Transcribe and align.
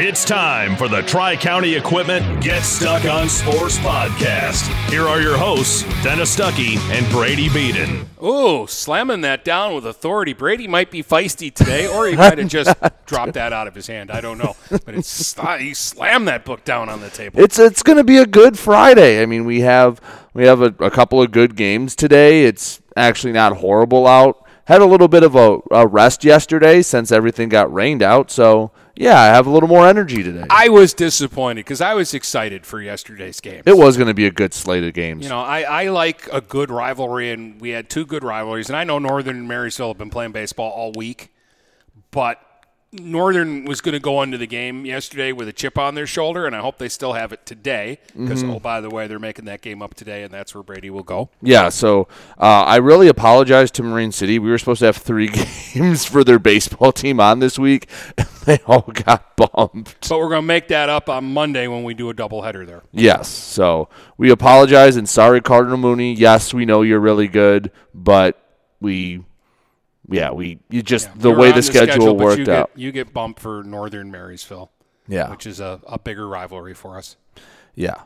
It's 0.00 0.24
time 0.24 0.76
for 0.76 0.86
the 0.86 1.02
Tri 1.02 1.34
County 1.34 1.74
Equipment 1.74 2.40
Get 2.40 2.62
Stuck 2.62 3.04
on 3.06 3.28
Sports 3.28 3.78
podcast. 3.78 4.68
Here 4.88 5.02
are 5.02 5.20
your 5.20 5.36
hosts, 5.36 5.82
Dennis 6.04 6.36
Stuckey 6.36 6.76
and 6.92 7.04
Brady 7.10 7.48
Beaton. 7.48 8.08
Ooh, 8.22 8.68
slamming 8.68 9.22
that 9.22 9.44
down 9.44 9.74
with 9.74 9.84
authority. 9.84 10.34
Brady 10.34 10.68
might 10.68 10.92
be 10.92 11.02
feisty 11.02 11.52
today, 11.52 11.88
or 11.88 12.06
he 12.06 12.14
might 12.14 12.38
have 12.38 12.46
just 12.46 12.76
dropped 13.06 13.32
that 13.32 13.52
out 13.52 13.66
of 13.66 13.74
his 13.74 13.88
hand. 13.88 14.12
I 14.12 14.20
don't 14.20 14.38
know, 14.38 14.54
but 14.70 14.94
it's 14.94 15.34
he 15.58 15.74
slammed 15.74 16.28
that 16.28 16.44
book 16.44 16.64
down 16.64 16.88
on 16.88 17.00
the 17.00 17.10
table. 17.10 17.40
It's 17.40 17.58
it's 17.58 17.82
going 17.82 17.98
to 17.98 18.04
be 18.04 18.18
a 18.18 18.26
good 18.26 18.56
Friday. 18.56 19.20
I 19.20 19.26
mean, 19.26 19.44
we 19.44 19.62
have 19.62 20.00
we 20.32 20.44
have 20.44 20.62
a, 20.62 20.72
a 20.78 20.92
couple 20.92 21.20
of 21.20 21.32
good 21.32 21.56
games 21.56 21.96
today. 21.96 22.44
It's 22.44 22.80
actually 22.94 23.32
not 23.32 23.56
horrible 23.56 24.06
out. 24.06 24.46
Had 24.66 24.80
a 24.80 24.86
little 24.86 25.08
bit 25.08 25.24
of 25.24 25.34
a, 25.34 25.58
a 25.72 25.88
rest 25.88 26.22
yesterday 26.22 26.82
since 26.82 27.10
everything 27.10 27.48
got 27.48 27.72
rained 27.72 28.04
out, 28.04 28.30
so 28.30 28.70
yeah, 28.98 29.20
I 29.20 29.26
have 29.26 29.46
a 29.46 29.50
little 29.50 29.68
more 29.68 29.86
energy 29.86 30.24
today. 30.24 30.44
I 30.50 30.70
was 30.70 30.92
disappointed 30.92 31.64
because 31.64 31.80
I 31.80 31.94
was 31.94 32.14
excited 32.14 32.66
for 32.66 32.82
yesterday's 32.82 33.40
game. 33.40 33.62
it 33.64 33.76
was 33.76 33.96
going 33.96 34.08
to 34.08 34.14
be 34.14 34.26
a 34.26 34.30
good 34.32 34.52
slate 34.52 34.82
of 34.82 34.92
games. 34.92 35.22
You 35.22 35.28
know, 35.28 35.38
I, 35.38 35.60
I 35.60 35.88
like 35.90 36.28
a 36.32 36.40
good 36.40 36.68
rivalry, 36.68 37.30
and 37.30 37.60
we 37.60 37.70
had 37.70 37.88
two 37.88 38.04
good 38.04 38.24
rivalries. 38.24 38.68
And 38.68 38.76
I 38.76 38.82
know 38.82 38.98
Northern 38.98 39.36
and 39.36 39.46
Marysville 39.46 39.88
have 39.88 39.98
been 39.98 40.10
playing 40.10 40.32
baseball 40.32 40.72
all 40.72 40.90
week, 40.96 41.32
but 42.10 42.40
Northern 42.90 43.66
was 43.66 43.82
going 43.82 43.92
to 43.92 44.00
go 44.00 44.22
into 44.22 44.38
the 44.38 44.46
game 44.46 44.86
yesterday 44.86 45.30
with 45.32 45.46
a 45.46 45.52
chip 45.52 45.76
on 45.76 45.94
their 45.94 46.06
shoulder, 46.06 46.46
and 46.46 46.56
I 46.56 46.60
hope 46.60 46.78
they 46.78 46.88
still 46.88 47.12
have 47.12 47.32
it 47.32 47.44
today. 47.44 47.98
Because 48.16 48.42
Mm-hmm. 48.42 48.52
oh, 48.52 48.60
by 48.60 48.80
the 48.80 48.88
way, 48.88 49.06
they're 49.06 49.18
making 49.18 49.44
that 49.44 49.60
game 49.60 49.82
up 49.82 49.92
today, 49.94 50.22
and 50.22 50.32
that's 50.32 50.54
where 50.54 50.62
Brady 50.62 50.88
will 50.88 51.02
go. 51.02 51.28
Yeah, 51.42 51.68
so 51.68 52.08
uh, 52.38 52.64
I 52.64 52.76
really 52.76 53.08
apologize 53.08 53.70
to 53.72 53.82
Marine 53.82 54.10
City. 54.12 54.38
We 54.38 54.48
were 54.48 54.56
supposed 54.58 54.78
to 54.80 54.86
have 54.86 54.96
three 54.96 55.28
games 55.74 56.06
for 56.06 56.24
their 56.24 56.38
baseball 56.38 56.92
team 56.92 57.20
on 57.20 57.40
this 57.40 57.58
week, 57.58 57.88
and 58.16 58.26
they 58.46 58.58
all 58.66 58.90
got 59.04 59.36
bumped. 59.36 60.08
But 60.08 60.18
we're 60.18 60.30
going 60.30 60.42
to 60.42 60.46
make 60.46 60.68
that 60.68 60.88
up 60.88 61.10
on 61.10 61.24
Monday 61.34 61.66
when 61.68 61.84
we 61.84 61.92
do 61.92 62.08
a 62.08 62.14
doubleheader 62.14 62.66
there. 62.66 62.82
Yes, 62.92 63.28
so 63.28 63.90
we 64.16 64.30
apologize 64.30 64.96
and 64.96 65.06
sorry, 65.08 65.42
Cardinal 65.42 65.76
Mooney. 65.76 66.14
Yes, 66.14 66.54
we 66.54 66.64
know 66.64 66.80
you're 66.80 67.00
really 67.00 67.28
good, 67.28 67.70
but 67.92 68.42
we, 68.80 69.24
yeah, 70.08 70.30
we 70.30 70.58
you 70.70 70.82
just 70.82 71.08
the 71.18 71.28
You're 71.30 71.38
way 71.38 71.52
the 71.52 71.62
schedule, 71.62 72.14
but 72.14 72.24
worked 72.24 72.38
you 72.46 72.52
out. 72.52 72.70
Get, 72.74 72.78
you 72.82 72.92
get 72.92 73.12
bumped 73.12 73.40
for 73.40 73.62
Northern 73.62 74.10
Marysville, 74.10 74.70
Yeah, 75.06 75.30
which 75.30 75.46
is 75.46 75.60
a, 75.60 75.80
a 75.86 75.98
bigger 75.98 76.26
rivalry 76.28 76.74
for 76.74 76.96
us. 76.98 77.16
yeah, 77.74 78.02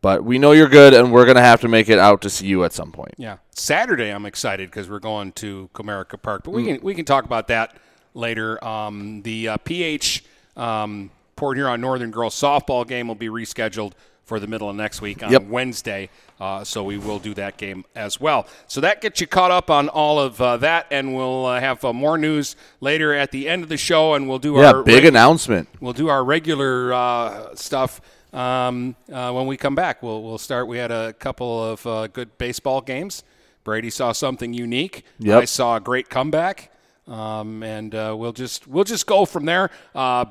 but 0.00 0.24
we 0.24 0.38
know 0.38 0.52
you're 0.52 0.68
good, 0.68 0.94
and 0.94 1.12
we're 1.12 1.26
gonna 1.26 1.40
have 1.40 1.60
to 1.62 1.68
make 1.68 1.88
it 1.88 1.98
out 1.98 2.20
to 2.22 2.30
see 2.30 2.46
you 2.46 2.64
at 2.64 2.72
some 2.72 2.92
point. 2.92 3.14
Yeah, 3.16 3.38
Saturday 3.50 4.10
I'm 4.10 4.26
excited 4.26 4.70
because 4.70 4.88
we're 4.88 4.98
going 5.00 5.32
to 5.32 5.68
Comerica 5.74 6.20
Park, 6.20 6.42
but 6.44 6.52
Mm. 6.52 6.54
we 6.54 6.64
can 6.64 6.78
we 6.82 6.94
can 6.94 7.04
talk 7.04 7.24
about 7.24 7.48
that 7.48 7.76
later. 8.14 8.62
Um, 8.64 9.22
the 9.22 9.48
uh, 9.48 9.56
PH 9.58 10.24
um, 10.56 11.10
Port 11.36 11.56
Huron 11.56 11.80
Northern 11.80 12.10
girls 12.12 12.34
softball 12.40 12.86
game 12.86 13.08
will 13.08 13.14
be 13.16 13.28
rescheduled 13.28 13.92
for 14.24 14.40
the 14.40 14.46
middle 14.46 14.70
of 14.70 14.76
next 14.76 15.00
week 15.02 15.22
on 15.22 15.30
Yep. 15.30 15.44
Wednesday, 15.48 16.08
uh, 16.40 16.64
so 16.64 16.82
we 16.82 16.96
will 16.96 17.18
do 17.18 17.34
that 17.34 17.56
game 17.58 17.84
as 17.94 18.18
well. 18.18 18.46
So 18.68 18.80
that 18.80 19.00
gets 19.02 19.20
you 19.20 19.26
caught 19.26 19.50
up 19.50 19.70
on 19.70 19.88
all 19.90 20.18
of 20.18 20.40
uh, 20.40 20.56
that, 20.58 20.86
and 20.90 21.14
we'll 21.14 21.44
uh, 21.46 21.60
have 21.60 21.84
uh, 21.84 21.92
more 21.92 22.16
news 22.16 22.56
later 22.80 23.12
at 23.14 23.30
the 23.32 23.48
end 23.48 23.62
of 23.62 23.68
the 23.68 23.76
show, 23.76 24.14
and 24.14 24.28
we'll 24.28 24.38
do 24.38 24.54
Yeah, 24.54 24.72
our 24.72 24.82
big 24.82 24.96
reg- 25.02 25.04
announcement. 25.06 25.68
we'll 25.80 25.92
do 25.92 26.08
our 26.08 26.24
regular 26.24 26.92
uh, 26.94 27.54
stuff 27.54 28.00
um, 28.32 28.96
uh, 29.12 29.30
when 29.32 29.46
we 29.46 29.56
come 29.56 29.74
back. 29.74 30.02
We'll 30.02 30.22
we'll 30.22 30.38
start. 30.38 30.66
We 30.68 30.78
had 30.78 30.90
a 30.90 31.12
couple 31.12 31.62
of 31.62 31.86
uh, 31.86 32.06
good 32.08 32.36
baseball 32.38 32.80
games. 32.80 33.22
Brady 33.62 33.90
saw 33.90 34.12
something 34.12 34.52
unique. 34.54 35.04
Yep. 35.20 35.42
I 35.42 35.44
saw 35.44 35.76
a 35.76 35.80
great 35.80 36.08
comeback, 36.10 36.70
um, 37.06 37.62
and 37.62 37.94
uh, 37.94 38.14
we'll 38.18 38.32
just 38.32 38.66
we'll 38.66 38.84
just 38.84 39.06
go 39.06 39.24
from 39.26 39.44
there. 39.44 39.70
Uh, 39.94 40.24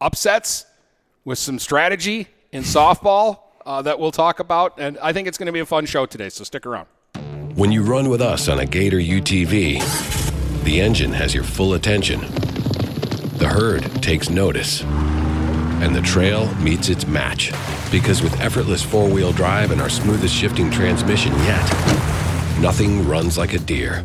upsets 0.00 0.66
with 1.24 1.38
some 1.38 1.58
strategy 1.58 2.28
in 2.52 2.62
softball 2.62 3.40
uh, 3.64 3.82
that 3.82 3.98
we'll 3.98 4.12
talk 4.12 4.38
about, 4.38 4.74
and 4.78 4.98
I 4.98 5.12
think 5.12 5.28
it's 5.28 5.38
going 5.38 5.46
to 5.46 5.52
be 5.52 5.60
a 5.60 5.66
fun 5.66 5.86
show 5.86 6.06
today. 6.06 6.28
So 6.28 6.44
stick 6.44 6.66
around. 6.66 6.86
When 7.54 7.72
you 7.72 7.82
run 7.82 8.08
with 8.08 8.20
us 8.20 8.48
on 8.48 8.58
a 8.58 8.66
Gator 8.66 8.98
UTV, 8.98 10.62
the 10.64 10.80
engine 10.80 11.12
has 11.12 11.34
your 11.34 11.44
full 11.44 11.74
attention. 11.74 12.20
The 13.38 13.48
herd 13.48 13.84
takes 14.02 14.30
notice. 14.30 14.82
And 14.82 15.94
the 15.94 16.02
trail 16.02 16.54
meets 16.56 16.88
its 16.88 17.06
match. 17.06 17.52
Because 17.90 18.22
with 18.22 18.40
effortless 18.40 18.82
four 18.82 19.08
wheel 19.08 19.32
drive 19.32 19.70
and 19.70 19.80
our 19.80 19.88
smoothest 19.90 20.34
shifting 20.34 20.70
transmission 20.70 21.32
yet, 21.40 21.64
nothing 22.60 23.06
runs 23.06 23.36
like 23.38 23.52
a 23.52 23.58
deer. 23.58 24.04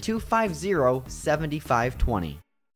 250 0.00 1.04
7520. 1.08 2.38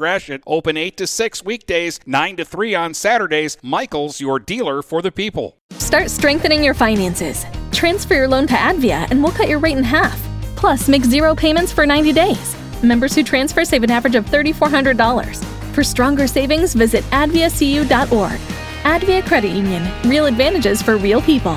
Gratiot. 0.00 0.42
Open 0.46 0.78
8 0.78 0.96
to 0.96 1.06
6 1.06 1.44
weekdays, 1.44 2.00
9 2.06 2.36
to 2.36 2.44
3 2.46 2.74
on 2.74 2.94
Saturdays. 2.94 3.58
Michaels, 3.62 4.18
your 4.18 4.38
dealer 4.38 4.80
for 4.80 5.02
the 5.02 5.12
people. 5.12 5.58
Start 5.72 6.08
strengthening 6.10 6.64
your 6.64 6.72
finances. 6.72 7.44
Transfer 7.70 8.14
your 8.14 8.26
loan 8.26 8.46
to 8.46 8.54
Advia 8.54 9.06
and 9.10 9.22
we'll 9.22 9.32
cut 9.32 9.50
your 9.50 9.58
rate 9.58 9.76
in 9.76 9.84
half. 9.84 10.18
Plus, 10.56 10.88
make 10.88 11.04
zero 11.04 11.34
payments 11.34 11.70
for 11.70 11.84
90 11.84 12.14
days. 12.14 12.56
Members 12.82 13.14
who 13.14 13.22
transfer 13.22 13.62
save 13.62 13.82
an 13.82 13.90
average 13.90 14.14
of 14.14 14.24
$3,400. 14.24 15.44
For 15.74 15.84
stronger 15.84 16.26
savings, 16.26 16.72
visit 16.72 17.04
adviacu.org. 17.10 18.40
Advia 18.84 19.26
Credit 19.26 19.50
Union. 19.50 19.86
Real 20.04 20.24
advantages 20.24 20.80
for 20.80 20.96
real 20.96 21.20
people. 21.20 21.56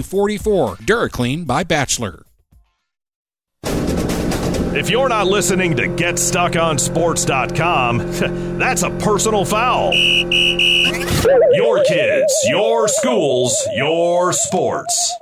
44. 0.01 0.77
DuraClean 0.77 1.45
by 1.45 1.63
Bachelor. 1.63 2.25
If 4.73 4.89
you're 4.89 5.09
not 5.09 5.27
listening 5.27 5.75
to 5.75 5.83
GetStuckOnSports.com, 5.83 7.97
that's 8.57 8.83
a 8.83 8.89
personal 8.89 9.43
foul. 9.43 9.93
Your 9.93 11.83
kids, 11.83 12.33
your 12.47 12.87
schools, 12.87 13.67
your 13.75 14.31
sports. 14.31 15.13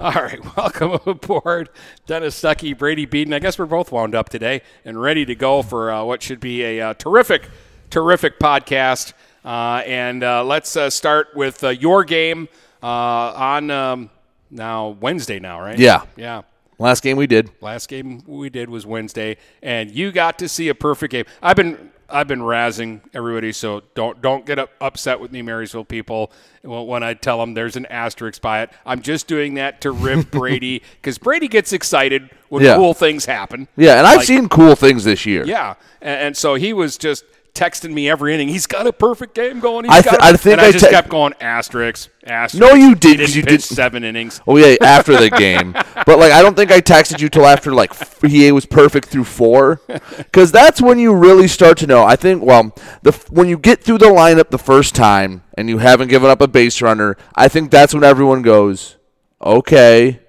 All 0.00 0.12
right, 0.12 0.40
welcome 0.56 0.98
aboard, 1.06 1.70
Dennis 2.06 2.40
Stuckey, 2.40 2.78
Brady 2.78 3.04
Beaton. 3.04 3.34
I 3.34 3.38
guess 3.38 3.58
we're 3.58 3.66
both 3.66 3.92
wound 3.92 4.14
up 4.14 4.28
today 4.28 4.62
and 4.84 5.00
ready 5.00 5.24
to 5.26 5.34
go 5.34 5.62
for 5.62 5.90
uh, 5.90 6.04
what 6.04 6.22
should 6.22 6.40
be 6.40 6.64
a 6.64 6.80
uh, 6.80 6.94
terrific, 6.94 7.48
terrific 7.90 8.38
podcast. 8.38 9.12
Uh, 9.44 9.82
and 9.84 10.22
uh, 10.22 10.44
let's 10.44 10.76
uh, 10.76 10.88
start 10.88 11.28
with 11.34 11.64
uh, 11.64 11.68
your 11.68 12.04
game 12.04 12.48
uh, 12.82 12.86
on 12.86 13.70
um, 13.70 14.10
now 14.50 14.88
Wednesday 15.00 15.38
now, 15.38 15.60
right? 15.60 15.78
Yeah. 15.78 16.02
Yeah. 16.16 16.42
Last 16.78 17.02
game 17.02 17.16
we 17.16 17.26
did. 17.26 17.50
Last 17.60 17.88
game 17.88 18.22
we 18.26 18.50
did 18.50 18.70
was 18.70 18.86
Wednesday, 18.86 19.36
and 19.62 19.90
you 19.90 20.12
got 20.12 20.38
to 20.38 20.48
see 20.48 20.68
a 20.68 20.74
perfect 20.74 21.10
game. 21.10 21.24
I've 21.42 21.56
been 21.56 21.90
I've 22.08 22.28
been 22.28 22.38
razzing 22.40 23.00
everybody, 23.12 23.50
so 23.52 23.82
don't 23.96 24.22
don't 24.22 24.46
get 24.46 24.60
up, 24.60 24.70
upset 24.80 25.18
with 25.18 25.32
me, 25.32 25.42
Marysville 25.42 25.84
people, 25.84 26.30
when 26.62 27.02
I 27.02 27.14
tell 27.14 27.38
them 27.40 27.54
there's 27.54 27.74
an 27.74 27.84
asterisk 27.86 28.40
by 28.40 28.62
it. 28.62 28.70
I'm 28.86 29.02
just 29.02 29.26
doing 29.26 29.54
that 29.54 29.80
to 29.80 29.90
rip 29.90 30.30
Brady 30.30 30.80
because 31.02 31.18
Brady 31.18 31.48
gets 31.48 31.72
excited 31.72 32.30
when 32.48 32.62
Yeah. 32.62 32.76
cool 32.76 32.94
things 32.94 33.26
happen. 33.26 33.66
Yeah, 33.76 33.98
and 33.98 34.06
I've 34.06 34.18
Like- 34.18 34.26
seen 34.26 34.48
cool 34.48 34.76
things 34.76 35.02
this 35.02 35.26
year. 35.26 35.44
Yeah, 35.44 35.74
and, 36.00 36.20
and 36.28 36.36
so 36.36 36.54
he 36.54 36.72
was 36.72 36.96
just 36.96 37.24
texting 37.58 37.92
me 37.92 38.08
every 38.08 38.34
inning. 38.34 38.48
He's 38.48 38.66
got 38.66 38.86
a 38.86 38.92
perfect 38.92 39.34
game 39.34 39.58
going. 39.60 39.84
He's 39.84 39.92
I 39.92 40.02
got 40.02 40.10
th- 40.10 40.22
a-" 40.22 40.24
I 40.24 40.36
think 40.36 40.52
and 40.52 40.60
I, 40.60 40.66
I 40.66 40.72
just 40.72 40.84
te- 40.84 40.90
kept 40.90 41.08
going 41.08 41.34
asterisk, 41.40 42.08
asterisk. 42.24 42.60
No, 42.60 42.74
you 42.74 42.94
didn't 42.94 43.34
you 43.34 43.42
did- 43.42 43.62
seven 43.62 44.04
innings. 44.04 44.40
Oh 44.46 44.56
yeah, 44.56 44.76
after 44.82 45.16
the 45.16 45.28
game. 45.30 45.72
But 45.72 46.18
like, 46.18 46.32
I 46.32 46.40
don't 46.42 46.54
think 46.56 46.70
I 46.70 46.80
texted 46.80 47.20
you 47.20 47.28
till 47.28 47.44
after 47.46 47.72
like 47.72 47.90
f- 47.90 48.22
he 48.22 48.50
was 48.52 48.64
perfect 48.66 49.08
through 49.08 49.24
four, 49.24 49.80
because 50.16 50.52
that's 50.52 50.80
when 50.80 50.98
you 50.98 51.14
really 51.14 51.48
start 51.48 51.76
to 51.78 51.86
know. 51.86 52.04
I 52.04 52.14
think 52.16 52.42
well, 52.44 52.72
the 53.02 53.10
f- 53.10 53.28
when 53.30 53.48
you 53.48 53.58
get 53.58 53.82
through 53.82 53.98
the 53.98 54.06
lineup 54.06 54.50
the 54.50 54.58
first 54.58 54.94
time 54.94 55.42
and 55.54 55.68
you 55.68 55.78
haven't 55.78 56.08
given 56.08 56.30
up 56.30 56.40
a 56.40 56.46
base 56.48 56.80
runner, 56.80 57.16
I 57.34 57.48
think 57.48 57.70
that's 57.72 57.92
when 57.92 58.04
everyone 58.04 58.42
goes, 58.42 58.96
okay, 59.42 60.20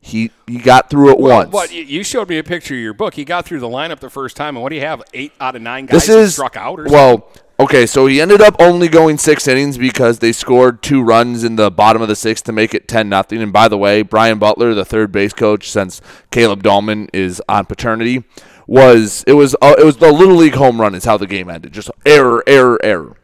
he 0.00 0.30
he 0.46 0.58
got 0.58 0.90
through 0.90 1.10
it 1.10 1.18
Well, 1.18 1.38
once. 1.38 1.52
What 1.52 1.72
you- 1.72 2.02
showed 2.04 2.28
me 2.28 2.38
a 2.38 2.44
picture 2.44 2.74
of 2.74 2.80
your 2.80 2.94
book. 2.94 3.14
He 3.14 3.24
got 3.24 3.44
through 3.44 3.60
the 3.60 3.68
lineup 3.68 3.98
the 4.00 4.10
first 4.10 4.36
time, 4.36 4.56
and 4.56 4.62
what 4.62 4.70
do 4.70 4.76
you 4.76 4.82
have? 4.82 5.02
Eight 5.12 5.32
out 5.40 5.56
of 5.56 5.62
nine 5.62 5.86
guys 5.86 6.06
this 6.06 6.08
is 6.08 6.32
struck 6.34 6.56
out. 6.56 6.80
Or 6.80 6.84
well. 6.84 7.28
Okay, 7.60 7.86
so 7.86 8.06
he 8.06 8.20
ended 8.20 8.40
up 8.40 8.54
only 8.60 8.86
going 8.86 9.18
six 9.18 9.48
innings 9.48 9.76
because 9.76 10.20
they 10.20 10.30
scored 10.30 10.80
two 10.80 11.02
runs 11.02 11.42
in 11.42 11.56
the 11.56 11.72
bottom 11.72 12.00
of 12.00 12.06
the 12.06 12.14
sixth 12.14 12.44
to 12.44 12.52
make 12.52 12.72
it 12.72 12.86
ten 12.86 13.08
nothing. 13.08 13.42
And 13.42 13.52
by 13.52 13.66
the 13.66 13.76
way, 13.76 14.02
Brian 14.02 14.38
Butler, 14.38 14.74
the 14.74 14.84
third 14.84 15.10
base 15.10 15.32
coach 15.32 15.68
since 15.68 16.00
Caleb 16.30 16.62
Dahlman 16.62 17.08
is 17.12 17.42
on 17.48 17.66
paternity, 17.66 18.22
was 18.68 19.24
it 19.26 19.32
was 19.32 19.56
uh, 19.60 19.74
it 19.76 19.84
was 19.84 19.96
the 19.96 20.12
little 20.12 20.36
league 20.36 20.54
home 20.54 20.80
run 20.80 20.94
is 20.94 21.04
how 21.04 21.16
the 21.16 21.26
game 21.26 21.50
ended. 21.50 21.72
Just 21.72 21.90
error, 22.06 22.44
error, 22.46 22.78
error. 22.84 23.16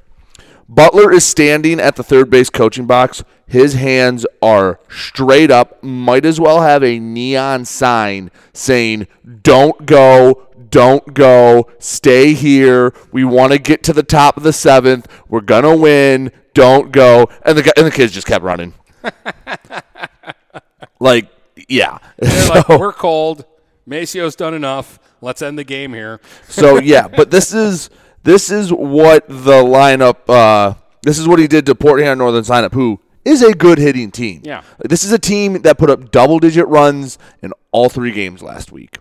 Butler 0.69 1.13
is 1.13 1.25
standing 1.25 1.81
at 1.81 1.97
the 1.97 2.03
third 2.03 2.31
base 2.31 2.51
coaching 2.51 2.87
box. 2.87 3.23
His 3.47 3.75
hands 3.75 4.27
are 4.43 4.81
straight 4.89 5.51
up. 5.51 5.83
Might 5.83 6.25
as 6.25 6.41
well 6.41 6.63
have 6.63 6.83
a 6.83 6.99
neon 6.99 7.65
sign 7.65 8.31
saying, 8.53 9.07
Don't 9.43 9.87
go, 9.87 10.49
don't 10.71 11.15
go, 11.15 11.69
stay 11.79 12.33
here. 12.33 12.95
We 13.13 13.25
want 13.25 13.53
to 13.53 13.59
get 13.59 13.83
to 13.85 13.93
the 13.93 14.03
top 14.03 14.37
of 14.37 14.43
the 14.43 14.53
seventh. 14.53 15.07
We're 15.29 15.41
going 15.41 15.65
to 15.65 15.77
win. 15.77 16.33
Don't 16.55 16.93
go. 16.93 17.29
And 17.45 17.59
the, 17.59 17.63
guy, 17.63 17.73
and 17.77 17.87
the 17.87 17.91
kids 17.91 18.13
just 18.13 18.27
kept 18.27 18.45
running. 18.45 18.75
like, 21.01 21.29
yeah. 21.69 21.99
They're 22.19 22.49
like, 22.49 22.69
we're 22.69 22.93
cold. 22.93 23.45
Maceo's 23.87 24.35
done 24.35 24.55
enough. 24.55 24.99
Let's 25.21 25.43
end 25.43 25.59
the 25.59 25.65
game 25.65 25.93
here. 25.93 26.21
So 26.49 26.79
yeah, 26.79 27.09
but 27.09 27.31
this 27.31 27.53
is 27.53 27.91
this 28.25 28.51
is 28.51 28.73
what 28.73 29.27
the 29.29 29.63
lineup. 29.63 30.29
Uh, 30.29 30.75
this 31.03 31.19
is 31.19 31.29
what 31.29 31.39
he 31.39 31.47
did 31.47 31.67
to 31.67 31.75
Port 31.75 32.01
Huron 32.01 32.19
Northern 32.19 32.43
lineup, 32.45 32.73
who 32.73 33.01
is 33.25 33.43
a 33.43 33.55
good 33.55 33.79
hitting 33.79 34.11
team. 34.11 34.41
Yeah. 34.45 34.63
this 34.81 35.05
is 35.05 35.13
a 35.13 35.19
team 35.19 35.63
that 35.63 35.79
put 35.79 35.91
up 35.91 36.11
double 36.11 36.39
digit 36.39 36.67
runs 36.67 37.19
in 37.43 37.53
all 37.73 37.89
three 37.89 38.13
games 38.13 38.43
last 38.43 38.73
week. 38.73 38.99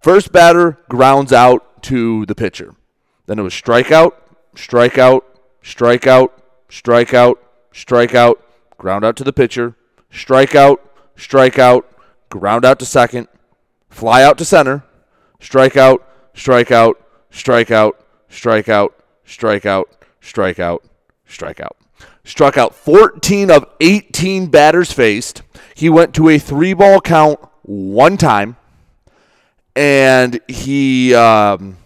First 0.00 0.32
batter 0.32 0.78
grounds 0.88 1.32
out 1.32 1.82
to 1.84 2.26
the 2.26 2.34
pitcher. 2.34 2.74
Then 3.26 3.38
it 3.38 3.42
was 3.42 3.52
strikeout, 3.54 4.12
strikeout, 4.54 5.22
strikeout, 5.62 6.28
strikeout, 6.68 7.34
strikeout, 7.72 8.34
ground 8.78 9.04
out 9.04 9.16
to 9.16 9.24
the 9.24 9.32
pitcher, 9.32 9.76
strikeout, 10.12 10.78
strikeout, 11.16 11.84
ground 12.30 12.64
out 12.64 12.78
to 12.78 12.86
second, 12.86 13.28
fly 13.90 14.22
out 14.22 14.38
to 14.38 14.44
center, 14.44 14.84
strikeout, 15.38 15.98
strikeout, 16.34 16.94
strikeout, 17.30 17.92
strikeout, 18.30 18.90
strikeout, 19.26 19.84
strikeout, 20.22 20.78
strikeout. 21.28 21.72
Struck 22.24 22.56
out 22.56 22.74
14 22.74 23.50
of 23.50 23.66
18 23.80 24.46
batters 24.46 24.92
faced. 24.92 25.42
He 25.74 25.88
went 25.88 26.14
to 26.14 26.28
a 26.28 26.38
three 26.38 26.74
ball 26.74 27.00
count 27.00 27.40
one 27.62 28.16
time, 28.16 28.56
and 29.74 30.40
he 30.46 31.14
um, 31.14 31.78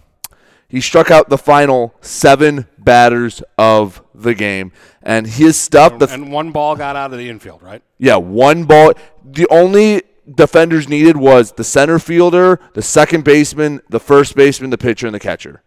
he 0.67 0.81
struck 0.81 1.09
out 1.09 1.29
the 1.29 1.37
final 1.37 1.95
seven 2.01 2.67
batters 2.77 3.41
of 3.57 4.03
the 4.13 4.33
game. 4.33 4.71
And 5.01 5.25
his 5.25 5.57
stuff, 5.57 5.97
the 5.99 6.09
and 6.09 6.31
one 6.31 6.51
ball 6.51 6.75
got 6.75 6.95
out 6.95 7.11
of 7.11 7.17
the 7.17 7.29
infield, 7.29 7.63
right? 7.63 7.81
yeah, 7.97 8.17
one 8.17 8.65
ball. 8.65 8.93
The 9.23 9.47
only 9.49 10.03
defenders 10.33 10.89
needed 10.89 11.17
was 11.17 11.53
the 11.53 11.63
center 11.63 11.99
fielder, 11.99 12.59
the 12.73 12.81
second 12.81 13.23
baseman, 13.23 13.81
the 13.89 13.99
first 13.99 14.35
baseman, 14.35 14.69
the 14.69 14.77
pitcher, 14.77 15.07
and 15.07 15.15
the 15.15 15.19
catcher. 15.19 15.61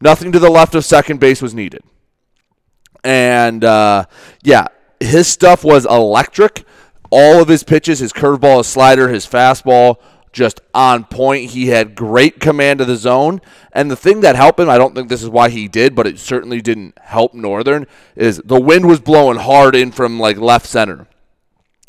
Nothing 0.00 0.32
to 0.32 0.38
the 0.38 0.50
left 0.50 0.74
of 0.74 0.84
second 0.84 1.20
base 1.20 1.42
was 1.42 1.54
needed. 1.54 1.82
And 3.04 3.64
uh, 3.64 4.06
yeah, 4.42 4.66
his 4.98 5.26
stuff 5.28 5.64
was 5.64 5.86
electric. 5.86 6.64
All 7.10 7.40
of 7.40 7.48
his 7.48 7.64
pitches, 7.64 7.98
his 7.98 8.12
curveball, 8.12 8.58
his 8.58 8.66
slider, 8.66 9.08
his 9.08 9.26
fastball, 9.26 9.96
just 10.32 10.60
on 10.72 11.04
point. 11.04 11.50
He 11.50 11.68
had 11.68 11.94
great 11.94 12.38
command 12.40 12.80
of 12.80 12.86
the 12.86 12.96
zone. 12.96 13.40
And 13.72 13.90
the 13.90 13.96
thing 13.96 14.20
that 14.20 14.36
helped 14.36 14.60
him, 14.60 14.70
I 14.70 14.78
don't 14.78 14.94
think 14.94 15.08
this 15.08 15.22
is 15.22 15.28
why 15.28 15.48
he 15.48 15.66
did, 15.66 15.94
but 15.94 16.06
it 16.06 16.18
certainly 16.18 16.60
didn't 16.60 16.98
help 16.98 17.34
Northern, 17.34 17.86
is 18.14 18.40
the 18.44 18.60
wind 18.60 18.86
was 18.86 19.00
blowing 19.00 19.38
hard 19.38 19.74
in 19.74 19.90
from 19.90 20.20
like 20.20 20.36
left 20.36 20.66
center. 20.66 21.08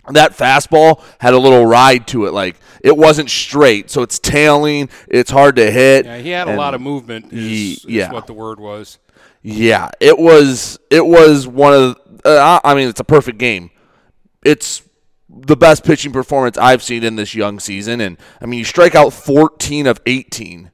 That 0.10 0.36
fastball 0.36 1.04
had 1.20 1.34
a 1.34 1.38
little 1.38 1.66
ride 1.66 2.08
to 2.08 2.26
it, 2.26 2.34
like 2.34 2.60
it 2.84 2.98
wasn't 2.98 3.30
straight, 3.30 3.92
so 3.92 4.02
it's 4.02 4.18
tailing. 4.18 4.90
It's 5.08 5.30
hard 5.30 5.56
to 5.58 5.72
hit. 5.72 6.06
Yeah, 6.06 6.18
he 6.18 6.30
had 6.30 6.48
a 6.48 6.56
lot 6.56 6.74
of 6.74 6.82
movement. 6.82 7.32
Is, 7.32 7.32
he- 7.40 7.72
is 7.74 7.86
yeah. 7.86 8.12
what 8.12 8.28
the 8.28 8.34
word 8.34 8.60
was. 8.60 8.98
Yeah, 9.44 9.90
it 10.00 10.18
was. 10.18 10.80
It 10.90 11.06
was 11.06 11.48
one 11.48 11.74
of. 11.74 11.98
Uh, 12.26 12.60
I 12.64 12.76
mean, 12.76 12.88
it's 12.88 13.00
a 13.00 13.04
perfect 13.04 13.38
game. 13.38 13.70
It's 14.44 14.84
the 15.30 15.56
best 15.56 15.84
pitching 15.84 16.12
performance 16.12 16.58
I've 16.58 16.84
seen 16.84 17.04
in 17.04 17.16
this 17.16 17.34
young 17.34 17.60
season, 17.60 18.02
and 18.02 18.18
I 18.42 18.46
mean, 18.48 18.60
you 18.60 18.66
strike 18.66 18.96
out 18.96 19.14
14 19.14 19.88
of 19.88 20.02
18. 20.06 20.72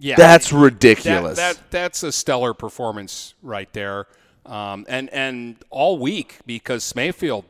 Yeah, 0.00 0.16
That's 0.16 0.50
that- 0.50 0.56
ridiculous. 0.56 1.36
That, 1.36 1.58
that's 1.70 2.02
a 2.02 2.12
stellar 2.12 2.54
performance 2.54 3.34
right 3.42 3.72
there, 3.72 4.06
um, 4.46 4.86
and 4.88 5.10
and 5.10 5.56
all 5.70 5.98
week 5.98 6.38
because 6.46 6.94
Mayfield 6.94 7.44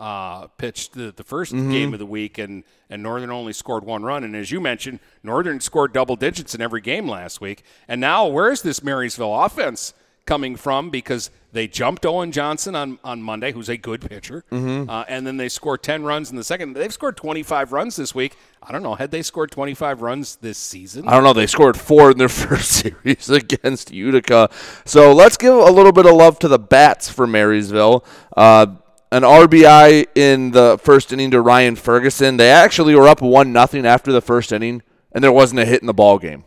uh, 0.00 0.46
pitched 0.56 0.94
the, 0.94 1.12
the 1.14 1.22
1st 1.22 1.52
Mm-hmm. 1.52 1.70
game 1.70 1.92
of 1.92 1.98
the 2.00 2.06
week, 2.06 2.38
and 2.38 2.64
and 2.88 3.02
Northern 3.04 3.30
only 3.30 3.52
scored 3.52 3.84
one 3.84 4.02
run. 4.02 4.24
And 4.24 4.34
as 4.34 4.50
you 4.50 4.60
mentioned, 4.60 4.98
Northern 5.22 5.60
scored 5.60 5.92
double 5.92 6.16
digits 6.16 6.54
in 6.56 6.60
every 6.60 6.80
game 6.80 7.06
last 7.08 7.40
week. 7.40 7.62
And 7.86 8.00
now, 8.00 8.26
where's 8.26 8.62
this 8.62 8.82
Marysville 8.82 9.32
offense 9.44 9.94
coming 10.26 10.56
from? 10.56 10.90
Because 10.90 11.30
they 11.52 11.66
jumped 11.68 12.04
Owen 12.06 12.30
Johnson 12.32 12.74
on, 12.76 12.98
on 13.04 13.22
Monday, 13.22 13.50
who's 13.52 13.68
a 13.68 13.76
good 13.76 14.00
pitcher, 14.08 14.44
Mm-hmm. 14.50 14.88
uh, 14.90 15.04
and 15.08 15.24
then 15.26 15.36
they 15.36 15.48
scored 15.48 15.82
10 15.82 16.02
runs 16.04 16.30
in 16.30 16.36
the 16.36 16.44
second. 16.44 16.74
They've 16.74 16.92
scored 16.92 17.16
25 17.16 17.72
runs 17.72 17.96
this 17.96 18.14
week. 18.14 18.36
I 18.62 18.70
don't 18.72 18.82
know. 18.84 18.94
Had 18.94 19.10
they 19.10 19.22
scored 19.22 19.50
25 19.52 20.00
runs 20.02 20.36
this 20.36 20.58
season? 20.58 21.06
I 21.08 21.12
don't 21.12 21.24
know. 21.24 21.32
They 21.32 21.46
scored 21.48 21.76
four 21.76 22.10
in 22.12 22.18
their 22.18 22.28
first 22.46 22.70
series 22.72 23.28
against 23.42 23.90
Utica. 23.92 24.48
So 24.84 25.12
let's 25.12 25.36
give 25.36 25.54
a 25.54 25.70
little 25.70 25.92
bit 25.92 26.06
of 26.06 26.12
love 26.14 26.38
to 26.40 26.48
the 26.48 26.58
bats 26.58 27.08
for 27.08 27.26
Marysville. 27.26 28.04
Uh, 28.36 28.66
an 29.12 29.22
RBI 29.22 30.06
in 30.14 30.52
the 30.52 30.78
first 30.80 31.12
inning 31.12 31.30
to 31.32 31.40
Ryan 31.40 31.76
Ferguson. 31.76 32.36
They 32.36 32.50
actually 32.50 32.94
were 32.94 33.08
up 33.08 33.20
one 33.20 33.52
nothing 33.52 33.84
after 33.84 34.12
the 34.12 34.20
first 34.20 34.52
inning, 34.52 34.82
and 35.12 35.22
there 35.24 35.32
wasn't 35.32 35.60
a 35.60 35.64
hit 35.64 35.80
in 35.80 35.86
the 35.86 35.94
ball 35.94 36.18
game. 36.18 36.44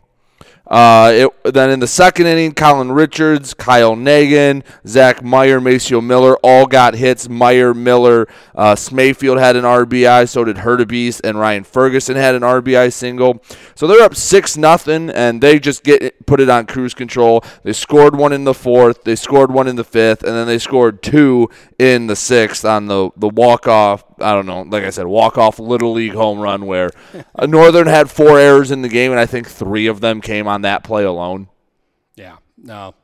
Uh, 0.65 1.12
it, 1.13 1.53
then 1.53 1.70
in 1.70 1.82
the 1.82 1.88
second 1.88 2.25
inning, 2.25 2.53
Colin 2.53 2.91
Richards, 2.91 3.53
Kyle 3.53 3.96
Nagan, 3.96 4.63
Zach 4.88 5.22
Meyer, 5.22 5.60
Maceo 5.60 6.00
Miller 6.00 6.38
all 6.38 6.65
got 6.65 6.96
hits. 6.96 7.27
Meyer, 7.27 7.74
Miller, 7.74 8.29
uh, 8.55 8.74
Smayfield 8.74 9.39
had 9.39 9.58
an 9.58 9.65
RBI, 9.65 10.27
so 10.29 10.46
did 10.46 10.58
Hurtabeast, 10.58 11.20
and 11.25 11.38
Ryan 11.38 11.65
Ferguson 11.65 12.15
had 12.15 12.34
an 12.34 12.43
RBI 12.43 12.93
single. 12.93 13.43
So 13.75 13.88
they're 13.88 14.03
up 14.03 14.15
six 14.15 14.55
nothing, 14.55 15.10
and 15.10 15.41
they 15.41 15.60
just 15.60 15.84
get 15.84 16.01
it, 16.01 16.25
put 16.25 16.39
it 16.39 16.50
on 16.50 16.65
cruise 16.65 16.93
control. 16.93 17.43
They 17.63 17.74
scored 17.74 18.15
one 18.15 18.32
in 18.32 18.46
the 18.46 18.53
fourth, 18.53 19.03
they 19.03 19.15
scored 19.15 19.51
one 19.51 19.67
in 19.67 19.75
the 19.75 19.84
fifth, 19.84 20.24
and 20.24 20.34
then 20.34 20.48
they 20.48 20.60
scored 20.60 21.03
two 21.03 21.50
in 21.77 22.08
the 22.08 22.15
sixth 22.15 22.63
on 22.63 22.88
the 22.88 23.10
the 23.17 23.27
walk 23.27 23.67
off. 23.67 24.05
I 24.24 24.34
don't 24.34 24.46
know, 24.46 24.62
like 24.62 24.84
I 24.84 24.89
said, 24.89 25.06
walk 25.06 25.38
off 25.38 25.60
little 25.60 25.92
league 25.94 26.13
home 26.13 26.39
run 26.39 26.65
where 26.65 26.92
uh, 27.36 27.46
Northern 27.46 27.88
had 27.88 28.10
four 28.10 28.39
errors 28.39 28.72
in 28.72 28.82
the 28.82 28.89
game, 28.89 29.12
and 29.12 29.20
I 29.20 29.25
think 29.25 29.48
three 29.50 29.88
of 29.88 30.00
them 30.01 30.22
came 30.22 30.48
on 30.48 30.62
that 30.62 30.84
play 30.84 31.03
alone. 31.03 31.50
Yeah, 32.15 32.38
no. 32.58 32.96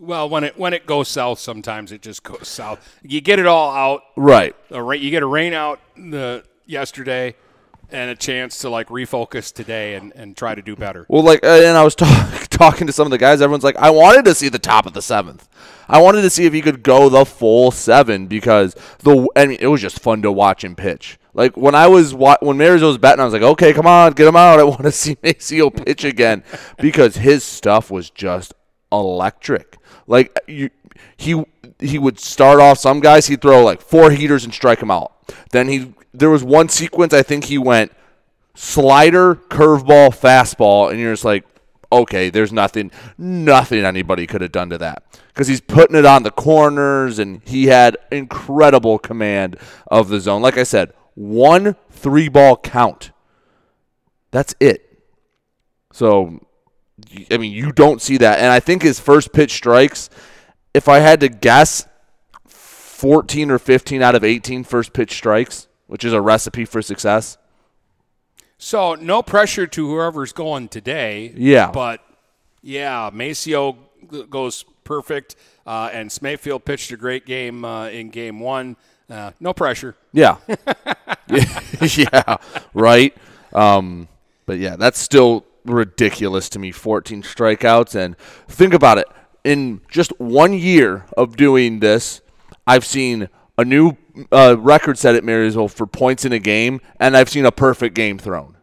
Well, 0.00 0.28
when 0.28 0.44
it 0.44 0.56
when 0.56 0.74
it 0.74 0.86
goes 0.86 1.08
south, 1.08 1.40
sometimes 1.40 1.90
it 1.90 2.02
just 2.02 2.22
goes 2.22 2.46
south. 2.46 2.98
You 3.02 3.20
get 3.20 3.38
it 3.38 3.46
all 3.46 3.72
out. 3.72 4.02
Right. 4.16 4.54
Ra- 4.70 4.92
you 4.92 5.10
get 5.10 5.22
a 5.24 5.26
rain 5.26 5.52
out 5.52 5.80
the 5.96 6.44
yesterday, 6.66 7.34
and 7.90 8.10
a 8.10 8.14
chance 8.16 8.58
to 8.58 8.70
like 8.70 8.88
refocus 8.88 9.52
today 9.52 9.94
and, 9.94 10.12
and 10.14 10.36
try 10.36 10.54
to 10.54 10.62
do 10.62 10.76
better. 10.76 11.06
Well, 11.08 11.22
like, 11.22 11.44
uh, 11.44 11.48
and 11.48 11.76
I 11.76 11.84
was 11.84 11.94
talk- 11.94 12.46
talking 12.50 12.86
to 12.86 12.92
some 12.92 13.06
of 13.06 13.10
the 13.10 13.18
guys. 13.18 13.40
Everyone's 13.40 13.64
like, 13.64 13.76
I 13.76 13.90
wanted 13.90 14.24
to 14.26 14.34
see 14.34 14.48
the 14.48 14.58
top 14.58 14.86
of 14.86 14.92
the 14.92 15.02
seventh. 15.02 15.48
I 15.88 16.00
wanted 16.02 16.22
to 16.22 16.30
see 16.30 16.44
if 16.44 16.52
he 16.52 16.60
could 16.60 16.82
go 16.82 17.08
the 17.08 17.24
full 17.24 17.70
seven 17.70 18.26
because 18.26 18.74
the. 18.98 19.26
I 19.34 19.46
mean, 19.46 19.58
it 19.60 19.68
was 19.68 19.80
just 19.80 20.00
fun 20.00 20.20
to 20.22 20.30
watch 20.30 20.62
him 20.62 20.76
pitch. 20.76 21.18
Like 21.32 21.56
when 21.56 21.74
I 21.74 21.86
was 21.86 22.12
wa- 22.14 22.36
when 22.40 22.58
Marysville 22.58 22.88
was 22.88 22.98
batting, 22.98 23.20
I 23.20 23.24
was 23.24 23.32
like, 23.32 23.42
okay, 23.42 23.72
come 23.72 23.86
on, 23.86 24.12
get 24.12 24.26
him 24.26 24.36
out. 24.36 24.60
I 24.60 24.64
want 24.64 24.82
to 24.82 24.92
see 24.92 25.16
Maceo 25.22 25.70
pitch 25.70 26.04
again 26.04 26.42
because 26.78 27.16
his 27.16 27.42
stuff 27.42 27.90
was 27.90 28.10
just 28.10 28.52
electric. 28.92 29.78
Like 30.06 30.38
you, 30.46 30.70
he 31.16 31.42
he 31.78 31.98
would 31.98 32.18
start 32.18 32.60
off. 32.60 32.78
Some 32.78 33.00
guys 33.00 33.26
he'd 33.28 33.40
throw 33.40 33.64
like 33.64 33.80
four 33.80 34.10
heaters 34.10 34.44
and 34.44 34.52
strike 34.52 34.80
him 34.82 34.90
out. 34.90 35.12
Then 35.52 35.68
he 35.68 35.94
there 36.12 36.30
was 36.30 36.42
one 36.42 36.68
sequence 36.68 37.12
I 37.12 37.22
think 37.22 37.44
he 37.44 37.58
went 37.58 37.92
slider, 38.54 39.34
curveball, 39.36 40.10
fastball, 40.10 40.90
and 40.90 40.98
you're 40.98 41.12
just 41.12 41.24
like, 41.24 41.44
okay, 41.92 42.28
there's 42.28 42.52
nothing, 42.52 42.90
nothing 43.16 43.84
anybody 43.84 44.26
could 44.26 44.40
have 44.40 44.52
done 44.52 44.70
to 44.70 44.78
that 44.78 45.04
because 45.28 45.46
he's 45.46 45.60
putting 45.60 45.96
it 45.96 46.04
on 46.04 46.24
the 46.24 46.30
corners, 46.30 47.18
and 47.18 47.40
he 47.46 47.66
had 47.66 47.96
incredible 48.10 48.98
command 48.98 49.56
of 49.86 50.08
the 50.08 50.18
zone. 50.18 50.42
Like 50.42 50.58
I 50.58 50.64
said, 50.64 50.92
one 51.14 51.76
three 51.90 52.28
ball 52.28 52.56
count. 52.56 53.12
That's 54.30 54.54
it. 54.60 54.84
So, 55.92 56.44
I 57.30 57.38
mean, 57.38 57.52
you 57.52 57.72
don't 57.72 58.02
see 58.02 58.16
that, 58.18 58.40
and 58.40 58.48
I 58.52 58.60
think 58.60 58.82
his 58.82 59.00
first 59.00 59.32
pitch 59.32 59.52
strikes. 59.52 60.10
If 60.74 60.88
I 60.88 60.98
had 60.98 61.20
to 61.20 61.28
guess, 61.28 61.86
14 62.46 63.52
or 63.52 63.60
15 63.60 64.02
out 64.02 64.16
of 64.16 64.24
18 64.24 64.64
first 64.64 64.92
pitch 64.92 65.12
strikes, 65.12 65.67
which 65.88 66.04
is 66.04 66.12
a 66.12 66.20
recipe 66.20 66.64
for 66.64 66.80
success. 66.80 67.36
So 68.56 68.94
no 68.94 69.22
pressure 69.22 69.66
to 69.66 69.88
whoever's 69.88 70.32
going 70.32 70.68
today. 70.68 71.32
Yeah. 71.36 71.70
But 71.70 72.00
yeah, 72.62 73.10
Maceo 73.12 73.76
goes 74.30 74.64
perfect, 74.84 75.36
uh, 75.66 75.90
and 75.92 76.10
Smayfield 76.10 76.64
pitched 76.64 76.92
a 76.92 76.96
great 76.96 77.26
game 77.26 77.64
uh, 77.64 77.88
in 77.88 78.10
game 78.10 78.40
one. 78.40 78.76
Uh, 79.10 79.32
no 79.40 79.52
pressure. 79.52 79.96
Yeah. 80.12 80.36
yeah, 81.96 82.36
right. 82.74 83.16
Um, 83.52 84.08
but 84.46 84.58
yeah, 84.58 84.76
that's 84.76 84.98
still 84.98 85.44
ridiculous 85.64 86.48
to 86.50 86.58
me. 86.58 86.72
14 86.72 87.22
strikeouts. 87.22 87.94
And 87.94 88.16
think 88.48 88.74
about 88.74 88.98
it. 88.98 89.06
In 89.44 89.80
just 89.90 90.18
one 90.18 90.52
year 90.52 91.06
of 91.16 91.36
doing 91.36 91.80
this, 91.80 92.20
I've 92.66 92.84
seen 92.84 93.28
a 93.58 93.64
new 93.64 93.92
uh, 94.32 94.56
record 94.58 94.96
set 94.96 95.16
at 95.16 95.24
Marysville 95.24 95.68
for 95.68 95.86
points 95.86 96.24
in 96.24 96.32
a 96.32 96.38
game, 96.38 96.80
and 96.98 97.16
I've 97.16 97.28
seen 97.28 97.44
a 97.44 97.52
perfect 97.52 97.94
game 97.94 98.18
thrown. 98.18 98.56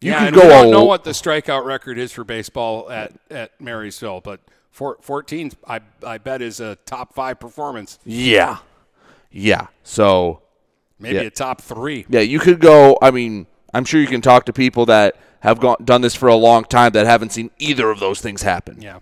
You 0.00 0.10
yeah, 0.12 0.24
can 0.24 0.34
go 0.34 0.42
we 0.42 0.48
don't 0.48 0.70
know 0.70 0.84
what 0.84 1.04
the 1.04 1.10
strikeout 1.10 1.64
record 1.64 1.98
is 1.98 2.10
for 2.10 2.24
baseball 2.24 2.90
at, 2.90 3.12
at 3.30 3.58
Marysville, 3.60 4.20
but 4.22 4.40
four, 4.70 4.98
14, 5.00 5.52
I, 5.66 5.80
I 6.04 6.18
bet, 6.18 6.42
is 6.42 6.58
a 6.60 6.76
top 6.84 7.14
five 7.14 7.38
performance, 7.38 7.98
Yeah. 8.04 8.58
Yeah. 9.30 9.68
So 9.84 10.42
maybe 10.98 11.16
Yeah. 11.16 11.22
a 11.22 11.30
top 11.30 11.60
three. 11.60 12.06
Yeah, 12.08 12.20
you 12.20 12.40
could 12.40 12.60
go. 12.60 12.98
I 13.00 13.10
mean, 13.12 13.46
I'm 13.72 13.84
sure 13.84 14.00
you 14.00 14.08
can 14.08 14.20
talk 14.22 14.46
to 14.46 14.52
people 14.52 14.86
that 14.86 15.16
have 15.40 15.60
gone, 15.60 15.76
done 15.84 16.00
this 16.00 16.16
for 16.16 16.28
a 16.28 16.34
long 16.34 16.64
time 16.64 16.92
that 16.92 17.06
haven't 17.06 17.30
seen 17.30 17.50
either 17.58 17.90
of 17.90 18.00
those 18.00 18.20
things 18.20 18.42
happen. 18.42 18.80
Yeah. 18.82 18.98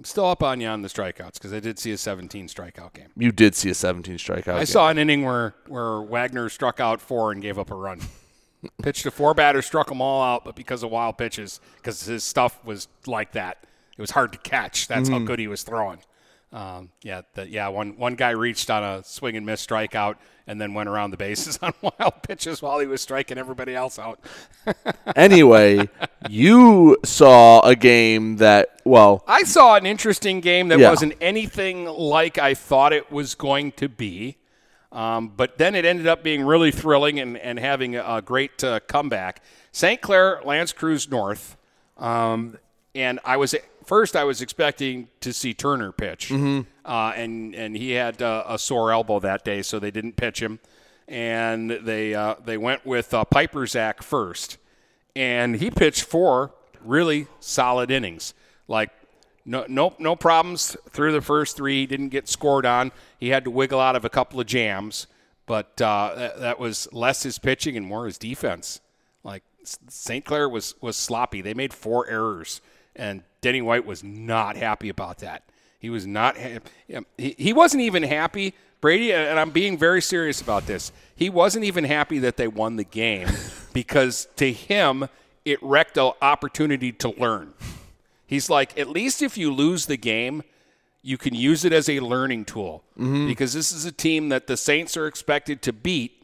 I'm 0.00 0.04
still 0.04 0.24
up 0.24 0.42
on 0.42 0.62
you 0.62 0.66
on 0.66 0.80
the 0.80 0.88
strikeouts 0.88 1.34
because 1.34 1.52
I 1.52 1.60
did 1.60 1.78
see 1.78 1.92
a 1.92 1.98
17 1.98 2.48
strikeout 2.48 2.94
game. 2.94 3.08
You 3.18 3.32
did 3.32 3.54
see 3.54 3.68
a 3.68 3.74
17 3.74 4.16
strikeout. 4.16 4.54
I 4.54 4.58
game. 4.60 4.66
saw 4.66 4.88
an 4.88 4.96
inning 4.96 5.26
where, 5.26 5.54
where 5.68 6.00
Wagner 6.00 6.48
struck 6.48 6.80
out 6.80 7.02
four 7.02 7.32
and 7.32 7.42
gave 7.42 7.58
up 7.58 7.70
a 7.70 7.74
run. 7.74 8.00
Pitched 8.82 9.02
to 9.02 9.10
four 9.10 9.34
batters, 9.34 9.66
struck 9.66 9.88
them 9.88 10.00
all 10.00 10.22
out, 10.22 10.42
but 10.42 10.56
because 10.56 10.82
of 10.82 10.90
wild 10.90 11.18
pitches, 11.18 11.60
because 11.76 12.02
his 12.04 12.24
stuff 12.24 12.64
was 12.64 12.88
like 13.06 13.32
that, 13.32 13.58
it 13.98 14.00
was 14.00 14.12
hard 14.12 14.32
to 14.32 14.38
catch. 14.38 14.88
That's 14.88 15.10
how 15.10 15.16
mm-hmm. 15.16 15.26
good 15.26 15.38
he 15.38 15.48
was 15.48 15.64
throwing. 15.64 15.98
Um, 16.52 16.90
yeah, 17.02 17.22
the, 17.34 17.48
yeah. 17.48 17.68
One 17.68 17.96
one 17.96 18.16
guy 18.16 18.30
reached 18.30 18.70
on 18.70 18.82
a 18.82 19.04
swing 19.04 19.36
and 19.36 19.46
miss 19.46 19.64
strikeout, 19.64 20.16
and 20.48 20.60
then 20.60 20.74
went 20.74 20.88
around 20.88 21.12
the 21.12 21.16
bases 21.16 21.58
on 21.62 21.72
wild 21.80 22.22
pitches 22.22 22.60
while 22.60 22.80
he 22.80 22.86
was 22.86 23.00
striking 23.00 23.38
everybody 23.38 23.74
else 23.74 23.98
out. 23.98 24.18
anyway, 25.16 25.88
you 26.28 26.96
saw 27.04 27.60
a 27.60 27.76
game 27.76 28.36
that 28.38 28.80
well, 28.84 29.22
I 29.28 29.44
saw 29.44 29.76
an 29.76 29.86
interesting 29.86 30.40
game 30.40 30.68
that 30.68 30.80
Yeah. 30.80 30.90
wasn't 30.90 31.14
anything 31.20 31.84
like 31.84 32.36
I 32.38 32.54
thought 32.54 32.92
it 32.92 33.12
was 33.12 33.34
going 33.36 33.72
to 33.72 33.88
be. 33.88 34.36
Um, 34.92 35.28
but 35.28 35.56
then 35.56 35.76
it 35.76 35.84
ended 35.84 36.08
up 36.08 36.24
being 36.24 36.42
really 36.42 36.72
thrilling 36.72 37.20
and, 37.20 37.36
and 37.38 37.60
having 37.60 37.94
a, 37.94 38.20
great 38.20 38.64
uh, 38.64 38.80
comeback. 38.80 39.40
St. 39.70 40.00
Clair, 40.00 40.40
L'Anse 40.44 40.72
Creuse 40.72 41.08
North. 41.08 41.56
Um, 41.96 42.58
and 42.94 43.20
I 43.24 43.36
was 43.36 43.54
first 43.84 44.16
I 44.16 44.24
was 44.24 44.40
expecting 44.42 45.08
to 45.20 45.32
see 45.32 45.54
Turner 45.54 45.92
pitch, 45.92 46.30
uh, 46.84 47.12
and 47.16 47.54
and 47.54 47.76
he 47.76 47.92
had 47.92 48.20
uh, 48.22 48.44
a 48.46 48.58
sore 48.58 48.92
elbow 48.92 49.20
that 49.20 49.44
day, 49.44 49.62
so 49.62 49.78
they 49.78 49.90
didn't 49.90 50.16
pitch 50.16 50.40
him, 50.40 50.58
and 51.08 51.70
they 51.70 52.14
uh, 52.14 52.36
they 52.44 52.56
went 52.56 52.84
with 52.86 53.12
uh, 53.14 53.24
Piper 53.24 53.66
Zach 53.66 54.02
first, 54.02 54.58
and 55.14 55.56
he 55.56 55.70
pitched 55.70 56.02
four 56.04 56.52
really 56.84 57.26
solid 57.40 57.90
innings, 57.90 58.34
like 58.66 58.90
no 59.44 59.64
no 59.68 59.94
no 59.98 60.16
problems 60.16 60.76
through 60.90 61.12
the 61.12 61.20
first 61.20 61.56
three. 61.56 61.80
He 61.80 61.86
didn't 61.86 62.08
get 62.08 62.28
scored 62.28 62.66
on. 62.66 62.92
He 63.18 63.28
had 63.28 63.44
to 63.44 63.50
wiggle 63.50 63.80
out 63.80 63.96
of 63.96 64.04
a 64.04 64.10
couple 64.10 64.40
of 64.40 64.46
jams, 64.46 65.06
but 65.46 65.80
uh, 65.80 66.14
that, 66.16 66.40
that 66.40 66.58
was 66.58 66.88
less 66.92 67.22
his 67.22 67.38
pitching 67.38 67.76
and 67.76 67.86
more 67.86 68.06
his 68.06 68.18
defense. 68.18 68.80
Like 69.22 69.42
St. 69.64 70.24
Clair 70.24 70.48
was 70.48 70.74
was 70.80 70.96
sloppy. 70.96 71.40
They 71.40 71.54
made 71.54 71.72
four 71.72 72.08
errors, 72.08 72.60
and 73.00 73.22
Denny 73.40 73.62
White 73.62 73.86
was 73.86 74.04
not 74.04 74.56
happy 74.56 74.90
about 74.90 75.18
that. 75.18 75.42
He 75.78 75.88
was 75.88 76.06
not. 76.06 76.36
Ha- 76.36 76.58
he, 77.16 77.34
he 77.38 77.52
wasn't 77.52 77.82
even 77.82 78.02
happy. 78.02 78.54
Brady, 78.80 79.12
and 79.12 79.38
I'm 79.38 79.50
being 79.50 79.76
very 79.76 80.00
serious 80.00 80.40
about 80.40 80.66
this. 80.66 80.92
He 81.16 81.28
wasn't 81.28 81.64
even 81.64 81.84
happy 81.84 82.18
that 82.20 82.36
they 82.36 82.48
won 82.48 82.76
the 82.76 82.84
game 82.84 83.28
because 83.72 84.28
to 84.36 84.52
him 84.52 85.08
it 85.44 85.62
wrecked 85.62 85.96
an 85.96 86.12
opportunity 86.22 86.92
to 86.92 87.10
learn. 87.10 87.54
He's 88.26 88.48
like, 88.48 88.78
at 88.78 88.88
least 88.88 89.22
if 89.22 89.36
you 89.36 89.52
lose 89.52 89.86
the 89.86 89.96
game, 89.96 90.42
you 91.02 91.18
can 91.18 91.34
use 91.34 91.64
it 91.64 91.72
as 91.72 91.88
a 91.88 92.00
learning 92.00 92.44
tool 92.44 92.84
mm-hmm. 92.98 93.26
because 93.26 93.54
this 93.54 93.72
is 93.72 93.84
a 93.84 93.92
team 93.92 94.28
that 94.28 94.46
the 94.46 94.56
Saints 94.56 94.96
are 94.96 95.06
expected 95.06 95.62
to 95.62 95.72
beat. 95.72 96.19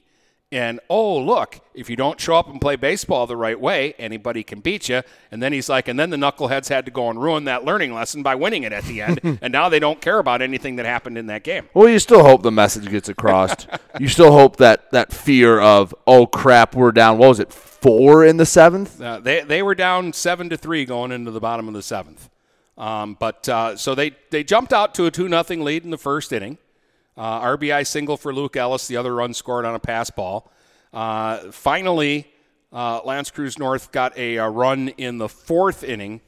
And 0.53 0.79
oh, 0.88 1.19
look, 1.19 1.59
if 1.75 1.91
you 1.91 1.97
don't 1.97 2.21
show 2.21 2.37
up 2.37 2.49
and 2.49 2.61
play 2.61 2.76
baseball 2.76 3.26
the 3.26 3.37
right 3.37 3.59
way, 3.59 3.95
anybody 3.99 4.45
can 4.45 4.61
beat 4.61 4.88
you. 4.88 5.03
And 5.33 5.43
then 5.43 5.53
he's 5.53 5.69
like, 5.69 5.88
and 5.88 5.99
then 5.99 6.11
the 6.11 6.17
Knuckleheads 6.17 6.69
had 6.69 6.85
to 6.85 6.93
go 6.93 7.11
and 7.11 7.21
ruin 7.21 7.45
that 7.45 7.65
learning 7.65 7.93
lesson 7.93 8.23
by 8.23 8.37
winning 8.37 8.62
it 8.62 8.73
at 8.73 8.85
the 8.85 9.03
end. 9.03 9.21
and 9.43 9.53
now 9.53 9.69
they 9.69 9.81
don't 9.81 10.00
care 10.00 10.21
about 10.21 10.43
anything 10.43 10.76
that 10.76 10.87
happened 10.87 11.19
in 11.19 11.26
that 11.26 11.43
game. 11.43 11.69
Well, 11.75 11.88
you 11.88 11.99
still 11.99 12.23
hope 12.23 12.43
the 12.43 12.53
message 12.53 12.88
gets 12.88 13.09
across. 13.09 13.67
you 13.99 14.07
still 14.07 14.31
hope 14.31 14.57
that 14.57 14.88
that 14.93 15.12
fear 15.12 15.59
of 15.59 15.93
oh 16.07 16.29
crap, 16.29 16.76
we're 16.76 16.93
down. 16.93 17.19
What 17.19 17.31
was 17.31 17.41
it, 17.41 17.53
four 17.53 18.25
in 18.25 18.37
the 18.37 18.47
seventh? 18.47 19.00
Uh, 19.00 19.19
they 19.19 19.43
they 19.43 19.62
were 19.62 19.75
down 19.75 20.12
seven 20.12 20.49
to 20.50 20.57
three 20.57 20.85
going 20.85 21.11
into 21.11 21.33
the 21.33 21.41
bottom 21.41 21.67
of 21.67 21.75
the 21.75 21.83
seventh. 21.83 22.31
Um, 22.79 23.17
but 23.19 23.49
uh, 23.49 23.76
so 23.76 23.97
they 23.97 24.12
they 24.31 24.45
jumped 24.45 24.73
out 24.73 24.95
to 24.95 25.07
a 25.07 25.11
two 25.11 25.29
nothing 25.29 25.65
lead 25.65 25.83
in 25.83 25.91
the 25.91 25.99
first 25.99 26.33
inning. 26.33 26.59
Uh, 27.16 27.40
RBI 27.56 27.87
single 27.87 28.16
for 28.16 28.35
Luke 28.35 28.56
Ellis. 28.56 28.88
The 28.88 28.96
other 28.96 29.14
run 29.14 29.32
scored 29.32 29.64
on 29.64 29.75
a 29.75 29.78
pass 29.78 30.11
ball. 30.11 30.50
Uh, 30.92 31.50
finally, 31.50 32.30
uh, 32.73 33.00
L'Anse 33.04 33.30
Creuse 33.30 33.58
North 33.58 33.90
got 33.90 34.16
a, 34.18 34.37
a, 34.37 34.49
run 34.49 34.88
in 34.88 35.18
the 35.18 35.28
fourth 35.28 35.82
inning 35.82 36.20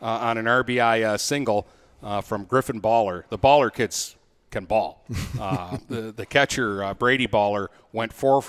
uh, 0.00 0.06
on 0.06 0.38
an 0.38 0.44
RBI 0.44 1.04
uh, 1.04 1.16
single 1.16 1.66
uh, 2.02 2.20
from 2.20 2.44
Griffin 2.44 2.80
Baller. 2.80 3.24
The 3.30 3.38
Baller 3.38 3.72
kids 3.72 4.16
can 4.50 4.64
ball. 4.64 5.04
the 5.08 6.12
the 6.16 6.26
catcher 6.26 6.94
Brady 6.94 7.26
Baller 7.26 7.68
went 7.92 8.12
four 8.12 8.44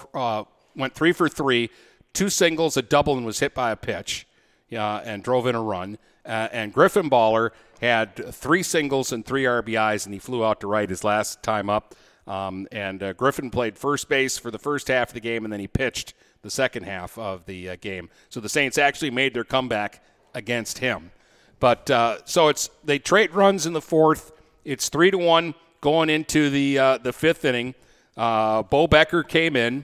went 0.76 0.94
three 0.94 1.12
for 1.12 1.28
three, 1.28 1.70
two 2.14 2.30
singles, 2.30 2.78
a 2.78 2.82
double, 2.82 3.18
and 3.18 3.26
was 3.26 3.40
hit 3.40 3.54
by 3.54 3.72
a 3.72 3.76
pitch, 3.76 4.28
and 4.72 5.24
drove 5.24 5.48
in 5.48 5.56
a 5.56 5.62
run. 5.62 5.98
and 6.24 6.72
Griffin 6.72 7.10
Baller 7.10 7.50
had 7.82 8.34
three 8.34 8.64
singles 8.64 9.12
and 9.12 9.26
three 9.26 9.44
RBIs, 9.44 10.06
and 10.06 10.14
he 10.14 10.20
flew 10.20 10.44
out 10.44 10.60
to 10.62 10.68
right 10.68 10.90
his 10.90 11.04
last 11.04 11.42
time 11.44 11.70
up. 11.70 11.96
Um, 12.28 12.68
and 12.72 13.02
uh, 13.02 13.14
Griffin 13.14 13.50
played 13.50 13.78
first 13.78 14.08
base 14.08 14.38
for 14.38 14.52
the 14.52 14.60
first 14.60 14.88
half 14.88 15.10
of 15.10 15.14
the 15.14 15.20
game, 15.20 15.46
and 15.46 15.52
then 15.52 15.60
he 15.60 15.68
pitched 15.68 16.14
the 16.42 16.50
second 16.50 16.84
half 16.84 17.18
of 17.18 17.46
the 17.46 17.70
uh, 17.70 17.76
game. 17.82 18.10
So 18.30 18.40
the 18.40 18.50
Saints 18.50 18.78
actually 18.78 19.12
made 19.12 19.34
their 19.34 19.44
comeback 19.44 20.04
against 20.34 20.80
him. 20.80 21.12
But 21.60 21.90
uh, 21.90 22.20
so 22.26 22.48
it's 22.48 22.70
they 22.84 23.00
trade 23.00 23.34
runs 23.34 23.66
in 23.66 23.74
the 23.74 23.82
fourth. 23.82 24.32
It's 24.64 24.90
three 24.90 25.12
to 25.12 25.18
one 25.18 25.56
going 25.82 26.10
into 26.10 26.50
the 26.50 26.80
uh, 26.80 26.98
the 27.00 27.12
fifth 27.12 27.44
inning. 27.44 27.76
Uh, 28.16 28.64
Bo 28.64 28.88
Becker 28.88 29.24
came 29.24 29.56
in. 29.56 29.84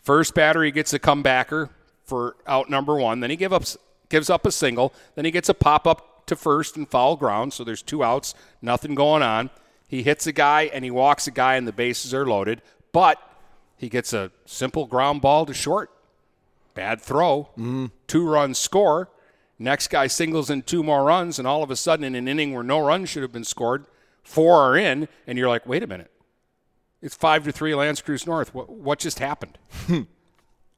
First 0.00 0.34
batter, 0.34 0.62
he 0.62 0.70
gets 0.70 0.92
a 0.92 0.98
comebacker 0.98 1.70
for 2.04 2.36
out 2.46 2.68
number 2.68 2.96
one. 2.96 3.20
Then 3.20 3.30
he 3.30 3.36
give 3.36 3.52
up 3.52 3.64
gives 4.08 4.30
up 4.30 4.46
a 4.46 4.52
single. 4.52 4.92
Then 5.14 5.24
he 5.24 5.30
gets 5.30 5.48
a 5.48 5.54
pop 5.54 5.86
up 5.86 6.11
to 6.32 6.36
first 6.36 6.76
and 6.76 6.88
foul 6.88 7.16
ground, 7.16 7.52
so 7.52 7.62
there's 7.62 7.82
two 7.82 8.02
outs, 8.02 8.34
nothing 8.60 8.94
going 8.94 9.22
on. 9.22 9.50
He 9.86 10.02
hits 10.02 10.26
a 10.26 10.32
guy 10.32 10.70
and 10.72 10.84
he 10.84 10.90
walks 10.90 11.26
a 11.26 11.30
guy, 11.30 11.56
and 11.56 11.68
the 11.68 11.72
bases 11.72 12.14
are 12.14 12.26
loaded, 12.26 12.62
but 12.92 13.18
he 13.76 13.88
gets 13.88 14.12
a 14.12 14.30
simple 14.46 14.86
ground 14.86 15.20
ball 15.20 15.44
to 15.46 15.54
short. 15.54 15.90
Bad 16.74 17.00
throw. 17.00 17.50
Mm-hmm. 17.52 17.86
Two 18.06 18.28
runs 18.28 18.58
score. 18.58 19.10
Next 19.58 19.88
guy 19.88 20.06
singles 20.06 20.50
in 20.50 20.62
two 20.62 20.82
more 20.82 21.04
runs, 21.04 21.38
and 21.38 21.46
all 21.46 21.62
of 21.62 21.70
a 21.70 21.76
sudden, 21.76 22.04
in 22.04 22.14
an 22.14 22.26
inning 22.26 22.54
where 22.54 22.64
no 22.64 22.80
runs 22.80 23.10
should 23.10 23.22
have 23.22 23.32
been 23.32 23.44
scored, 23.44 23.84
four 24.22 24.56
are 24.56 24.76
in, 24.76 25.08
and 25.26 25.36
you're 25.38 25.48
like, 25.48 25.66
wait 25.66 25.82
a 25.82 25.86
minute. 25.86 26.10
It's 27.02 27.14
five 27.14 27.44
to 27.44 27.52
three, 27.52 27.74
L'Anse 27.74 28.00
Creuse 28.00 28.26
North. 28.26 28.54
What, 28.54 28.70
what 28.70 28.98
just 28.98 29.18
happened? 29.18 29.58
uh, 29.88 30.04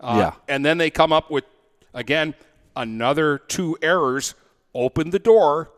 Yeah. 0.00 0.32
And 0.49 0.64
then 0.64 0.78
they 0.78 0.90
come 0.90 1.12
up 1.12 1.30
with, 1.30 1.45
again, 1.93 2.34
another 2.75 3.38
two 3.38 3.76
errors 3.80 4.34
opened 4.75 5.13
the 5.13 5.19
door 5.19 5.71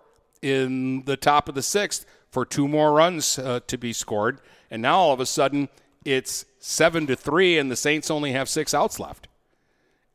in 0.43 1.03
the 1.05 1.17
top 1.17 1.49
of 1.49 1.55
the 1.55 1.63
sixth 1.63 2.07
for 2.31 2.45
two 2.45 2.69
more 2.69 2.93
runs 2.93 3.39
uh, 3.39 3.61
to 3.67 3.79
be 3.79 3.93
scored. 3.93 4.41
And 4.71 4.83
now 4.83 4.99
all 4.99 5.13
of 5.13 5.21
a 5.21 5.27
sudden 5.27 5.69
it's 6.05 6.45
seven 6.59 7.07
to 7.07 7.17
three, 7.17 7.59
and 7.59 7.71
the 7.71 7.77
Saints 7.77 8.11
only 8.11 8.33
have 8.33 8.49
six 8.49 8.75
outs 8.75 9.01
left. 9.01 9.29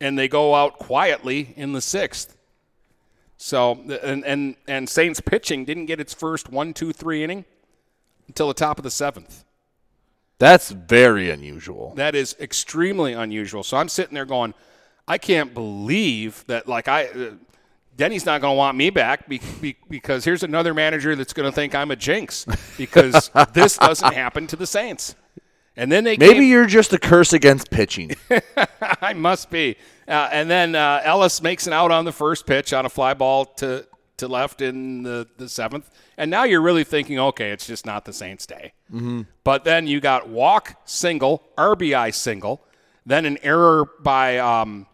And 0.00 0.18
they 0.18 0.28
go 0.28 0.54
out 0.54 0.78
quietly 0.78 1.52
in 1.56 1.72
the 1.72 1.80
sixth. 1.80 2.36
So 3.36 3.72
and 4.02 4.24
and 4.24 4.56
and 4.68 4.88
Saints 4.88 5.20
pitching 5.20 5.64
didn't 5.64 5.86
get 5.86 6.00
its 6.00 6.14
first 6.14 6.48
one, 6.48 6.72
two, 6.74 6.92
three 6.92 7.24
inning 7.24 7.44
until 8.28 8.48
the 8.48 8.54
top 8.54 8.78
of 8.78 8.84
the 8.84 8.90
seventh. 8.90 9.44
That's 10.38 10.70
very 10.70 11.30
unusual. 11.30 11.94
That 11.96 12.14
is 12.14 12.34
extremely 12.40 13.12
unusual. 13.12 13.62
So 13.62 13.76
I'm 13.76 13.88
sitting 13.88 14.14
there 14.14 14.24
going, 14.24 14.54
I 15.06 15.18
can't 15.18 15.54
believe 15.54 16.44
that. 16.46 16.66
Like 16.66 16.88
I, 16.88 17.06
uh, 17.06 17.30
Denny's 17.96 18.24
not 18.24 18.40
going 18.40 18.52
to 18.52 18.56
want 18.56 18.76
me 18.76 18.90
back 18.90 19.28
be, 19.28 19.40
be, 19.60 19.76
because 19.88 20.24
here's 20.24 20.42
another 20.42 20.72
manager 20.74 21.14
that's 21.14 21.32
going 21.32 21.48
to 21.50 21.54
think 21.54 21.74
I'm 21.74 21.90
a 21.90 21.96
jinx 21.96 22.46
because 22.78 23.30
this 23.52 23.76
doesn't 23.76 24.14
happen 24.14 24.46
to 24.48 24.56
the 24.56 24.66
Saints. 24.66 25.14
And 25.76 25.90
then 25.90 26.04
they 26.04 26.16
Maybe 26.16 26.34
came- 26.34 26.42
you're 26.44 26.66
just 26.66 26.92
a 26.92 26.98
curse 26.98 27.32
against 27.32 27.70
pitching. 27.70 28.12
I 29.00 29.12
must 29.14 29.50
be. 29.50 29.76
Uh, 30.08 30.28
and 30.32 30.50
then 30.50 30.74
uh, 30.74 31.00
Ellis 31.04 31.42
makes 31.42 31.66
an 31.66 31.72
out 31.72 31.90
on 31.90 32.04
the 32.04 32.12
first 32.12 32.46
pitch 32.46 32.72
on 32.72 32.84
a 32.84 32.88
fly 32.90 33.14
ball 33.14 33.44
to 33.56 33.86
to 34.18 34.28
left 34.28 34.60
in 34.60 35.02
the, 35.02 35.26
the 35.38 35.48
seventh. 35.48 35.90
And 36.18 36.30
now 36.30 36.44
you're 36.44 36.60
really 36.60 36.84
thinking, 36.84 37.18
okay, 37.18 37.50
it's 37.50 37.66
just 37.66 37.84
not 37.86 38.04
the 38.04 38.12
Saints' 38.12 38.46
day. 38.46 38.72
Mhm. 38.92 39.26
But 39.42 39.64
then 39.64 39.86
you 39.86 40.00
got 40.00 40.28
walk 40.28 40.76
single, 40.84 41.42
RBI 41.58 42.14
single, 42.14 42.64
then 43.06 43.24
an 43.24 43.38
error 43.42 43.88
by 44.00 44.38
um, 44.38 44.86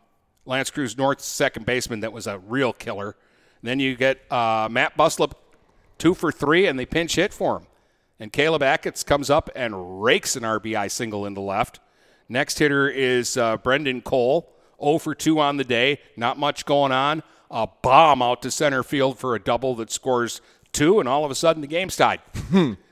L'Anse 0.49 0.71
Creuse 0.71 0.97
North's 0.97 1.27
second 1.27 1.67
baseman 1.67 2.01
that 2.01 2.13
was 2.13 2.27
a 2.27 2.39
real 2.39 2.73
killer. 2.73 3.15
Then 3.63 3.79
you 3.79 3.95
get 3.97 4.21
uh, 4.33 4.69
Matt 4.71 4.97
Buslip 4.97 5.33
two 5.99 6.15
for 6.15 6.33
three, 6.33 6.67
and 6.67 6.79
they 6.79 6.87
pinch 6.87 7.17
hit 7.17 7.35
for 7.35 7.59
him. 7.59 7.67
And 8.19 8.33
Caleb 8.33 8.63
Atkins 8.63 9.05
comes 9.05 9.31
up 9.31 9.51
and 9.55 10.03
rakes 10.03 10.37
an 10.37 10.43
RBI 10.43 10.91
single 10.91 11.27
into 11.27 11.41
left. 11.41 11.81
Next 12.29 12.59
hitter 12.59 12.89
is 12.89 13.37
uh, 13.37 13.59
Brendan 13.59 14.01
Cole, 14.01 14.51
0 14.83 14.99
for 14.99 15.15
2 15.15 15.39
on 15.39 15.57
the 15.57 15.65
day. 15.65 16.01
Not 16.17 16.39
much 16.39 16.65
going 16.65 16.93
on. 16.93 17.23
A 17.51 17.69
bomb 17.83 18.23
out 18.23 18.43
to 18.43 18.51
center 18.51 18.83
field 18.83 19.19
for 19.19 19.35
a 19.35 19.39
double 19.39 19.75
that 19.77 19.91
scores 19.91 20.41
two, 20.73 21.01
and 21.01 21.09
all 21.09 21.25
of 21.25 21.31
a 21.31 21.35
sudden 21.35 21.63
the 21.63 21.69
game's 21.69 21.97
tied. 21.97 22.21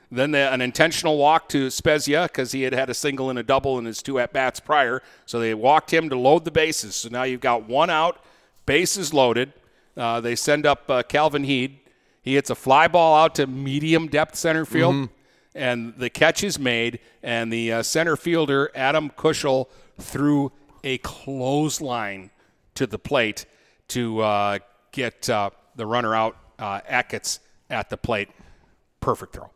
Then 0.09 0.31
the, 0.31 0.51
an 0.53 0.61
intentional 0.61 1.17
walk 1.17 1.49
to 1.49 1.69
Spezia 1.69 2.23
because 2.23 2.53
he 2.53 2.61
had 2.61 2.73
had 2.73 2.89
a 2.89 2.93
single 2.93 3.29
and 3.29 3.37
a 3.37 3.43
double 3.43 3.77
in 3.77 3.83
his 3.85 4.01
two 4.01 4.19
at 4.19 4.31
bats 4.31 4.59
prior. 4.59 5.01
So 5.25 5.39
they 5.39 5.53
walked 5.53 5.91
him 5.93 6.09
to 6.09 6.17
load 6.17 6.45
the 6.45 6.51
bases. 6.51 6.95
So 6.95 7.09
now 7.09 7.23
you've 7.23 7.41
got 7.41 7.67
one 7.67 7.89
out, 7.89 8.23
bases 8.65 9.13
loaded. 9.13 9.51
Uh, 9.97 10.21
they 10.21 10.35
send 10.35 10.65
up 10.65 10.89
uh, 10.89 11.03
Calvin 11.03 11.43
Heed. 11.43 11.79
He 12.21 12.35
hits 12.35 12.49
a 12.49 12.55
fly 12.55 12.87
ball 12.87 13.15
out 13.21 13.35
to 13.35 13.47
medium 13.47 14.07
depth 14.07 14.35
center 14.35 14.63
field, 14.65 14.95
Mhm. 14.95 15.09
and 15.55 15.93
the 15.97 16.09
catch 16.09 16.43
is 16.43 16.57
made. 16.57 16.99
And 17.23 17.51
the 17.51 17.73
uh, 17.73 17.83
center 17.83 18.15
fielder 18.15 18.71
Adam 18.75 19.09
Kushel 19.09 19.67
threw 19.99 20.51
a 20.83 20.99
clothesline 20.99 22.29
to 22.75 22.85
the 22.87 22.99
plate 22.99 23.45
to 23.89 24.21
uh, 24.21 24.59
get 24.91 25.29
uh, 25.29 25.49
the 25.75 25.85
runner 25.85 26.13
out, 26.15 26.37
uh, 26.59 26.79
Atkins, 26.87 27.39
at 27.69 27.89
the 27.89 27.97
plate. 27.97 28.29
Perfect 29.01 29.33
throw 29.33 29.49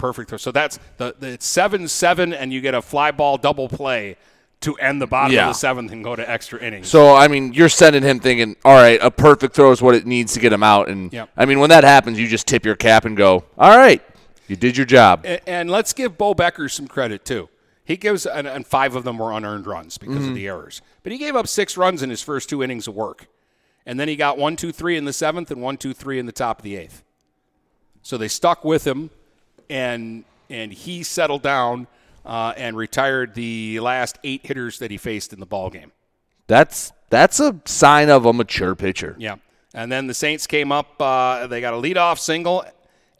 perfect 0.00 0.28
throw. 0.30 0.38
So 0.38 0.50
that's 0.52 0.78
the, 0.96 1.14
the 1.18 1.28
it's 1.28 1.46
seven 1.46 1.86
seven, 1.88 2.32
and 2.32 2.52
you 2.52 2.60
get 2.60 2.74
a 2.74 2.82
fly 2.82 3.10
ball 3.10 3.36
double 3.38 3.68
play 3.68 4.16
to 4.62 4.74
end 4.74 5.00
the 5.00 5.06
bottom 5.06 5.32
Yeah. 5.34 5.48
of 5.48 5.54
the 5.54 5.58
seventh 5.58 5.90
and 5.92 6.04
go 6.04 6.14
to 6.16 6.28
extra 6.28 6.60
innings. 6.60 6.88
So 6.88 7.14
I 7.14 7.28
mean, 7.28 7.52
you're 7.54 7.68
sending 7.68 8.02
him 8.02 8.20
thinking, 8.20 8.56
all 8.64 8.74
right, 8.74 8.98
a 9.02 9.10
perfect 9.10 9.54
throw 9.54 9.70
is 9.70 9.80
what 9.80 9.94
it 9.94 10.06
needs 10.06 10.34
to 10.34 10.40
get 10.40 10.52
him 10.52 10.62
out. 10.62 10.88
And 10.88 11.12
Yep. 11.12 11.30
I 11.36 11.44
mean, 11.46 11.60
when 11.60 11.70
that 11.70 11.84
happens, 11.84 12.18
you 12.18 12.26
just 12.28 12.46
tip 12.46 12.64
your 12.66 12.76
cap 12.76 13.04
and 13.04 13.16
go, 13.16 13.44
all 13.58 13.76
right, 13.78 14.02
you 14.48 14.56
did 14.56 14.76
your 14.76 14.86
job. 14.86 15.22
and, 15.24 15.40
and 15.46 15.70
let's 15.70 15.92
give 15.92 16.18
Bo 16.18 16.34
Becker 16.34 16.68
some 16.68 16.88
credit 16.88 17.24
too. 17.24 17.48
He 17.84 17.96
gives 17.96 18.24
and, 18.26 18.46
and 18.46 18.66
five 18.66 18.94
of 18.94 19.04
them 19.04 19.18
were 19.18 19.32
unearned 19.32 19.66
runs 19.66 19.96
because 19.98 20.22
Mhm. 20.24 20.28
of 20.28 20.34
the 20.34 20.46
errors, 20.46 20.82
but 21.02 21.10
he 21.12 21.18
gave 21.18 21.34
up 21.36 21.46
six 21.48 21.76
runs 21.76 22.02
in 22.02 22.10
his 22.10 22.22
first 22.22 22.48
two 22.48 22.62
innings 22.62 22.86
of 22.86 22.94
work, 22.94 23.26
and 23.86 23.98
then 23.98 24.08
he 24.08 24.14
got 24.16 24.36
one 24.38 24.56
two 24.56 24.72
three 24.72 24.96
in 24.96 25.06
the 25.06 25.12
seventh 25.12 25.50
and 25.50 25.60
one 25.62 25.76
two 25.76 25.92
three 25.94 26.18
in 26.18 26.26
the 26.26 26.32
top 26.32 26.58
of 26.58 26.64
the 26.64 26.76
eighth. 26.76 27.02
So 28.02 28.16
they 28.18 28.28
stuck 28.28 28.64
with 28.64 28.86
him, 28.86 29.10
and 29.70 30.24
and 30.50 30.72
he 30.72 31.02
settled 31.02 31.42
down 31.42 31.86
uh, 32.26 32.52
and 32.56 32.76
retired 32.76 33.34
the 33.34 33.80
last 33.80 34.18
eight 34.24 34.44
hitters 34.44 34.78
that 34.80 34.90
he 34.90 34.96
faced 34.96 35.32
in 35.32 35.40
the 35.40 35.46
ball 35.46 35.70
game. 35.70 35.92
That's 36.46 36.92
that's 37.08 37.40
a 37.40 37.60
sign 37.64 38.10
of 38.10 38.26
a 38.26 38.32
mature 38.32 38.74
pitcher. 38.74 39.16
Yeah. 39.18 39.36
And 39.72 39.90
then 39.90 40.08
the 40.08 40.14
Saints 40.14 40.46
came 40.46 40.72
up. 40.72 41.00
Uh, 41.00 41.46
they 41.46 41.60
got 41.60 41.74
a 41.74 41.76
leadoff 41.76 42.18
single 42.18 42.64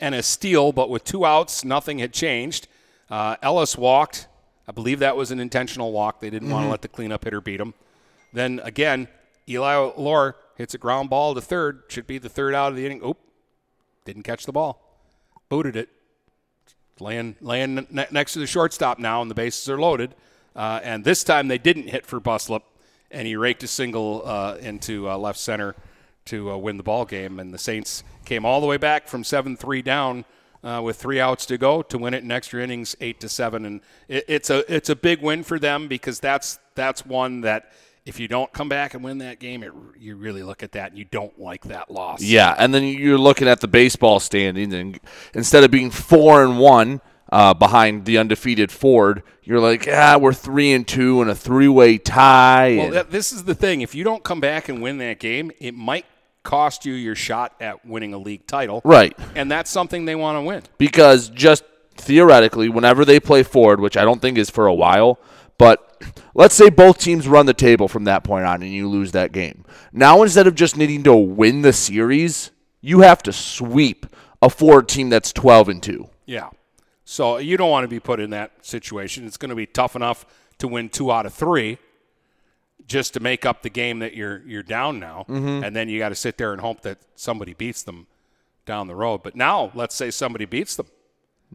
and 0.01 0.15
a 0.15 0.23
steal, 0.23 0.73
but 0.73 0.91
with 0.91 1.05
two 1.05 1.25
outs, 1.25 1.65
nothing 1.65 1.99
had 1.99 2.13
changed. 2.13 2.67
Uh, 3.09 3.37
Ellis 3.43 3.79
walked. 3.79 4.27
I 4.67 4.73
believe 4.73 4.99
that 5.01 5.17
was 5.17 5.31
an 5.31 5.41
intentional 5.41 5.93
walk. 5.93 6.21
They 6.21 6.31
didn't 6.31 6.51
want 6.51 6.67
to 6.67 6.71
let 6.71 6.83
the 6.83 6.89
cleanup 6.89 7.25
hitter 7.25 7.41
beat 7.41 7.61
him. 7.61 7.75
Then 8.33 8.61
again, 8.63 9.09
Eli 9.49 9.75
Lore 9.97 10.37
hits 10.57 10.75
a 10.75 10.79
ground 10.79 11.11
ball 11.11 11.35
to 11.35 11.41
third. 11.41 11.83
Should 11.89 12.07
be 12.07 12.19
the 12.19 12.29
third 12.29 12.55
out 12.55 12.71
of 12.71 12.77
the 12.77 12.87
inning. 12.87 13.01
Oop, 13.05 13.19
didn't 14.05 14.23
catch 14.23 14.47
the 14.47 14.53
ball. 14.53 14.81
Booted 15.49 15.77
it. 15.77 15.89
Laying, 17.01 17.37
laying 17.41 17.87
ne- 17.91 18.07
next 18.11 18.35
to 18.35 18.39
the 18.39 18.47
shortstop 18.47 18.99
now, 18.99 19.23
and 19.23 19.31
the 19.31 19.35
bases 19.35 19.69
are 19.69 19.81
loaded. 19.81 20.15
Uh, 20.55 20.81
and 20.83 21.05
this 21.05 21.25
time 21.25 21.49
they 21.49 21.59
didn't 21.59 21.89
hit 21.89 22.05
for 22.07 22.21
Buslip, 22.21 22.63
and 23.11 23.27
he 23.27 23.37
raked 23.37 23.63
a 23.63 23.69
single 23.69 24.23
uh, 24.25 24.57
into 24.61 25.09
uh, 25.09 25.17
left 25.17 25.39
center 25.39 25.75
to 26.27 26.51
uh, 26.51 26.57
win 26.57 26.77
the 26.77 26.83
ball 26.83 27.05
game. 27.05 27.41
And 27.41 27.55
the 27.55 27.59
Saints 27.59 28.05
came 28.25 28.45
all 28.45 28.61
the 28.61 28.67
way 28.67 28.77
back 28.77 29.09
from 29.09 29.25
seven 29.25 29.57
three 29.57 29.83
down 29.83 30.25
uh, 30.63 30.81
with 30.85 30.97
three 30.97 31.21
outs 31.21 31.47
to 31.47 31.59
go 31.59 31.83
to 31.83 31.99
win 31.99 32.15
it 32.15 32.23
in 32.23 32.31
extra 32.31 32.63
innings, 32.63 32.97
eight 33.01 33.21
to 33.21 33.29
seven. 33.29 33.65
And 33.65 33.81
it, 34.09 34.25
it's 34.29 34.51
a 34.51 34.73
it's 34.73 34.91
a 34.91 34.97
big 34.97 35.23
win 35.23 35.43
for 35.43 35.59
them 35.59 35.89
because 35.89 36.21
that's 36.21 36.59
that's 36.75 37.07
one 37.07 37.41
that 37.43 37.73
if 38.07 38.19
you 38.19 38.29
don't 38.29 38.53
come 38.53 38.69
back 38.69 38.95
and 38.95 39.05
win 39.05 39.19
that 39.19 39.39
game, 39.39 39.63
it, 39.63 39.73
you 39.99 40.17
really 40.17 40.43
look 40.43 40.63
at 40.63 40.73
that 40.73 40.91
and 40.91 40.99
you 40.99 41.05
don't 41.05 41.39
like 41.39 41.65
that 41.65 41.91
loss. 41.91 42.23
Yeah, 42.23 42.55
and 42.59 42.75
then 42.75 42.85
you're 42.85 43.19
looking 43.19 43.49
at 43.49 43.61
the 43.61 43.69
baseball 43.69 44.21
standings, 44.21 44.75
and 44.75 44.99
instead 45.35 45.65
of 45.65 45.71
being 45.71 45.91
four 45.91 46.43
and 46.43 46.59
one 46.59 47.01
uh, 47.31 47.55
behind 47.55 48.07
the 48.07 48.19
undefeated 48.19 48.73
Ford, 48.73 49.23
you're 49.45 49.61
like, 49.61 49.87
ah, 49.91 50.19
we're 50.21 50.33
three 50.33 50.73
and 50.73 50.87
two 50.87 51.21
and 51.21 51.31
a 51.31 51.35
three-way 51.35 51.99
tie. 51.99 52.77
Well, 52.79 52.91
that, 52.91 53.11
this 53.11 53.33
is 53.33 53.45
the 53.45 53.55
thing. 53.55 53.83
If 53.83 53.95
you 53.95 54.03
don't 54.05 54.25
come 54.25 54.41
back 54.41 54.69
and 54.69 54.83
win 54.83 54.99
that 54.99 55.21
game, 55.21 55.53
it 55.61 55.75
might 55.75 56.07
cost 56.43 56.87
you 56.87 56.95
your 56.95 57.15
shot 57.15 57.55
at 57.61 57.85
winning 57.85 58.15
a 58.15 58.19
league 58.19 58.47
title. 58.47 58.81
Right. 58.85 59.17
And 59.37 59.51
that's 59.51 59.71
something 59.71 60.07
they 60.07 60.15
want 60.15 60.37
to 60.37 60.43
win. 60.43 60.63
because 60.79 61.29
just 61.29 61.65
theoretically, 61.97 62.69
whenever 62.69 63.05
they 63.05 63.21
play 63.21 63.43
Ford, 63.43 63.79
which 63.79 63.97
I 63.97 64.05
don't 64.05 64.23
think 64.23 64.39
is 64.39 64.51
for 64.51 64.67
a 64.67 64.75
while, 64.75 65.19
but 65.59 65.90
let's 66.35 66.55
say 66.55 66.71
both 66.71 66.99
teams 66.99 67.27
run 67.29 67.47
the 67.47 67.55
table 67.55 67.89
from 67.89 68.05
that 68.05 68.25
point 68.25 68.45
on 68.47 68.63
and 68.63 68.73
you 68.73 68.89
lose 68.89 69.13
that 69.13 69.33
game. 69.33 69.65
Now, 69.93 70.23
instead 70.23 70.47
of 70.47 70.55
just 70.55 70.77
needing 70.77 71.03
to 71.05 71.15
win 71.15 71.63
the 71.63 71.73
series, 71.73 72.51
you 72.81 73.01
have 73.01 73.23
to 73.25 73.33
sweep 73.33 74.07
a 74.43 74.49
Ford 74.51 74.89
team 74.89 75.11
that's 75.11 75.33
12 75.33 75.69
and 75.69 75.83
2. 75.83 76.09
Yeah. 76.27 76.51
So 77.05 77.39
you 77.39 77.57
don't 77.57 77.71
want 77.71 77.85
to 77.85 77.89
be 77.89 78.01
put 78.01 78.21
in 78.21 78.31
that 78.31 78.53
situation. 78.65 79.27
It's 79.27 79.37
going 79.37 79.51
to 79.51 79.57
be 79.57 79.67
tough 79.67 79.97
enough 79.97 80.25
to 80.59 80.69
win 80.69 80.89
two 80.89 81.11
out 81.11 81.27
of 81.27 81.35
three 81.35 81.79
just 82.87 83.15
to 83.15 83.21
make 83.21 83.45
up 83.47 83.63
the 83.63 83.71
game 83.71 83.99
that 84.01 84.15
you're 84.15 84.43
you're 84.47 84.63
down 84.63 84.99
now, 84.99 85.25
Mm-hmm. 85.29 85.65
and 85.65 85.75
then 85.77 85.89
you 85.89 85.99
got 85.99 86.09
to 86.11 86.15
sit 86.15 86.39
there 86.39 86.53
and 86.53 86.61
hope 86.61 86.83
that 86.83 86.99
somebody 87.15 87.55
beats 87.55 87.83
them 87.83 88.07
down 88.67 88.87
the 88.89 88.95
road. 88.95 89.23
But 89.23 89.35
now, 89.37 89.71
let's 89.75 89.95
say 89.95 90.11
somebody 90.11 90.45
beats 90.45 90.77
them. 90.77 90.87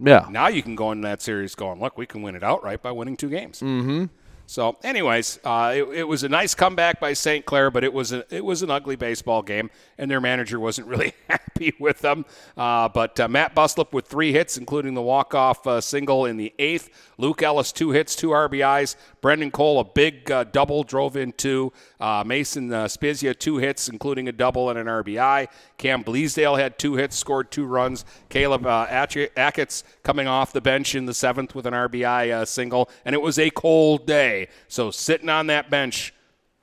Yeah. 0.02 0.28
Now 0.30 0.48
you 0.48 0.62
can 0.64 0.76
go 0.76 0.92
into 0.92 1.08
that 1.08 1.22
series 1.22 1.56
going, 1.56 1.80
look, 1.80 1.98
we 1.98 2.06
can 2.06 2.22
win 2.22 2.36
it 2.36 2.44
outright 2.44 2.82
by 2.82 2.92
winning 2.92 3.16
two 3.18 3.30
games. 3.30 3.60
Mm-hmm. 3.62 4.06
So, 4.48 4.78
anyways, 4.84 5.40
uh, 5.44 5.74
it, 5.76 5.84
it 5.90 6.04
was 6.08 6.24
a 6.24 6.30
nice 6.30 6.54
comeback 6.54 7.00
by 7.00 7.14
St. 7.14 7.46
Clair, 7.46 7.72
but 7.72 7.84
it 7.84 7.92
was 7.92 8.12
a, 8.12 8.26
it 8.34 8.46
was 8.46 8.62
an 8.62 8.70
ugly 8.70 8.96
baseball 8.96 9.42
game, 9.42 9.72
and 9.98 10.10
their 10.10 10.22
manager 10.22 10.60
wasn't 10.60 10.88
really 10.96 11.14
happy 11.28 11.74
with 11.80 12.00
them. 12.00 12.26
Uh, 12.56 12.88
but 12.90 13.20
uh, 13.20 13.28
Matt 13.28 13.56
Buslip 13.56 13.92
with 13.92 14.06
three 14.06 14.32
hits, 14.32 14.58
including 14.58 14.94
the 14.94 15.02
walk 15.02 15.34
off 15.34 15.66
uh, 15.66 15.82
single 15.82 16.26
in 16.26 16.38
the 16.38 16.54
eighth. 16.60 16.90
Luke 17.18 17.42
Ellis 17.42 17.72
two 17.72 17.92
hits, 17.92 18.16
two 18.16 18.30
RBIs. 18.30 18.96
Brendan 19.22 19.50
Cole 19.50 19.80
a 19.80 19.84
big 19.84 20.30
uh, 20.30 20.44
double 20.44 20.84
drove 20.84 21.18
in 21.18 21.32
two. 21.32 21.74
Uh, 22.00 22.24
Mason 22.26 22.88
Spezia 22.88 23.34
two 23.34 23.58
hits, 23.58 23.90
including 23.90 24.28
a 24.28 24.32
double 24.32 24.70
and 24.70 24.78
an 24.78 24.86
RBI. 24.86 25.48
Cam 25.78 26.04
Bleasdale 26.04 26.58
had 26.58 26.80
two 26.80 26.96
hits, 26.96 27.18
scored 27.18 27.52
two 27.52 27.66
runs. 27.66 28.06
Caleb 28.30 28.66
uh, 28.66 28.88
Atkins 28.90 29.84
coming 30.04 30.28
off 30.28 30.54
the 30.54 30.62
bench 30.62 30.96
in 30.96 31.06
the 31.06 31.14
seventh 31.14 31.54
with 31.54 31.66
an 31.66 31.74
RBI 31.74 32.32
uh, 32.32 32.46
single, 32.46 32.90
and 33.04 33.14
it 33.14 33.22
was 33.22 33.38
a 33.38 33.50
cold 33.50 34.06
day. 34.08 34.48
So 34.68 34.92
sitting 34.92 35.30
on 35.30 35.48
that 35.48 35.70
bench 35.70 36.14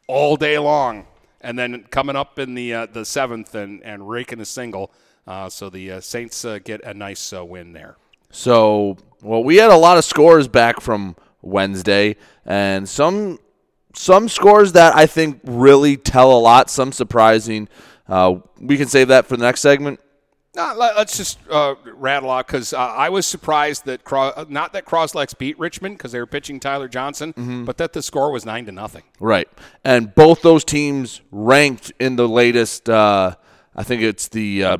all 0.09 0.37
day 0.37 0.59
long, 0.59 1.07
and 1.40 1.59
then 1.59 1.85
coming 1.90 2.16
up 2.16 2.38
in 2.38 2.55
the 2.55 2.75
uh, 2.75 2.87
the 2.87 3.05
seventh 3.05 3.55
and, 3.55 3.83
and 3.85 4.09
raking 4.09 4.40
a 4.40 4.44
single. 4.44 4.92
Uh, 5.27 5.48
so 5.48 5.70
the 5.70 5.92
uh, 5.92 6.01
Saints 6.01 6.44
uh, 6.44 6.59
get 6.59 6.83
a 6.85 6.94
nice 6.94 7.33
uh, 7.33 7.44
win 7.44 7.72
there. 7.72 7.96
So, 8.31 8.96
well, 9.22 9.44
we 9.44 9.57
had 9.57 9.70
a 9.70 9.77
lot 9.77 9.98
of 9.98 10.05
scores 10.05 10.48
back 10.48 10.81
from 10.81 11.16
Wednesday, 11.42 12.16
and 12.44 12.88
some 12.88 13.38
some 13.94 14.29
scores 14.29 14.72
that 14.72 14.96
I 14.96 15.07
think 15.07 15.40
really 15.44 15.96
tell 15.96 16.33
a 16.33 16.40
lot. 16.40 16.70
Some 16.70 16.92
surprising. 16.92 17.68
Uh, 18.09 18.37
we 18.61 18.77
can 18.77 18.88
save 18.88 19.09
that 19.09 19.27
for 19.27 19.37
the 19.37 19.45
next 19.45 19.61
segment. 19.61 20.01
Uh, 20.57 20.75
let- 20.77 20.97
let's 20.97 21.17
just 21.17 21.38
uh, 21.51 21.75
rattle 21.95 22.29
off 22.29 22.47
because 22.47 22.75
uh, 22.75 22.79
I 22.79 23.09
was 23.09 23.25
surprised 23.27 23.87
that 23.87 24.03
not 24.51 24.75
that 24.75 24.85
Croslex 24.85 25.37
beat 25.38 25.59
Richmond 25.59 25.97
because 25.97 26.12
they 26.12 26.19
were 26.19 26.27
pitching 26.27 26.61
Tyler 26.61 26.88
Johnson, 26.88 27.65
but 27.65 27.79
that 27.79 27.95
the 27.95 28.03
score 28.03 28.31
was 28.31 28.45
nine 28.45 28.67
to 28.67 28.73
nothing. 28.73 29.03
Right, 29.19 29.49
and 29.83 30.15
both 30.15 30.43
those 30.43 30.62
teams 30.65 31.23
ranked 31.31 31.93
in 31.99 32.17
the 32.17 32.29
latest. 32.29 32.91
Uh, 32.91 33.37
I 33.75 33.83
think 33.83 34.03
it's 34.03 34.29
the 34.29 34.62
uh, 34.65 34.79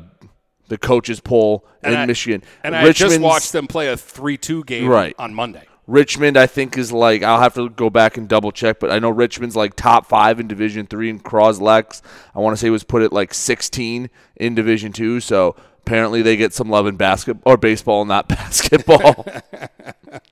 the 0.67 0.77
coaches 0.77 1.19
poll 1.19 1.65
in 1.83 1.95
I- 1.95 2.05
Michigan. 2.05 2.43
And 2.63 2.75
I 2.75 2.91
just 2.91 3.19
watched 3.19 3.51
them 3.51 3.65
play 3.65 3.87
a 3.87 3.97
three-two 3.97 4.65
game 4.65 4.87
Right. 4.87 5.15
on 5.17 5.33
Monday. 5.33 5.65
Richmond, 5.85 6.37
I 6.37 6.47
think, 6.47 6.77
is 6.77 6.91
like 6.91 7.23
I'll 7.23 7.41
have 7.41 7.55
to 7.55 7.69
go 7.69 7.89
back 7.89 8.17
and 8.17 8.27
double 8.27 8.51
check, 8.51 8.79
but 8.79 8.89
I 8.89 8.99
know 8.99 9.09
Richmond's 9.09 9.55
like 9.55 9.75
top 9.75 10.05
five 10.05 10.39
in 10.39 10.47
Division 10.47 10.87
Three, 10.87 11.09
and 11.09 11.23
Croslex, 11.23 12.01
I 12.33 12.39
want 12.39 12.55
to 12.55 12.57
say 12.57 12.69
was 12.69 12.83
put 12.83 13.01
at 13.01 13.11
like 13.11 13.33
16 13.33 14.09
in 14.37 14.55
Division 14.55 14.93
Two. 14.93 15.19
So 15.19 15.55
apparently 15.79 16.21
they 16.21 16.37
get 16.37 16.53
some 16.53 16.69
love 16.69 16.87
in 16.87 16.95
basketball 16.95 17.53
or 17.53 17.57
baseball, 17.57 18.05
not 18.05 18.27
basketball. 18.29 19.25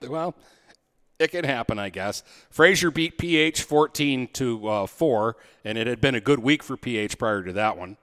Well, 0.08 0.36
it 1.18 1.32
can 1.32 1.44
happen, 1.44 1.80
I 1.80 1.90
guess. 1.90 2.24
Fraser 2.50 2.92
beat 2.92 3.18
PH 3.18 3.64
14 3.64 4.28
to 4.34 4.68
uh, 4.68 4.86
4, 4.86 5.36
and 5.66 5.78
it 5.78 5.88
had 5.88 6.02
been 6.02 6.14
a 6.14 6.22
good 6.22 6.40
week 6.40 6.62
for 6.62 6.78
PH 6.78 7.18
prior 7.18 7.42
to 7.42 7.54
that 7.54 7.78
one. 7.78 7.98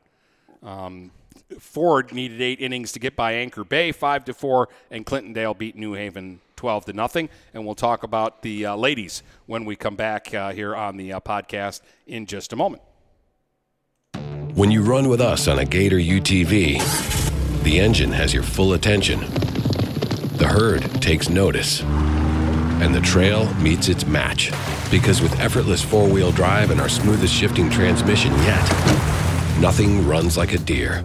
Um, 0.62 1.12
Ford 1.58 2.12
needed 2.12 2.40
eight 2.40 2.60
innings 2.60 2.92
to 2.92 2.98
get 2.98 3.16
by 3.16 3.32
Anchor 3.32 3.64
Bay, 3.64 3.92
5 3.92 4.26
to 4.26 4.34
4, 4.34 4.68
and 4.90 5.06
Clintondale 5.06 5.56
beat 5.56 5.76
New 5.76 5.94
Haven 5.94 6.40
12 6.56 6.86
to 6.86 6.92
nothing. 6.92 7.28
And 7.54 7.64
we'll 7.64 7.74
talk 7.74 8.02
about 8.02 8.42
the 8.42 8.66
uh, 8.66 8.76
ladies 8.76 9.22
when 9.46 9.64
we 9.64 9.76
come 9.76 9.96
back 9.96 10.34
uh, 10.34 10.52
here 10.52 10.76
on 10.76 10.96
the 10.96 11.14
uh, 11.14 11.20
podcast 11.20 11.80
in 12.06 12.26
just 12.26 12.52
a 12.52 12.56
moment. 12.56 12.82
When 14.54 14.70
you 14.70 14.82
run 14.82 15.08
with 15.08 15.20
us 15.20 15.46
on 15.48 15.58
a 15.58 15.64
Gator 15.64 15.98
UTV, 15.98 17.62
the 17.62 17.80
engine 17.80 18.12
has 18.12 18.34
your 18.34 18.42
full 18.42 18.72
attention. 18.72 19.20
The 20.36 20.48
herd 20.48 20.82
takes 21.00 21.28
notice. 21.28 21.82
And 22.80 22.94
the 22.94 23.00
trail 23.00 23.52
meets 23.54 23.88
its 23.88 24.06
match. 24.06 24.50
Because 24.90 25.20
with 25.20 25.38
effortless 25.40 25.82
four 25.82 26.08
wheel 26.08 26.32
drive 26.32 26.70
and 26.70 26.80
our 26.80 26.88
smoothest 26.88 27.32
shifting 27.32 27.70
transmission 27.70 28.32
yet, 28.32 28.62
nothing 29.60 30.06
runs 30.06 30.36
like 30.36 30.52
a 30.52 30.58
deer. 30.58 31.04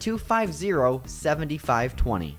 250 0.00 1.02
7520. 1.06 2.38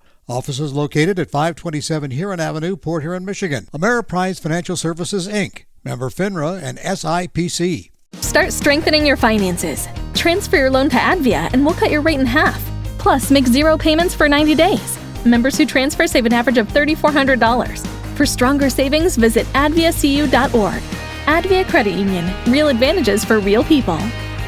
Offices 0.27 0.73
located 0.73 1.19
at 1.19 1.31
527 1.31 2.11
Huron 2.11 2.39
Avenue, 2.39 2.75
Port 2.75 3.03
Huron, 3.03 3.25
Michigan. 3.25 3.67
Ameriprise 3.73 4.39
Financial 4.39 4.75
Services, 4.75 5.27
Inc., 5.27 5.65
member 5.83 6.09
FINRA 6.09 6.61
and 6.61 6.77
SIPC. 6.77 7.91
Start 8.15 8.53
strengthening 8.53 9.05
your 9.05 9.17
finances. 9.17 9.87
Transfer 10.13 10.57
your 10.57 10.69
loan 10.69 10.89
to 10.89 10.97
Advia 10.97 11.51
and 11.53 11.65
we'll 11.65 11.75
cut 11.75 11.91
your 11.91 12.01
rate 12.01 12.19
in 12.19 12.25
half. 12.25 12.61
Plus, 12.97 13.31
make 13.31 13.47
zero 13.47 13.77
payments 13.77 14.13
for 14.13 14.29
90 14.29 14.55
days. 14.55 14.97
Members 15.25 15.57
who 15.57 15.65
transfer 15.65 16.07
save 16.07 16.25
an 16.25 16.33
average 16.33 16.57
of 16.57 16.67
$3,400. 16.67 17.87
For 18.15 18.25
stronger 18.25 18.69
savings, 18.69 19.15
visit 19.15 19.45
adviacu.org. 19.47 20.81
Advia 21.25 21.67
Credit 21.67 21.93
Union. 21.93 22.31
Real 22.47 22.67
advantages 22.67 23.23
for 23.23 23.39
real 23.39 23.63
people. 23.63 23.97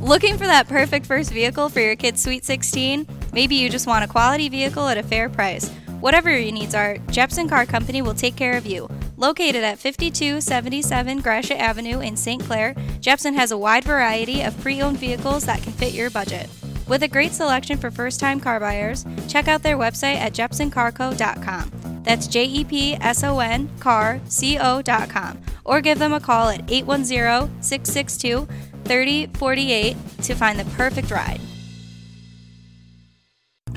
Looking 0.00 0.38
for 0.38 0.46
that 0.46 0.66
perfect 0.66 1.04
first 1.04 1.30
vehicle 1.30 1.68
for 1.68 1.80
your 1.80 1.94
kid's 1.94 2.22
Sweet 2.22 2.42
16? 2.46 3.06
Maybe 3.34 3.56
you 3.56 3.68
just 3.68 3.86
want 3.86 4.02
a 4.02 4.08
quality 4.08 4.48
vehicle 4.48 4.88
at 4.88 4.96
a 4.96 5.02
fair 5.02 5.28
price. 5.28 5.68
Whatever 6.00 6.30
your 6.30 6.52
needs 6.52 6.74
are, 6.74 6.96
Jepson 7.10 7.50
Car 7.50 7.66
Company 7.66 8.00
will 8.00 8.14
take 8.14 8.34
care 8.34 8.56
of 8.56 8.64
you. 8.64 8.88
Located 9.18 9.62
at 9.62 9.78
5277 9.78 11.20
Gratiot 11.20 11.58
Avenue 11.58 12.00
in 12.00 12.16
St. 12.16 12.42
Clair, 12.42 12.74
Jepson 13.00 13.34
has 13.34 13.52
a 13.52 13.58
wide 13.58 13.84
variety 13.84 14.40
of 14.40 14.58
pre 14.62 14.80
owned 14.80 14.96
vehicles 14.96 15.44
that 15.44 15.62
can 15.62 15.74
fit 15.74 15.92
your 15.92 16.08
budget. 16.08 16.48
With 16.88 17.02
a 17.02 17.08
great 17.08 17.32
selection 17.32 17.76
for 17.76 17.90
first 17.90 18.18
time 18.20 18.40
car 18.40 18.58
buyers, 18.58 19.04
check 19.28 19.48
out 19.48 19.62
their 19.62 19.76
website 19.76 20.16
at 20.16 20.32
jepsoncarco.com. 20.32 22.02
That's 22.04 22.26
J 22.26 22.44
E 22.46 22.64
P 22.64 22.94
S 22.94 23.22
O 23.22 23.38
N 23.40 23.70
car 23.78 24.18
C 24.24 24.58
O.com. 24.58 25.38
Or 25.64 25.82
give 25.82 25.98
them 25.98 26.14
a 26.14 26.20
call 26.20 26.48
at 26.48 26.70
810 26.70 27.62
662 27.62 28.48
3048 28.90 29.96
to 30.22 30.34
find 30.34 30.58
the 30.58 30.64
perfect 30.74 31.12
ride. 31.12 31.40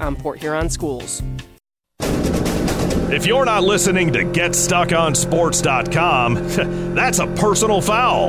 on 0.00 0.16
Port 0.16 0.40
Huron 0.40 0.70
schools. 0.70 1.22
If 3.10 3.26
you're 3.26 3.46
not 3.46 3.62
listening 3.62 4.12
to 4.12 4.18
GetStuckOnSports.com, 4.18 6.34
that's 6.94 7.20
a 7.20 7.26
personal 7.26 7.80
foul. 7.80 8.28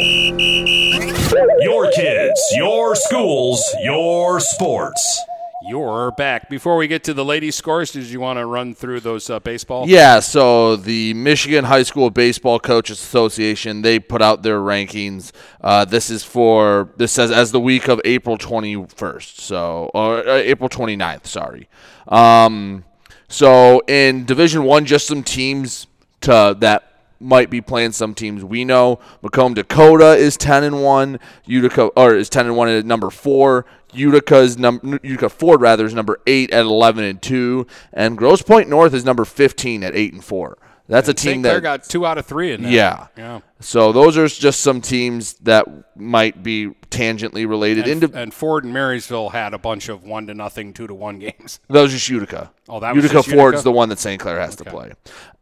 Your 1.59 1.91
kids, 1.91 2.41
your 2.55 2.95
schools, 2.95 3.61
your 3.81 4.39
sports. 4.39 5.21
You're 5.69 6.09
back. 6.09 6.49
Before 6.49 6.77
we 6.77 6.87
get 6.87 7.03
to 7.03 7.13
the 7.13 7.23
ladies' 7.23 7.55
scores, 7.55 7.91
did 7.91 8.05
you 8.05 8.19
want 8.19 8.39
to 8.39 8.45
run 8.47 8.73
through 8.73 9.01
those 9.01 9.29
uh, 9.29 9.39
baseball? 9.39 9.87
Yeah, 9.87 10.19
so 10.19 10.75
the 10.75 11.13
Michigan 11.13 11.65
High 11.65 11.83
School 11.83 12.09
Baseball 12.09 12.59
Coaches 12.59 12.99
Association 12.99 13.83
they 13.83 13.99
put 13.99 14.19
out 14.19 14.41
their 14.41 14.59
rankings. 14.59 15.31
Uh, 15.61 15.85
this 15.85 16.09
is 16.09 16.23
for 16.23 16.89
this 16.97 17.11
says 17.11 17.29
as 17.29 17.51
the 17.51 17.59
week 17.59 17.87
of 17.87 18.01
April 18.03 18.35
21st, 18.35 19.39
so 19.39 19.91
or 19.93 20.27
uh, 20.27 20.37
April 20.37 20.69
29th. 20.69 21.27
Sorry. 21.27 21.69
Um, 22.07 22.83
so 23.27 23.83
in 23.87 24.25
Division 24.25 24.63
One, 24.63 24.85
just 24.85 25.05
some 25.05 25.21
teams 25.21 25.85
to 26.21 26.57
that 26.59 26.88
might 27.19 27.49
be 27.49 27.61
playing 27.61 27.91
some 27.91 28.13
teams 28.13 28.43
we 28.43 28.63
know. 28.65 28.99
Macomb 29.21 29.53
Dakota 29.53 30.15
is 30.15 30.37
10 30.37 30.63
and 30.63 30.83
1. 30.83 31.19
Utica 31.45 31.85
or 31.95 32.15
is 32.15 32.29
10 32.29 32.47
and 32.47 32.55
1 32.55 32.69
at 32.69 32.85
number 32.85 33.09
4. 33.09 33.65
Utica's 33.93 34.57
number 34.57 34.99
Utica 35.03 35.29
Ford 35.29 35.61
rather 35.61 35.85
is 35.85 35.93
number 35.93 36.19
8 36.27 36.51
at 36.51 36.65
11 36.65 37.03
and 37.03 37.21
2 37.21 37.65
and 37.91 38.17
Grosse 38.17 38.41
Pointe 38.41 38.69
North 38.69 38.93
is 38.93 39.03
number 39.03 39.25
15 39.25 39.83
at 39.83 39.95
8 39.95 40.13
and 40.13 40.23
4. 40.23 40.57
That's 40.89 41.07
and 41.07 41.17
a 41.17 41.21
team 41.21 41.31
St. 41.31 41.43
Clair 41.43 41.53
that 41.55 41.61
got 41.61 41.83
2 41.83 42.05
out 42.05 42.17
of 42.17 42.25
3 42.25 42.53
in 42.53 42.63
that. 42.63 42.71
Yeah. 42.71 43.07
Yeah. 43.15 43.41
So 43.59 43.91
those 43.91 44.17
are 44.17 44.27
just 44.27 44.61
some 44.61 44.81
teams 44.81 45.33
that 45.35 45.67
might 45.95 46.41
be 46.41 46.69
tangentially 46.89 47.47
related. 47.47 47.87
And, 47.87 48.15
and 48.15 48.33
Ford 48.33 48.63
and 48.63 48.73
Marysville 48.73 49.29
had 49.29 49.53
a 49.53 49.59
bunch 49.59 49.87
of 49.87 50.03
1 50.03 50.27
to 50.27 50.33
nothing, 50.33 50.73
2 50.73 50.87
to 50.87 50.93
1 50.93 51.19
games. 51.19 51.59
That 51.69 51.83
was 51.83 51.91
just 51.91 52.09
Utica. 52.09 52.51
Oh, 52.67 52.79
that 52.79 52.95
was 52.95 53.03
Utica 53.03 53.21
Ford's 53.21 53.35
Utica? 53.35 53.61
the 53.63 53.71
one 53.71 53.89
that 53.89 53.99
St. 53.99 54.19
Clair 54.19 54.39
has 54.39 54.55
to 54.55 54.65
play. 54.65 54.91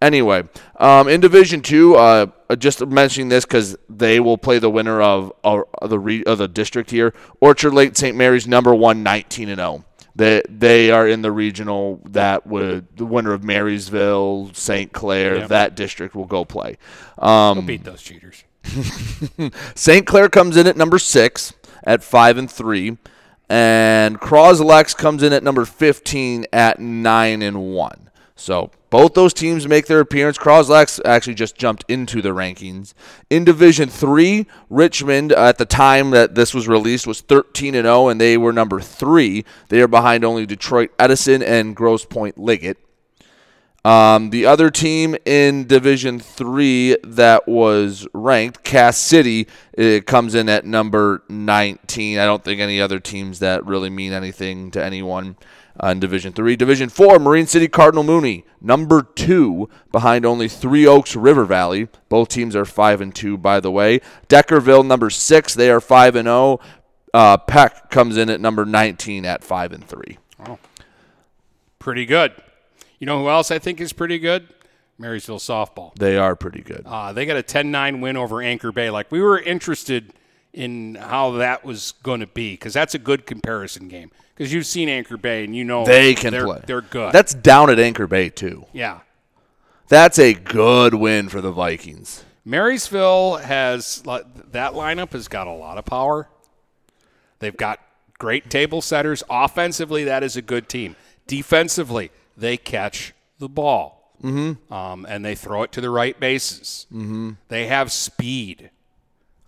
Anyway, 0.01 0.43
um, 0.77 1.07
in 1.07 1.21
Division 1.21 1.61
Two, 1.61 1.95
uh, 1.95 2.27
uh, 2.49 2.55
just 2.55 2.85
mentioning 2.85 3.29
this 3.29 3.45
because 3.45 3.77
they 3.89 4.19
will 4.19 4.37
play 4.37 4.59
the 4.59 4.69
winner 4.69 5.01
of, 5.01 5.31
of 5.43 5.65
the 5.89 5.99
re, 5.99 6.23
of 6.25 6.37
the 6.37 6.47
district 6.47 6.91
here. 6.91 7.13
Orchard 7.39 7.73
Lake 7.73 7.95
St. 7.95 8.15
Mary's 8.15 8.47
number 8.47 8.75
one, 8.75 9.03
19 9.03 9.49
and 9.49 9.59
zero. 9.59 9.85
They 10.17 10.41
they 10.49 10.89
are 10.91 11.07
in 11.07 11.21
the 11.21 11.31
regional 11.31 12.01
that 12.09 12.45
would 12.47 12.87
the 12.97 13.05
winner 13.05 13.33
of 13.33 13.43
Marysville, 13.43 14.49
St. 14.53 14.91
Clair, 14.91 15.37
Yep. 15.37 15.49
that 15.49 15.75
district 15.75 16.15
will 16.15 16.25
go 16.25 16.43
play. 16.43 16.77
Um, 17.19 17.57
We'll 17.59 17.65
beat 17.67 17.83
those 17.83 18.01
cheaters. 18.01 18.43
St. 19.75 20.05
Clair 20.05 20.27
comes 20.29 20.57
in 20.57 20.67
at 20.67 20.75
number 20.75 20.99
six 20.99 21.53
at 21.83 22.03
five 22.03 22.37
and 22.37 22.51
three, 22.51 22.97
and 23.47 24.19
Croslex 24.19 24.95
comes 24.97 25.23
in 25.23 25.31
at 25.33 25.43
number 25.43 25.65
fifteen 25.65 26.45
at 26.51 26.79
nine 26.79 27.41
and 27.41 27.71
one. 27.73 28.09
So 28.35 28.71
both 28.89 29.13
those 29.13 29.33
teams 29.33 29.67
make 29.67 29.87
their 29.87 29.99
appearance. 29.99 30.37
Croslex 30.37 30.99
actually 31.05 31.35
just 31.35 31.57
jumped 31.57 31.83
into 31.87 32.21
the 32.21 32.29
rankings. 32.29 32.93
In 33.29 33.43
Division 33.43 33.89
Three, 33.89 34.47
Richmond 34.69 35.31
at 35.31 35.57
the 35.57 35.65
time 35.65 36.11
that 36.11 36.35
this 36.35 36.53
was 36.53 36.67
released 36.67 37.07
was 37.07 37.21
thirteen 37.21 37.75
and 37.75 37.85
zero, 37.85 38.07
and 38.07 38.19
they 38.19 38.37
were 38.37 38.53
number 38.53 38.79
three. 38.79 39.45
They 39.69 39.81
are 39.81 39.87
behind 39.87 40.23
only 40.23 40.45
Detroit 40.45 40.91
Edison 40.97 41.43
and 41.43 41.75
Grosse 41.75 42.05
Pointe 42.05 42.37
Liggett. 42.37 42.77
Um, 43.87 44.31
the 44.31 44.45
other 44.45 44.69
team 44.69 45.15
in 45.25 45.65
Division 45.65 46.19
Three 46.19 46.97
that 47.03 47.47
was 47.47 48.05
ranked, 48.13 48.65
Cass 48.65 48.97
City, 48.97 49.47
it 49.71 50.05
comes 50.05 50.35
in 50.35 50.49
at 50.49 50.65
number 50.65 51.23
19. 51.29 52.19
I 52.19 52.25
don't 52.25 52.43
think 52.43 52.59
any 52.59 52.81
other 52.81 52.99
teams 52.99 53.39
that 53.39 53.65
really 53.65 53.89
mean 53.89 54.11
anything 54.11 54.71
to 54.71 54.83
anyone 54.83 55.37
uh, 55.83 55.87
in 55.89 55.99
Division 55.99 56.33
Three. 56.33 56.55
Division 56.55 56.89
Four, 56.89 57.19
Marine 57.19 57.47
City 57.47 57.67
Cardinal 57.67 58.03
Mooney, 58.03 58.45
number 58.61 59.01
two, 59.01 59.69
behind 59.91 60.25
only 60.25 60.47
Three 60.47 60.85
Oaks 60.85 61.15
River 61.15 61.45
Valley. 61.45 61.87
Both 62.09 62.29
teams 62.29 62.55
are 62.55 62.65
five 62.65 63.01
and 63.01 63.13
two, 63.13 63.37
by 63.37 63.59
the 63.59 63.71
way. 63.71 64.01
Deckerville, 64.29 64.85
number 64.85 65.09
six, 65.09 65.53
they 65.53 65.69
are 65.69 65.81
five 65.81 66.15
and 66.15 66.25
zero. 66.27 66.59
Uh, 67.13 67.37
Peck 67.37 67.89
comes 67.89 68.17
in 68.17 68.29
at 68.29 68.41
number 68.41 68.65
19 68.65 69.25
at 69.25 69.43
five 69.43 69.71
and 69.71 69.83
three. 69.87 70.17
Oh, 70.45 70.59
Pretty 71.79 72.05
good. 72.05 72.33
You 72.99 73.07
know 73.07 73.21
who 73.21 73.29
else 73.29 73.49
I 73.49 73.59
think 73.59 73.79
is 73.79 73.93
pretty 73.93 74.19
good? 74.19 74.47
Marysville 74.97 75.37
softball. 75.39 75.93
They 75.95 76.17
are 76.17 76.35
pretty 76.35 76.61
good. 76.61 76.81
Uh, 76.85 77.13
they 77.13 77.25
got 77.25 77.37
a 77.37 77.43
10-9 77.43 78.01
win 78.01 78.17
over 78.17 78.41
Anchor 78.41 78.71
Bay. 78.71 78.89
Like 78.89 79.11
we 79.11 79.21
were 79.21 79.39
interested 79.39 80.13
in 80.53 80.95
how 80.95 81.31
that 81.31 81.63
was 81.63 81.93
going 82.03 82.19
to 82.19 82.27
be 82.27 82.53
because 82.53 82.73
that's 82.73 82.95
a 82.95 82.99
good 82.99 83.25
comparison 83.25 83.87
game 83.87 84.11
because 84.37 84.53
you've 84.53 84.65
seen 84.65 84.87
Anchor 84.87 85.17
Bay 85.17 85.43
and 85.43 85.55
you 85.55 85.63
know 85.63 85.83
They 85.83 86.13
can 86.13 86.31
they're, 86.31 86.45
play. 86.45 86.61
They're 86.65 86.81
good. 86.81 87.11
That's 87.11 87.33
down 87.33 87.69
at 87.69 87.79
Anchor 87.79 88.07
Bay 88.07 88.29
too. 88.29 88.65
yeah. 88.73 88.99
That's 89.89 90.19
a 90.19 90.33
good 90.33 90.93
win 90.93 91.29
for 91.29 91.39
the 91.39 91.51
Vikings. 91.51 92.25
Marysville 92.43 93.37
has 93.37 94.01
that 94.01 94.73
lineup 94.73 95.13
has 95.13 95.29
got 95.29 95.47
a 95.47 95.51
lot 95.51 95.77
of 95.77 95.85
power. 95.85 96.27
They've 97.39 97.55
got 97.55 97.79
great 98.19 98.49
table 98.49 98.81
setters. 98.81 99.23
Offensively, 99.29 100.03
that 100.03 100.23
is 100.23 100.35
a 100.35 100.41
good 100.41 100.67
team. 100.67 100.97
Defensively, 101.25 102.11
they 102.35 102.57
catch 102.57 103.13
the 103.39 103.47
ball 103.47 103.97
mm-hmm. 104.21 104.73
um, 104.73 105.05
and 105.07 105.23
they 105.23 105.35
throw 105.35 105.63
it 105.63 105.71
to 105.73 105.81
the 105.81 105.89
right 105.89 106.19
bases. 106.19 106.85
Mm-hmm. 106.91 107.31
They 107.47 107.67
have 107.67 107.91
speed. 107.91 108.71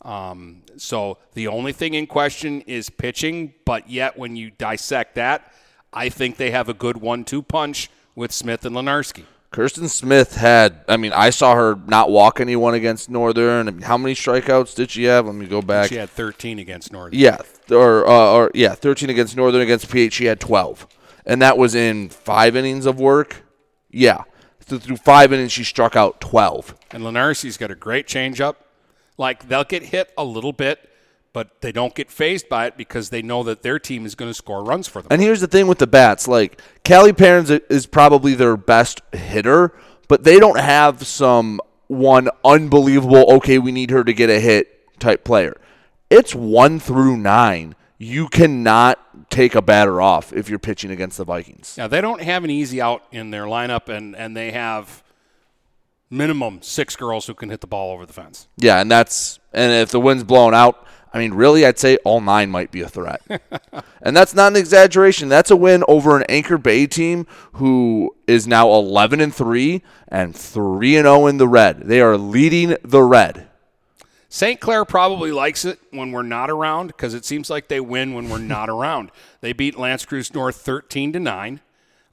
Um, 0.02 0.64
so 0.78 1.18
the 1.34 1.48
only 1.48 1.74
thing 1.74 1.94
in 1.94 2.08
question 2.08 2.62
is 2.62 2.90
pitching, 2.90 3.54
but 3.66 3.90
yet 3.90 4.18
when 4.18 4.36
you 4.36 4.52
dissect 4.52 5.16
that, 5.16 5.52
I 5.92 6.10
think 6.10 6.38
they 6.38 6.52
have 6.52 6.70
a 6.70 6.74
good 6.74 6.98
one-two 6.98 7.42
punch 7.42 7.90
with 8.16 8.32
Smith 8.32 8.66
and 8.66 8.76
Lenarski. 8.76 9.26
Kirsten 9.52 9.90
Smith 9.90 10.36
had, 10.36 10.84
I 10.88 10.98
mean, 10.98 11.12
I 11.12 11.32
saw 11.32 11.56
her 11.56 11.76
not 11.88 12.12
walk 12.12 12.40
anyone 12.40 12.76
against 12.76 13.10
Northern. 13.10 13.68
I 13.68 13.72
mean, 13.72 13.82
how 13.82 13.98
many 13.98 14.14
strikeouts 14.14 14.76
did 14.76 14.92
she 14.92 15.06
have? 15.06 15.26
Let 15.26 15.34
me 15.34 15.48
go 15.48 15.62
back. 15.62 15.90
She 15.90 15.96
had 15.96 16.10
13 16.10 16.60
against 16.60 16.92
Northern. 16.92 17.18
Yeah, 17.18 17.38
or, 17.72 18.08
uh, 18.08 18.32
or 18.34 18.52
yeah, 18.54 18.76
13 18.76 19.10
against 19.10 19.36
Northern. 19.36 19.62
Against 19.62 19.90
PH, 19.90 20.14
she 20.14 20.26
had 20.26 20.40
12. 20.40 20.88
And 21.26 21.42
that 21.42 21.58
was 21.58 21.74
in 21.74 22.10
five 22.10 22.56
innings 22.56 22.86
of 22.86 23.00
work. 23.00 23.44
Yeah. 23.90 24.24
So 24.68 24.78
through 24.78 24.98
five 24.98 25.34
innings, 25.34 25.52
she 25.52 25.64
struck 25.64 25.96
out 25.96 26.22
12. 26.22 26.76
And 26.92 27.04
Lenarski's 27.04 27.58
got 27.58 27.72
a 27.72 27.76
great 27.76 28.06
changeup. 28.06 28.56
Like, 29.20 29.48
they'll 29.50 29.66
get 29.66 29.84
hit 29.84 30.12
a 30.18 30.24
little 30.24 30.54
bit, 30.54 30.90
but 31.34 31.62
they 31.62 31.72
don't 31.72 31.94
get 31.94 32.10
phased 32.10 32.50
by 32.50 32.66
it 32.66 32.78
because 32.78 33.10
they 33.10 33.22
know 33.22 33.44
that 33.44 33.62
their 33.62 33.78
team 33.78 34.06
is 34.06 34.16
going 34.16 34.30
to 34.30 34.34
score 34.34 34.64
runs 34.64 34.88
for 34.88 35.02
them. 35.02 35.10
And 35.12 35.22
here's 35.22 35.42
the 35.42 35.48
thing 35.48 35.68
with 35.68 35.78
the 35.78 35.88
bats, 35.88 36.28
like 36.28 36.62
Callie 36.88 37.14
Perrins 37.14 37.52
is 37.52 37.86
probably 37.86 38.34
their 38.34 38.58
best 38.58 39.02
hitter, 39.12 39.74
but 40.08 40.24
they 40.24 40.40
don't 40.40 40.60
have 40.60 41.06
some 41.06 41.62
one 41.88 42.30
unbelievable, 42.46 43.26
okay, 43.34 43.60
we 43.60 43.72
need 43.72 43.90
her 43.90 44.04
to 44.04 44.14
get 44.14 44.30
a 44.30 44.40
hit 44.40 45.00
type 45.00 45.24
player. 45.24 45.60
It's 46.10 46.34
one 46.34 46.80
through 46.80 47.18
nine. 47.18 47.76
You 47.98 48.30
cannot 48.30 49.30
take 49.30 49.54
a 49.54 49.62
batter 49.62 50.00
off 50.00 50.32
if 50.32 50.50
you're 50.50 50.60
pitching 50.60 50.92
against 50.92 51.18
the 51.18 51.26
Vikings. 51.26 51.76
Now 51.78 51.88
they 51.88 52.00
don't 52.00 52.22
have 52.22 52.44
an 52.44 52.50
easy 52.50 52.80
out 52.80 53.04
in 53.12 53.32
their 53.32 53.44
lineup 53.44 53.90
and, 53.90 54.16
and 54.16 54.38
they 54.38 54.52
have 54.52 55.04
minimum 56.10 56.62
six 56.62 56.96
girls 56.96 57.28
who 57.28 57.34
can 57.34 57.50
hit 57.50 57.62
the 57.62 57.68
ball 57.68 57.94
over 57.94 58.06
the 58.06 58.14
fence. 58.14 58.48
Yeah, 58.58 58.80
and 58.82 58.90
that's 58.90 59.40
and 59.54 59.72
if 59.72 59.90
the 59.92 60.00
wind's 60.00 60.24
blowing 60.24 60.54
out, 60.54 60.86
I 61.14 61.18
mean, 61.18 61.34
really, 61.34 61.66
I'd 61.66 61.80
say 61.80 61.98
all 61.98 62.22
nine 62.22 62.52
might 62.52 62.72
be 62.72 62.82
a 62.82 62.88
threat. 62.88 63.22
and 64.02 64.16
that's 64.16 64.36
not 64.36 64.52
an 64.52 64.58
exaggeration. 64.58 65.28
That's 65.28 65.50
a 65.50 65.56
win 65.56 65.84
over 65.88 66.16
an 66.18 66.24
Anchor 66.30 66.58
Bay 66.58 66.86
team 66.86 67.26
who 67.54 68.16
is 68.28 68.48
now 68.48 68.72
11 68.72 69.20
and 69.20 69.34
3 69.34 69.82
and 70.08 70.36
3 70.36 70.98
and 70.98 71.06
0 71.06 71.28
in 71.28 71.38
the 71.38 71.48
red. 71.48 71.82
They 71.82 72.02
are 72.02 72.18
leading 72.18 72.78
the 72.84 73.02
red. 73.02 73.48
St. 74.32 74.60
Clair 74.60 74.86
probably 74.86 75.32
likes 75.32 75.66
it 75.66 75.80
when 75.90 76.12
we're 76.12 76.22
not 76.22 76.52
around 76.52 76.88
because 76.88 77.16
it 77.16 77.26
seems 77.26 77.50
like 77.50 77.68
they 77.68 77.80
win 77.80 78.14
when 78.14 78.30
we're 78.30 78.38
not 78.38 78.70
around. 78.70 79.12
They 79.42 79.54
beat 79.54 79.78
L'Anse 79.80 80.06
Creuse 80.06 80.34
North 80.36 80.58
13 80.58 81.14
to 81.14 81.20
9. 81.20 81.62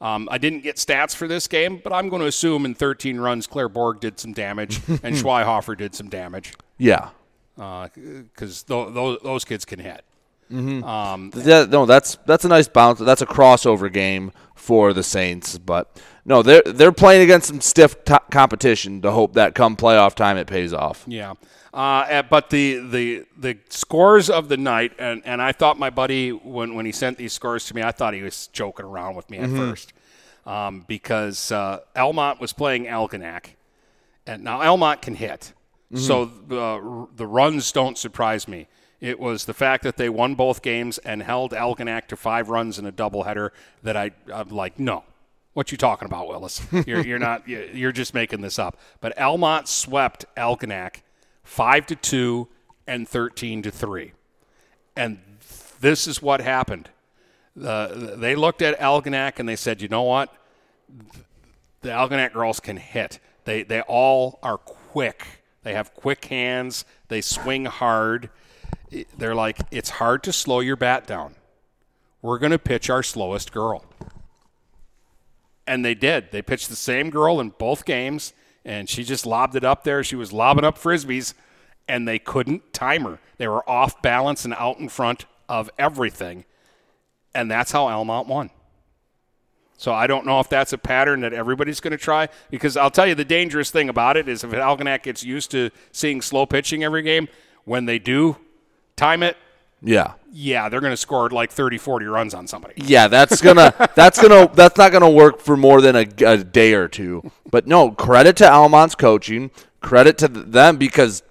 Um, 0.01 0.29
I 0.31 0.39
didn't 0.39 0.61
get 0.61 0.77
stats 0.77 1.15
for 1.15 1.27
this 1.27 1.49
game, 1.49 1.81
but 1.83 1.93
I'm 1.93 2.09
going 2.11 2.21
to 2.21 2.29
assume 2.29 2.65
in 2.67 2.75
13 2.75 3.19
runs, 3.19 3.47
Claire 3.47 3.69
Borg 3.69 4.01
did 4.01 4.21
some 4.21 4.33
damage 4.33 4.81
and 4.89 5.17
Schweihofer 5.17 5.77
did 5.77 5.95
some 5.95 6.09
damage. 6.09 6.53
Yeah 6.77 7.11
because 7.57 8.65
uh, 8.71 8.91
those 8.91 9.19
those 9.23 9.45
kids 9.45 9.65
can 9.65 9.79
hit. 9.79 10.05
Mm-hmm. 10.51 10.85
Um, 10.85 11.33
yeah, 11.35 11.65
no, 11.65 11.87
that's 11.87 12.19
that's 12.27 12.45
a 12.45 12.49
nice 12.49 12.69
bounce. 12.69 13.01
That's 13.01 13.23
a 13.23 13.27
crossover 13.27 13.93
game 13.93 14.31
for 14.55 14.93
the 14.93 15.03
Saints, 15.03 15.59
but 15.59 16.01
no, 16.25 16.43
they're 16.43 16.63
they're 16.63 16.93
playing 16.93 17.23
against 17.23 17.49
some 17.49 17.61
stiff 17.61 18.05
t- 18.05 18.15
competition 18.31 19.03
to 19.03 19.11
hope 19.11 19.35
that 19.35 19.55
come 19.55 19.77
playoff 19.77 20.15
time 20.15 20.37
it 20.37 20.47
pays 20.47 20.73
off. 20.73 21.05
Yeah, 21.09 21.35
uh, 21.77 22.23
but 22.23 22.51
the 22.51 22.79
the 22.89 23.27
the 23.37 23.59
scores 23.69 24.31
of 24.31 24.49
the 24.49 24.57
night, 24.57 24.93
and, 24.99 25.23
and 25.27 25.43
I 25.43 25.53
thought 25.53 25.79
my 25.79 25.91
buddy 25.91 26.31
when 26.31 26.75
when 26.75 26.87
he 26.87 26.93
sent 26.93 27.19
these 27.19 27.33
scores 27.35 27.67
to 27.67 27.75
me, 27.75 27.83
I 27.83 27.93
thought 27.93 28.15
he 28.15 28.23
was 28.23 28.47
joking 28.49 28.87
around 28.87 29.15
with 29.15 29.29
me 29.31 29.39
at 29.39 29.51
Mm-hmm. 29.51 29.71
first, 29.71 29.93
um, 30.47 30.85
because 30.89 31.53
uh, 31.53 31.81
Almont 31.95 32.41
was 32.41 32.53
playing 32.55 32.87
Algonac, 32.87 33.51
and 34.27 34.43
now 34.43 34.63
Almont 34.63 35.03
can 35.03 35.15
hit. 35.15 35.53
So 35.95 36.23
uh, 36.51 37.07
the 37.15 37.27
runs 37.27 37.71
don't 37.71 37.97
surprise 37.97 38.49
me. 38.49 38.67
It 39.01 39.21
was 39.21 39.45
the 39.45 39.55
fact 39.55 39.85
that 39.85 39.97
they 39.97 40.09
won 40.09 40.35
both 40.35 40.61
games 40.63 40.99
and 40.99 41.23
held 41.23 41.53
Algonac 41.53 42.09
to 42.09 42.17
five 42.17 42.49
runs 42.49 42.79
in 42.79 42.87
a 42.87 42.93
doubleheader 42.93 43.51
that 43.85 43.97
I, 43.97 44.11
I'm 44.35 44.49
like, 44.49 44.81
no. 44.81 45.05
What 45.53 45.71
you 45.71 45.79
talking 45.79 46.07
about, 46.07 46.27
Willis? 46.29 46.61
You're, 46.87 47.03
you're 47.07 47.19
not. 47.21 47.47
You're 47.49 47.93
just 47.93 48.15
making 48.15 48.41
this 48.41 48.59
up. 48.59 48.77
But 49.01 49.17
Almont 49.19 49.69
swept 49.69 50.25
Algonac 50.37 51.03
five 51.47 51.87
to 51.87 51.97
two 51.97 52.49
and 52.87 53.09
thirteen 53.09 53.63
to 53.63 53.71
three, 53.71 54.13
and 54.95 55.19
this 55.81 56.07
is 56.07 56.21
what 56.21 56.41
happened. 56.43 56.91
Uh, 57.59 57.89
they 58.17 58.35
looked 58.35 58.61
at 58.61 58.79
Algonac 58.79 59.39
and 59.39 59.49
they 59.49 59.57
said, 59.57 59.81
you 59.81 59.89
know 59.89 60.03
what? 60.03 60.31
The 61.81 61.89
Algonac 61.89 62.35
girls 62.35 62.61
can 62.61 62.77
hit. 62.77 63.19
They 63.45 63.63
they 63.63 63.81
all 63.81 64.39
are 64.43 64.59
quick. 64.59 65.25
They 65.63 65.73
have 65.73 65.95
quick 65.95 66.27
hands. 66.27 66.85
They 67.09 67.21
swing 67.21 67.65
hard. 67.65 68.29
They're 69.17 69.35
like, 69.35 69.59
it's 69.71 69.91
hard 69.91 70.23
to 70.25 70.33
slow 70.33 70.61
your 70.61 70.77
bat 70.77 71.07
down. 71.07 71.35
We're 72.23 72.39
going 72.39 72.53
to 72.53 72.59
pitch 72.59 72.89
our 72.91 73.03
slowest 73.03 73.53
girl. 73.53 73.85
And 75.67 75.85
they 75.85 75.95
did. 75.95 76.31
They 76.31 76.43
pitched 76.43 76.69
the 76.69 76.77
same 76.77 77.11
girl 77.11 77.41
in 77.41 77.51
both 77.51 77.85
games, 77.85 78.33
and 78.67 78.91
she 78.91 79.05
just 79.05 79.25
lobbed 79.25 79.55
it 79.55 79.65
up 79.65 79.85
there. 79.85 80.03
She 80.03 80.17
was 80.17 80.33
lobbing 80.33 80.65
up 80.65 80.77
frisbees, 80.77 81.35
and 81.89 82.07
they 82.07 82.19
couldn't 82.19 82.73
time 82.73 83.05
her. 83.05 83.21
They 83.39 83.47
were 83.47 83.67
off 83.71 84.03
balance 84.03 84.45
and 84.45 84.53
out 84.55 84.79
in 84.79 84.89
front 84.89 85.25
of 85.49 85.71
everything. 85.79 86.45
And 87.33 87.49
that's 87.49 87.71
how 87.71 87.87
Almont 87.87 88.27
won. 88.27 88.51
So 89.79 89.93
I 89.93 90.09
don't 90.09 90.27
know 90.27 90.41
if 90.41 90.49
that's 90.49 90.73
a 90.73 90.79
pattern 90.79 91.21
that 91.21 91.33
everybody's 91.33 91.81
going 91.81 91.93
to 91.93 91.99
try 91.99 92.29
because 92.51 92.77
I'll 92.77 92.91
tell 92.91 93.07
you 93.07 93.15
the 93.15 93.25
dangerous 93.25 93.71
thing 93.71 93.89
about 93.89 94.17
it 94.17 94.27
is 94.27 94.43
if 94.43 94.51
Algonac 94.51 95.05
gets 95.05 95.23
used 95.23 95.51
to 95.53 95.71
seeing 95.93 96.21
slow 96.21 96.45
pitching 96.45 96.83
every 96.83 97.03
game, 97.03 97.29
when 97.65 97.85
they 97.85 97.99
do 97.99 98.37
time 98.97 99.23
it, 99.23 99.37
Yeah. 99.83 100.15
yeah, 100.33 100.69
they're 100.69 100.81
going 100.81 100.93
to 100.93 100.97
score 100.97 101.29
like 101.31 101.51
30, 101.51 101.79
40 101.79 102.07
runs 102.07 102.35
on 102.35 102.47
somebody. 102.47 102.75
Yeah, 102.77 103.09
that's 103.09 103.41
gonna 103.41 103.73
that's 103.95 104.21
gonna 104.21 104.51
that's 104.55 104.79
not 104.79 104.91
gonna 104.91 105.11
work 105.11 105.41
for 105.41 105.57
more 105.57 105.81
than 105.81 105.95
a, 105.95 106.07
a 106.25 106.43
day 106.43 106.75
or 106.75 106.89
two. 106.89 107.31
But 107.51 107.67
no, 107.67 107.91
credit 107.93 108.37
to 108.39 108.51
Almont's 108.51 108.95
coaching, 108.95 109.51
credit 109.81 110.19
to 110.19 110.29
them 110.29 110.77
because 110.79 111.23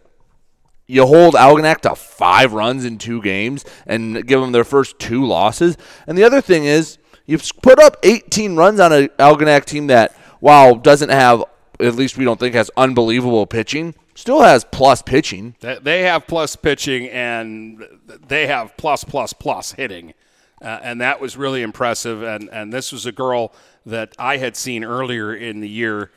you 0.87 1.05
hold 1.05 1.33
Algonac 1.33 1.81
to 1.81 1.95
five 1.95 2.53
runs 2.53 2.85
in 2.85 2.97
two 2.97 3.21
games 3.21 3.65
and 3.87 4.25
give 4.25 4.39
them 4.41 4.51
their 4.51 4.63
first 4.63 4.99
two 4.99 5.25
losses. 5.25 5.77
And 6.07 6.17
the 6.17 6.23
other 6.23 6.41
thing 6.41 6.65
is, 6.65 6.97
you've 7.25 7.43
put 7.61 7.79
up 7.79 7.97
18 8.03 8.55
runs 8.55 8.79
on 8.79 8.93
an 8.93 9.07
Algonac 9.19 9.65
team 9.65 9.87
that, 9.87 10.13
while 10.39 10.75
doesn't 10.75 11.09
have, 11.09 11.43
at 11.79 11.95
least 11.95 12.17
we 12.17 12.25
don't 12.25 12.39
think, 12.39 12.53
has 12.53 12.69
unbelievable 12.77 13.47
pitching, 13.47 13.95
still 14.15 14.41
has 14.41 14.63
plus 14.63 15.01
pitching. 15.01 15.55
They- 15.59 15.79
They 15.81 16.01
have 16.03 16.25
plus 16.27 16.55
pitching 16.55 17.07
and 17.09 17.85
they 18.27 18.47
have 18.47 18.75
plus, 18.77 19.03
plus, 19.03 19.33
plus 19.33 19.73
hitting. 19.73 20.13
Uh, 20.61 20.79
and 20.81 21.01
that 21.01 21.19
was 21.21 21.37
really 21.37 21.61
impressive. 21.61 22.23
And, 22.23 22.49
and 22.49 22.73
this 22.73 22.91
was 22.91 23.05
a 23.05 23.11
girl 23.11 23.53
that 23.85 24.15
I 24.17 24.37
had 24.37 24.55
seen 24.55 24.83
earlier 24.83 25.35
in 25.35 25.59
the 25.59 25.69
year 25.69 26.11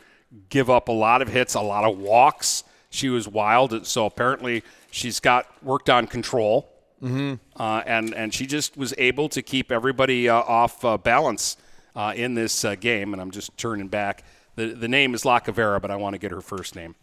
give 0.49 0.71
up 0.71 0.89
a 0.89 0.93
lot 0.93 1.21
of 1.23 1.29
hits, 1.29 1.55
a 1.55 1.61
lot 1.61 1.85
of 1.85 1.99
walks. 1.99 2.65
She 2.89 3.09
was 3.09 3.29
wild. 3.29 3.87
So 3.87 4.07
apparently 4.07 4.63
she's 4.91 5.21
got 5.21 5.47
worked 5.63 5.91
on 5.91 6.07
control. 6.07 6.71
Mm-hmm. 7.03 7.35
Uh, 7.61 7.83
and, 7.87 8.15
and 8.15 8.33
she 8.33 8.47
just 8.47 8.77
was 8.77 8.95
able 8.97 9.29
to 9.31 9.43
keep 9.43 9.71
everybody 9.71 10.29
uh, 10.29 10.37
off 10.37 10.85
uh, 10.85 10.97
balance 10.99 11.57
uh, 11.95 12.13
in 12.17 12.35
this 12.35 12.65
uh, 12.65 12.75
game. 12.77 13.13
And 13.13 13.21
I'm 13.21 13.31
just 13.31 13.57
turning 13.59 13.89
back. 13.89 14.25
The, 14.57 14.69
the 14.69 14.89
name 14.89 15.15
is 15.15 15.25
La 15.25 15.41
Cavera, 15.41 15.81
but 15.81 15.91
I 15.91 15.97
want 15.97 16.15
to 16.15 16.19
get 16.19 16.31
her 16.31 16.41
first 16.41 16.75
name 16.77 16.95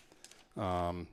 um, 0.57 1.07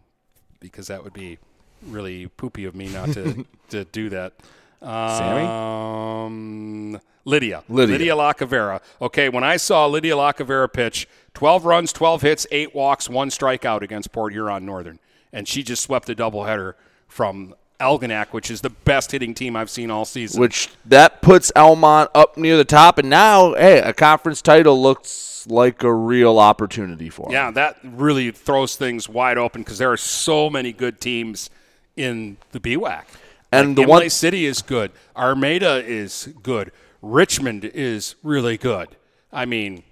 because 0.60 0.86
that 0.88 1.02
would 1.04 1.12
be 1.12 1.38
really 1.86 2.28
poopy 2.28 2.64
of 2.64 2.74
me 2.74 2.88
not 2.88 3.12
to, 3.12 3.44
to 3.70 3.84
do 3.86 4.08
that. 4.10 4.32
Sammy? 4.80 5.46
Um, 5.46 7.00
Lydia. 7.24 7.62
Lydia. 7.68 7.92
Lydia 7.92 8.14
Lacavera. 8.14 8.80
Okay, 9.00 9.28
when 9.28 9.44
I 9.44 9.56
saw 9.56 9.86
Lydia 9.86 10.14
Lacavera 10.14 10.72
pitch, 10.72 11.08
12 11.34 11.64
runs, 11.64 11.92
12 11.92 12.22
hits, 12.22 12.46
8 12.50 12.74
walks, 12.74 13.08
1 13.08 13.30
strikeout 13.30 13.82
against 13.82 14.12
Port 14.12 14.32
Huron 14.32 14.66
Northern. 14.66 14.98
And 15.32 15.46
she 15.46 15.62
just 15.62 15.82
swept 15.82 16.10
a 16.10 16.14
doubleheader 16.14 16.74
from 17.06 17.54
Algonac, 17.80 18.28
which 18.32 18.50
is 18.50 18.60
the 18.60 18.70
best 18.70 19.12
hitting 19.12 19.34
team 19.34 19.56
I've 19.56 19.70
seen 19.70 19.90
all 19.90 20.04
season. 20.04 20.40
which 20.40 20.68
that 20.84 21.22
puts 21.22 21.50
Almont 21.56 22.10
up 22.14 22.36
near 22.36 22.56
the 22.56 22.64
top. 22.64 22.98
And 22.98 23.08
now, 23.08 23.54
hey, 23.54 23.78
a 23.78 23.92
conference 23.92 24.42
title 24.42 24.80
looks 24.80 25.31
like 25.48 25.82
a 25.82 25.92
real 25.92 26.38
opportunity 26.38 27.08
for 27.10 27.26
'em. 27.26 27.32
Yeah, 27.32 27.50
that 27.52 27.76
really 27.82 28.30
throws 28.30 28.76
things 28.76 29.08
wide 29.08 29.38
open 29.38 29.62
because 29.62 29.78
there 29.78 29.90
are 29.92 29.96
so 29.96 30.48
many 30.50 30.72
good 30.72 31.00
teams 31.00 31.50
in 31.96 32.36
the 32.52 32.60
BWAC. 32.60 33.04
And 33.50 33.76
Like, 33.76 33.86
the 33.86 33.90
one- 33.90 34.10
City 34.10 34.46
is 34.46 34.62
good. 34.62 34.92
Armada 35.16 35.82
is 35.86 36.28
good. 36.42 36.72
Richmond 37.02 37.64
is 37.64 38.14
really 38.22 38.56
good. 38.56 38.88
I 39.32 39.44
mean, 39.44 39.82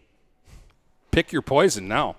pick 1.10 1.32
your 1.32 1.42
poison 1.42 1.88
now. 1.88 2.16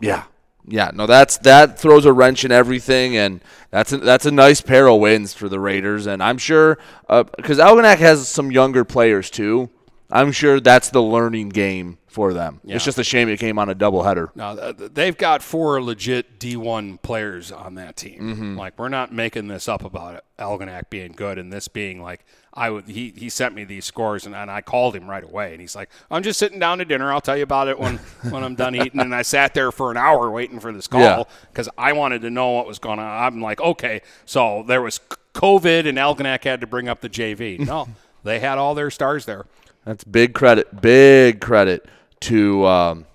Yeah. 0.00 0.24
Yeah, 0.68 0.90
no, 0.94 1.06
that's 1.06 1.38
that 1.38 1.78
throws 1.78 2.04
a 2.04 2.12
wrench 2.12 2.44
in 2.44 2.52
everything, 2.52 3.16
and 3.16 3.40
that's 3.70 3.92
a, 3.92 3.96
that's 3.98 4.26
a 4.26 4.30
nice 4.30 4.60
pair 4.60 4.88
of 4.88 5.00
wins 5.00 5.32
for 5.32 5.48
the 5.48 5.58
Raiders, 5.58 6.06
and 6.06 6.22
I'm 6.22 6.36
sure 6.38 6.78
uh, 7.08 7.24
because 7.24 7.58
Algonac 7.58 7.96
has 7.98 8.28
some 8.28 8.52
younger 8.52 8.84
players 8.84 9.30
too. 9.30 9.70
I'm 10.12 10.32
sure 10.32 10.60
that's 10.60 10.90
the 10.90 11.02
learning 11.02 11.48
game 11.48 11.96
for 12.10 12.34
them. 12.34 12.60
Yeah. 12.64 12.74
It's 12.74 12.84
just 12.84 12.98
a 12.98 13.04
shame 13.04 13.28
it 13.28 13.38
came 13.38 13.58
on 13.58 13.68
a 13.68 13.74
doubleheader. 13.74 14.34
Now 14.34 14.56
th- 14.56 14.76
th- 14.76 14.90
they've 14.94 15.16
got 15.16 15.42
four 15.42 15.80
legit 15.80 16.40
D1 16.40 17.00
players 17.02 17.52
on 17.52 17.76
that 17.76 17.96
team. 17.96 18.20
Mhm. 18.36 18.58
Like 18.58 18.76
we're 18.78 18.88
not 18.88 19.12
making 19.12 19.46
this 19.46 19.68
up 19.68 19.84
about 19.84 20.16
it, 20.16 20.24
Algonac 20.38 20.90
being 20.90 21.12
good 21.12 21.38
and 21.38 21.52
this 21.52 21.68
being 21.68 22.02
like 22.02 22.24
I 22.52 22.68
would. 22.68 22.86
He, 22.88 23.14
he 23.16 23.28
sent 23.28 23.54
me 23.54 23.62
these 23.62 23.84
scores 23.84 24.26
and, 24.26 24.34
and 24.34 24.50
I 24.50 24.60
called 24.60 24.96
him 24.96 25.08
right 25.08 25.22
away 25.22 25.52
and 25.52 25.60
he's 25.60 25.76
like, 25.76 25.88
I'm 26.10 26.24
just 26.24 26.36
sitting 26.40 26.58
down 26.58 26.78
to 26.78 26.84
dinner. 26.84 27.12
I'll 27.12 27.20
tell 27.20 27.36
you 27.36 27.44
about 27.44 27.68
it 27.68 27.78
when 27.78 27.98
when 28.30 28.42
I'm 28.42 28.56
done 28.56 28.74
eating. 28.74 28.98
And 29.00 29.14
I 29.14 29.22
sat 29.22 29.54
there 29.54 29.70
for 29.70 29.92
an 29.92 29.96
hour 29.96 30.28
waiting 30.32 30.58
for 30.58 30.72
this 30.72 30.88
call 30.88 31.28
because 31.52 31.68
I 31.78 31.92
wanted 31.92 32.22
to 32.22 32.30
know 32.30 32.50
what 32.50 32.66
was 32.66 32.80
going 32.80 32.98
on. 32.98 33.06
I'm 33.06 33.40
like, 33.40 33.60
okay, 33.60 34.02
so 34.24 34.64
there 34.66 34.82
was 34.82 34.98
COVID 35.32 35.88
and 35.88 35.96
Algonac 35.96 36.42
had 36.42 36.60
to 36.60 36.66
bring 36.66 36.88
up 36.88 37.02
the 37.02 37.08
JV. 37.08 37.60
No, 37.60 37.86
they 38.24 38.40
had 38.40 38.58
all 38.58 38.74
their 38.74 38.90
stars 38.90 39.26
there. 39.26 39.46
That's 39.84 40.02
big 40.04 40.34
credit, 40.34 40.82
big 40.82 41.40
credit 41.40 41.88
to 42.20 42.66
um, 42.66 43.06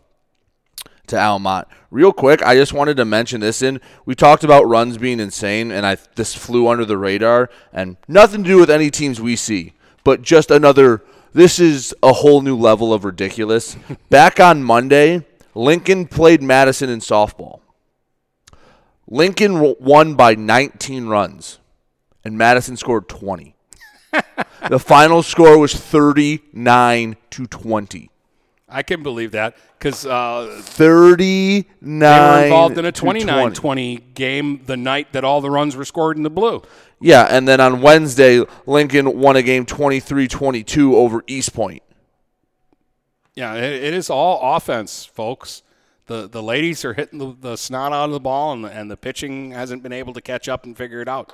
to 1.07 1.19
Almont. 1.19 1.67
Real 1.91 2.11
quick, 2.11 2.41
I 2.43 2.55
just 2.55 2.73
wanted 2.73 2.97
to 2.97 3.05
mention 3.05 3.41
this. 3.41 3.61
In 3.61 3.79
we 4.05 4.15
talked 4.15 4.43
about 4.43 4.67
runs 4.67 4.97
being 4.97 5.19
insane, 5.19 5.71
and 5.71 5.85
I 5.85 5.97
this 6.15 6.33
flew 6.33 6.67
under 6.67 6.85
the 6.85 6.97
radar, 6.97 7.49
and 7.71 7.97
nothing 8.07 8.43
to 8.43 8.49
do 8.49 8.59
with 8.59 8.69
any 8.69 8.89
teams 8.89 9.21
we 9.21 9.35
see, 9.35 9.73
but 10.03 10.21
just 10.21 10.51
another. 10.51 11.03
This 11.33 11.59
is 11.59 11.93
a 12.01 12.13
whole 12.13 12.41
new 12.41 12.55
level 12.55 12.93
of 12.93 13.03
ridiculous. 13.03 13.75
Back 14.09 14.39
on 14.39 14.63
Monday, 14.63 15.25
Lincoln 15.53 16.07
played 16.07 16.41
Madison 16.41 16.89
in 16.89 16.99
softball. 16.99 17.59
Lincoln 19.07 19.75
won 19.79 20.15
by 20.15 20.35
19 20.35 21.07
runs, 21.07 21.59
and 22.23 22.37
Madison 22.37 22.77
scored 22.77 23.09
20. 23.09 23.53
the 24.69 24.79
final 24.79 25.21
score 25.21 25.57
was 25.57 25.73
39 25.75 27.17
to 27.31 27.47
20. 27.47 28.09
I 28.75 28.83
can 28.83 29.03
believe 29.03 29.31
that 29.31 29.55
because 29.79 30.05
uh, 30.05 30.59
39 30.61 31.65
they 31.81 32.09
were 32.09 32.43
involved 32.43 32.77
in 32.77 32.83
a 32.83 32.91
to 32.91 32.99
29 32.99 33.53
20. 33.53 33.55
20 33.55 33.97
game 34.13 34.61
the 34.65 34.75
night 34.75 35.13
that 35.13 35.23
all 35.23 35.39
the 35.39 35.49
runs 35.49 35.77
were 35.77 35.85
scored 35.85 36.17
in 36.17 36.23
the 36.23 36.29
blue. 36.29 36.61
Yeah, 36.99 37.25
and 37.29 37.47
then 37.47 37.61
on 37.61 37.81
Wednesday, 37.81 38.43
Lincoln 38.65 39.17
won 39.17 39.37
a 39.37 39.41
game 39.41 39.65
23-22 39.65 40.93
over 40.93 41.23
East 41.25 41.53
Point. 41.53 41.83
Yeah, 43.33 43.53
it, 43.53 43.81
it 43.81 43.93
is 43.93 44.09
all 44.09 44.57
offense, 44.57 45.05
folks. 45.05 45.63
The 46.07 46.27
the 46.27 46.43
ladies 46.43 46.83
are 46.83 46.93
hitting 46.93 47.19
the, 47.19 47.33
the 47.39 47.55
snot 47.55 47.93
out 47.93 48.05
of 48.05 48.11
the 48.11 48.19
ball, 48.19 48.51
and 48.51 48.65
the, 48.65 48.69
and 48.69 48.91
the 48.91 48.97
pitching 48.97 49.51
hasn't 49.51 49.83
been 49.83 49.93
able 49.93 50.11
to 50.11 50.21
catch 50.21 50.49
up 50.49 50.65
and 50.65 50.75
figure 50.75 50.99
it 51.01 51.07
out. 51.07 51.31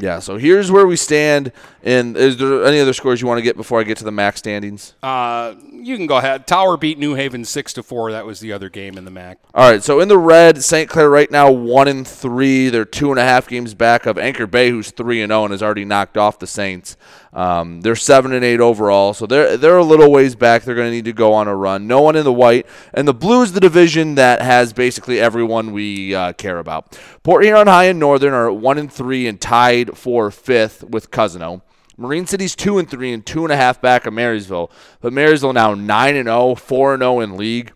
Yeah, 0.00 0.20
so 0.20 0.36
here's 0.36 0.70
where 0.70 0.86
we 0.86 0.96
stand. 0.96 1.50
And 1.82 2.16
is 2.16 2.36
there 2.36 2.64
any 2.64 2.80
other 2.80 2.92
scores 2.92 3.20
you 3.20 3.26
want 3.26 3.38
to 3.38 3.42
get 3.42 3.56
before 3.56 3.80
I 3.80 3.82
get 3.82 3.98
to 3.98 4.04
the 4.04 4.12
MAC 4.12 4.36
standings? 4.36 4.94
Uh, 5.02 5.54
you 5.72 5.96
can 5.96 6.06
go 6.06 6.18
ahead. 6.18 6.46
Tower 6.46 6.76
beat 6.76 6.98
New 6.98 7.14
Haven 7.14 7.44
six 7.44 7.72
to 7.74 7.82
four. 7.82 8.12
That 8.12 8.24
was 8.24 8.38
the 8.40 8.52
other 8.52 8.68
game 8.68 8.96
in 8.96 9.04
the 9.04 9.10
MAC. 9.10 9.38
All 9.54 9.68
right, 9.68 9.82
so 9.82 10.00
in 10.00 10.08
the 10.08 10.18
red, 10.18 10.62
St. 10.62 10.88
Clair 10.88 11.10
right 11.10 11.30
now 11.30 11.50
one 11.50 11.88
and 11.88 12.06
three. 12.06 12.68
They're 12.68 12.84
two 12.84 13.10
and 13.10 13.18
a 13.18 13.24
half 13.24 13.48
games 13.48 13.74
back 13.74 14.06
of 14.06 14.18
Anchor 14.18 14.46
Bay, 14.46 14.70
who's 14.70 14.90
three 14.92 15.20
and 15.20 15.30
zero 15.30 15.44
and 15.44 15.52
has 15.52 15.62
already 15.62 15.84
knocked 15.84 16.16
off 16.16 16.38
the 16.38 16.46
Saints. 16.46 16.96
Um, 17.32 17.82
they're 17.82 17.96
seven 17.96 18.32
and 18.32 18.44
eight 18.44 18.60
overall, 18.60 19.14
so 19.14 19.26
they're 19.26 19.56
they're 19.56 19.76
a 19.76 19.84
little 19.84 20.10
ways 20.10 20.34
back. 20.34 20.62
They're 20.62 20.74
going 20.74 20.88
to 20.88 20.94
need 20.94 21.04
to 21.04 21.12
go 21.12 21.34
on 21.34 21.48
a 21.48 21.54
run. 21.54 21.86
No 21.86 22.00
one 22.00 22.16
in 22.16 22.24
the 22.24 22.32
white, 22.32 22.66
and 22.94 23.06
the 23.06 23.14
blue 23.14 23.42
is 23.42 23.52
the 23.52 23.60
division 23.60 24.14
that 24.14 24.40
has 24.40 24.72
basically 24.72 25.20
everyone 25.20 25.72
we 25.72 26.14
uh, 26.14 26.32
care 26.34 26.58
about. 26.58 26.98
Port 27.22 27.44
Huron 27.44 27.66
High 27.66 27.84
and 27.84 27.98
Northern 27.98 28.32
are 28.32 28.50
one 28.50 28.78
and 28.78 28.92
three 28.92 29.26
and 29.26 29.40
tied 29.40 29.96
for 29.96 30.30
fifth 30.30 30.84
with 30.84 31.10
Cousino. 31.10 31.62
Marine 31.96 32.26
City's 32.26 32.54
two 32.54 32.78
and 32.78 32.88
three 32.88 33.12
and 33.12 33.26
two 33.26 33.44
and 33.44 33.52
a 33.52 33.56
half 33.56 33.80
back 33.80 34.06
of 34.06 34.14
Marysville, 34.14 34.70
but 35.00 35.12
Marysville 35.12 35.52
now 35.52 35.74
nine 35.74 36.16
and 36.16 36.28
0, 36.28 36.54
4 36.54 36.94
and 36.94 37.02
zero 37.02 37.20
in 37.20 37.36
league 37.36 37.72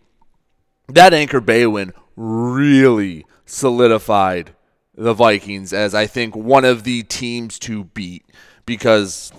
that 0.88 1.14
Anchor 1.14 1.40
Bay 1.40 1.66
win 1.66 1.92
really 2.16 3.24
solidified 3.46 4.55
the 4.94 5.14
Vikings 5.14 5.72
as 5.72 5.94
I 5.94 6.07
think 6.07 6.36
one 6.36 6.64
of 6.64 6.84
the 6.84 7.03
teams 7.03 7.59
to 7.61 7.84
beat 7.84 8.24
because 8.67 9.33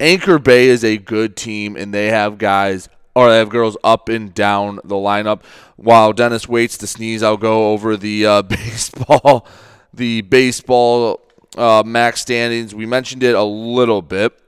Anchor 0.00 0.38
Bay 0.38 0.68
is 0.68 0.84
a 0.84 0.96
good 0.96 1.36
team 1.36 1.76
and 1.76 1.92
they 1.92 2.06
have 2.08 2.38
guys 2.38 2.88
or 3.14 3.30
they 3.30 3.38
have 3.38 3.48
girls 3.48 3.76
up 3.84 4.08
and 4.08 4.34
down 4.34 4.80
the 4.84 4.96
lineup. 4.96 5.42
While 5.76 6.12
Dennis 6.12 6.48
waits 6.48 6.76
to 6.78 6.86
sneeze, 6.86 7.22
I'll 7.22 7.36
go 7.36 7.72
over 7.72 7.96
the 7.96 8.26
uh, 8.26 8.42
baseball, 8.42 9.46
the 9.92 10.22
baseball 10.22 11.20
uh, 11.56 11.82
MAC 11.86 12.16
standings. 12.16 12.74
We 12.74 12.86
mentioned 12.86 13.22
it 13.22 13.34
a 13.34 13.42
little 13.42 14.02
bit 14.02 14.38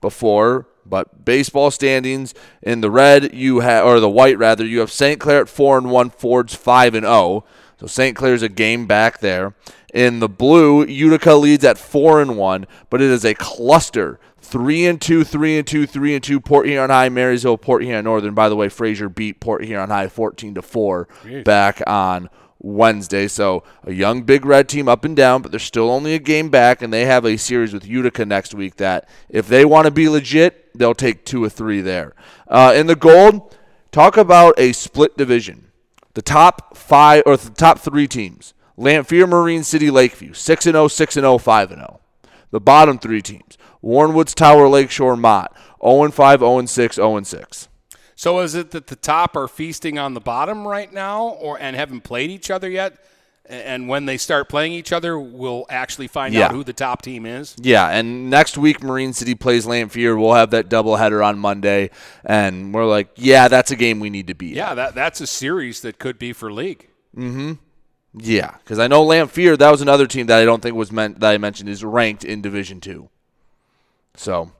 before, 0.00 0.66
but 0.84 1.24
baseball 1.24 1.70
standings 1.70 2.34
in 2.62 2.80
the 2.80 2.90
red 2.90 3.34
you 3.34 3.60
have 3.60 3.84
or 3.84 4.00
the 4.00 4.10
white 4.10 4.38
rather 4.38 4.64
you 4.64 4.80
have 4.80 4.90
St. 4.90 5.20
Clair 5.20 5.42
at 5.42 5.48
four 5.48 5.78
and 5.78 5.90
one, 5.90 6.10
Ford's 6.10 6.54
five 6.54 6.94
and 6.94 7.04
zero. 7.04 7.44
So 7.78 7.86
St. 7.86 8.16
Clair's 8.16 8.42
a 8.42 8.48
game 8.48 8.86
back 8.86 9.20
there. 9.20 9.54
In 9.94 10.20
the 10.20 10.28
blue, 10.28 10.84
Utica 10.84 11.34
leads 11.34 11.64
at 11.64 11.78
four 11.78 12.20
and 12.20 12.36
one, 12.36 12.66
but 12.90 13.00
it 13.00 13.10
is 13.10 13.24
a 13.24 13.34
cluster. 13.34 14.20
Three 14.40 14.86
and 14.86 15.00
two, 15.00 15.24
three 15.24 15.58
and 15.58 15.66
two, 15.66 15.86
three 15.86 16.14
and 16.14 16.22
two. 16.22 16.40
Port 16.40 16.66
Huron 16.66 16.90
High, 16.90 17.08
Marysville, 17.08 17.58
Port 17.58 17.82
Huron 17.82 18.04
Northern. 18.04 18.34
By 18.34 18.48
the 18.48 18.56
way, 18.56 18.68
Fraser 18.68 19.08
beat 19.08 19.40
Port 19.40 19.64
Huron 19.64 19.90
High 19.90 20.08
fourteen 20.08 20.54
to 20.54 20.62
four 20.62 21.08
back 21.44 21.82
on 21.86 22.30
Wednesday. 22.58 23.28
So 23.28 23.64
a 23.84 23.92
young 23.92 24.22
Big 24.22 24.44
Red 24.44 24.68
team 24.68 24.88
up 24.88 25.04
and 25.04 25.16
down, 25.16 25.42
but 25.42 25.50
they're 25.50 25.58
still 25.58 25.90
only 25.90 26.14
a 26.14 26.18
game 26.18 26.50
back, 26.50 26.82
and 26.82 26.92
they 26.92 27.04
have 27.04 27.24
a 27.24 27.36
series 27.36 27.72
with 27.72 27.86
Utica 27.86 28.24
next 28.24 28.54
week. 28.54 28.76
That 28.76 29.08
if 29.28 29.48
they 29.48 29.64
want 29.64 29.86
to 29.86 29.90
be 29.90 30.08
legit, 30.08 30.76
they'll 30.78 30.94
take 30.94 31.24
two 31.24 31.42
or 31.42 31.48
three 31.48 31.80
there. 31.80 32.14
Uh, 32.46 32.72
in 32.74 32.86
the 32.86 32.96
gold, 32.96 33.56
talk 33.90 34.16
about 34.16 34.54
a 34.58 34.72
split 34.72 35.16
division. 35.16 35.70
The 36.14 36.22
top 36.22 36.76
five 36.76 37.22
or 37.26 37.36
the 37.36 37.50
top 37.50 37.80
three 37.80 38.06
teams: 38.06 38.54
Lamphere, 38.78 39.28
Marine 39.28 39.64
City, 39.64 39.90
Lakeview, 39.90 40.32
six 40.34 40.64
and 40.66 40.74
0, 40.74 40.88
6 40.88 41.16
and 41.16 41.24
0, 41.24 41.38
5 41.38 41.70
and 41.72 41.80
0. 41.80 42.00
The 42.50 42.60
bottom 42.60 42.98
three 42.98 43.20
teams: 43.22 43.58
Warrenwoods, 43.82 44.34
Tower, 44.34 44.68
Lakeshore, 44.68 45.16
Mott, 45.16 45.54
0 45.82 46.04
and 46.04 46.14
5, 46.14 46.40
0 46.40 46.58
and 46.58 46.70
6, 46.70 46.96
0 46.96 47.16
and 47.16 47.26
6. 47.26 47.68
So 48.14 48.40
is 48.40 48.54
it 48.54 48.70
that 48.72 48.86
the 48.88 48.96
top 48.96 49.36
are 49.36 49.48
feasting 49.48 49.98
on 49.98 50.14
the 50.14 50.20
bottom 50.20 50.66
right 50.66 50.92
now, 50.92 51.28
or 51.28 51.58
and 51.60 51.74
haven't 51.76 52.02
played 52.02 52.30
each 52.30 52.50
other 52.50 52.68
yet? 52.70 52.96
And 53.50 53.88
when 53.88 54.04
they 54.04 54.18
start 54.18 54.50
playing 54.50 54.72
each 54.72 54.92
other, 54.92 55.18
we'll 55.18 55.64
actually 55.70 56.06
find 56.06 56.34
Yeah. 56.34 56.46
out 56.46 56.50
who 56.52 56.62
the 56.62 56.74
top 56.74 57.00
team 57.00 57.24
is. 57.24 57.56
Yeah, 57.58 57.88
and 57.88 58.28
next 58.28 58.58
week 58.58 58.82
Marine 58.82 59.14
City 59.14 59.34
plays 59.34 59.64
Lamphere. 59.64 60.20
We'll 60.20 60.34
have 60.34 60.50
that 60.50 60.68
doubleheader 60.68 61.24
on 61.24 61.38
Monday, 61.38 61.88
and 62.26 62.74
we're 62.74 62.84
like, 62.84 63.08
yeah, 63.16 63.48
that's 63.48 63.70
a 63.70 63.76
game 63.76 64.00
we 64.00 64.10
need 64.10 64.26
to 64.26 64.34
beat. 64.34 64.54
Yeah, 64.54 64.74
that 64.74 64.94
that's 64.94 65.20
a 65.22 65.26
series 65.26 65.80
that 65.80 65.98
could 65.98 66.18
be 66.18 66.32
for 66.34 66.52
league. 66.52 66.88
Mm-hmm. 67.16 67.52
Yeah, 68.14 68.54
because 68.64 68.78
I 68.78 68.86
know 68.88 69.04
Lamphere. 69.04 69.56
That 69.58 69.70
was 69.70 69.80
another 69.82 70.06
team 70.06 70.26
that 70.26 70.38
I 70.40 70.44
don't 70.44 70.62
think 70.62 70.74
was 70.74 70.90
meant 70.90 71.20
that 71.20 71.30
I 71.30 71.38
mentioned 71.38 71.68
is 71.68 71.84
ranked 71.84 72.24
in 72.24 72.40
Division 72.40 72.80
Two. 72.80 73.08
So 74.14 74.50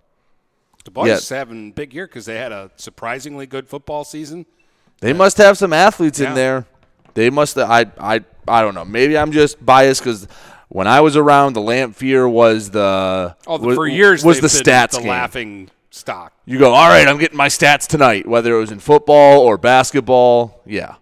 The 0.84 0.90
boys 0.90 1.30
Yeah. 1.30 1.36
having 1.38 1.72
big 1.72 1.92
year 1.92 2.07
because 2.07 2.24
they 2.26 2.36
had 2.36 2.53
a 2.53 2.70
surprisingly 2.76 3.46
good 3.46 3.68
football 3.68 4.05
season. 4.05 4.46
they 5.01 5.12
must 5.12 5.36
have 5.38 5.57
some 5.59 5.72
athletes 5.72 6.18
Yeah. 6.18 6.28
in 6.30 6.34
there. 6.34 6.66
They 7.14 7.30
must. 7.30 7.59
I 7.59 7.86
I 7.99 8.20
I 8.46 8.62
don't 8.62 8.74
know. 8.74 8.84
Maybe 8.84 9.16
I'm 9.18 9.32
just 9.32 9.64
biased 9.64 10.03
because 10.03 10.26
when 10.68 10.86
I 10.86 11.01
was 11.01 11.16
around, 11.16 11.55
the 11.55 11.61
Lamphere 11.61 12.30
was 12.30 12.70
the 12.70 13.34
Oh, 13.46 13.59
was, 13.59 13.74
for 13.76 13.86
years 13.86 14.24
was 14.24 14.40
the 14.40 14.46
stats 14.49 14.92
the 14.92 14.99
game. 15.01 15.09
laughing 15.09 15.70
stock. 15.90 16.32
You 16.46 16.59
go, 16.59 16.72
all 16.74 16.88
right, 16.88 17.07
I'm 17.09 17.18
getting 17.18 17.36
my 17.36 17.49
stats 17.49 17.86
tonight, 17.86 18.26
whether 18.26 18.55
it 18.57 18.61
was 18.61 18.70
in 18.70 18.78
football 18.78 19.40
or 19.40 19.57
basketball. 19.59 20.61
Yeah. 20.66 20.94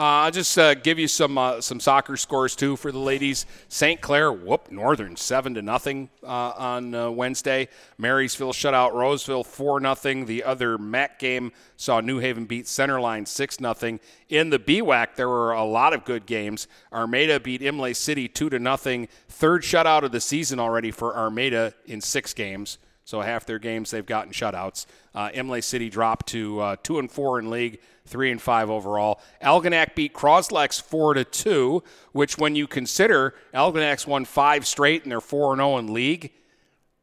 Uh, 0.00 0.24
I'll 0.24 0.30
just 0.30 0.56
uh, 0.56 0.72
give 0.72 0.98
you 0.98 1.06
some 1.06 1.36
uh, 1.36 1.60
some 1.60 1.78
soccer 1.78 2.16
scores 2.16 2.56
too 2.56 2.74
for 2.76 2.90
the 2.90 2.98
ladies. 2.98 3.44
St. 3.68 4.00
Clair 4.00 4.32
whoop 4.32 4.70
Northern 4.70 5.14
seven 5.14 5.52
to 5.52 5.60
nothing 5.60 6.08
on 6.24 7.14
Wednesday. 7.16 7.68
Marysville 7.98 8.54
shut 8.54 8.72
out 8.72 8.94
Roseville 8.94 9.44
four 9.44 9.78
nothing. 9.78 10.24
The 10.24 10.42
other 10.42 10.78
MAC 10.78 11.18
game 11.18 11.52
saw 11.76 12.00
New 12.00 12.18
Haven 12.18 12.46
beat 12.46 12.64
Centerline 12.64 13.28
six 13.28 13.60
nothing. 13.60 14.00
In 14.30 14.48
the 14.48 14.58
BWAC, 14.58 15.16
there 15.16 15.28
were 15.28 15.52
a 15.52 15.64
lot 15.64 15.92
of 15.92 16.06
good 16.06 16.24
games. 16.24 16.66
Armada 16.90 17.38
beat 17.38 17.60
Imlay 17.60 17.92
City 17.92 18.26
two 18.26 18.48
to 18.48 18.58
nothing. 18.58 19.06
Third 19.28 19.60
shutout 19.64 20.02
of 20.04 20.12
the 20.12 20.20
season 20.22 20.58
already 20.58 20.92
for 20.92 21.14
Armada 21.14 21.74
in 21.84 22.00
six 22.00 22.32
games. 22.32 22.78
So 23.04 23.20
half 23.22 23.44
their 23.44 23.58
games 23.58 23.90
they've 23.90 24.06
gotten 24.06 24.32
shutouts. 24.32 24.86
Uh, 25.14 25.30
Imlay 25.34 25.60
City 25.62 25.90
dropped 25.90 26.28
to 26.28 26.60
uh, 26.60 26.76
two 26.82 27.00
and 27.00 27.10
four 27.10 27.38
in 27.40 27.50
league, 27.50 27.80
three 28.10 28.30
and 28.30 28.42
five 28.42 28.68
overall. 28.68 29.20
Algonac 29.42 29.94
beat 29.94 30.12
Croslex 30.12 30.82
four 30.82 31.14
to 31.14 31.24
two, 31.24 31.82
which 32.12 32.36
when 32.36 32.54
you 32.56 32.66
consider 32.66 33.34
Algonac's 33.54 34.06
won 34.06 34.24
five 34.24 34.66
straight 34.66 35.04
and 35.04 35.12
they're 35.12 35.20
four 35.20 35.52
and 35.52 35.60
zero 35.60 35.78
in 35.78 35.92
league, 35.92 36.32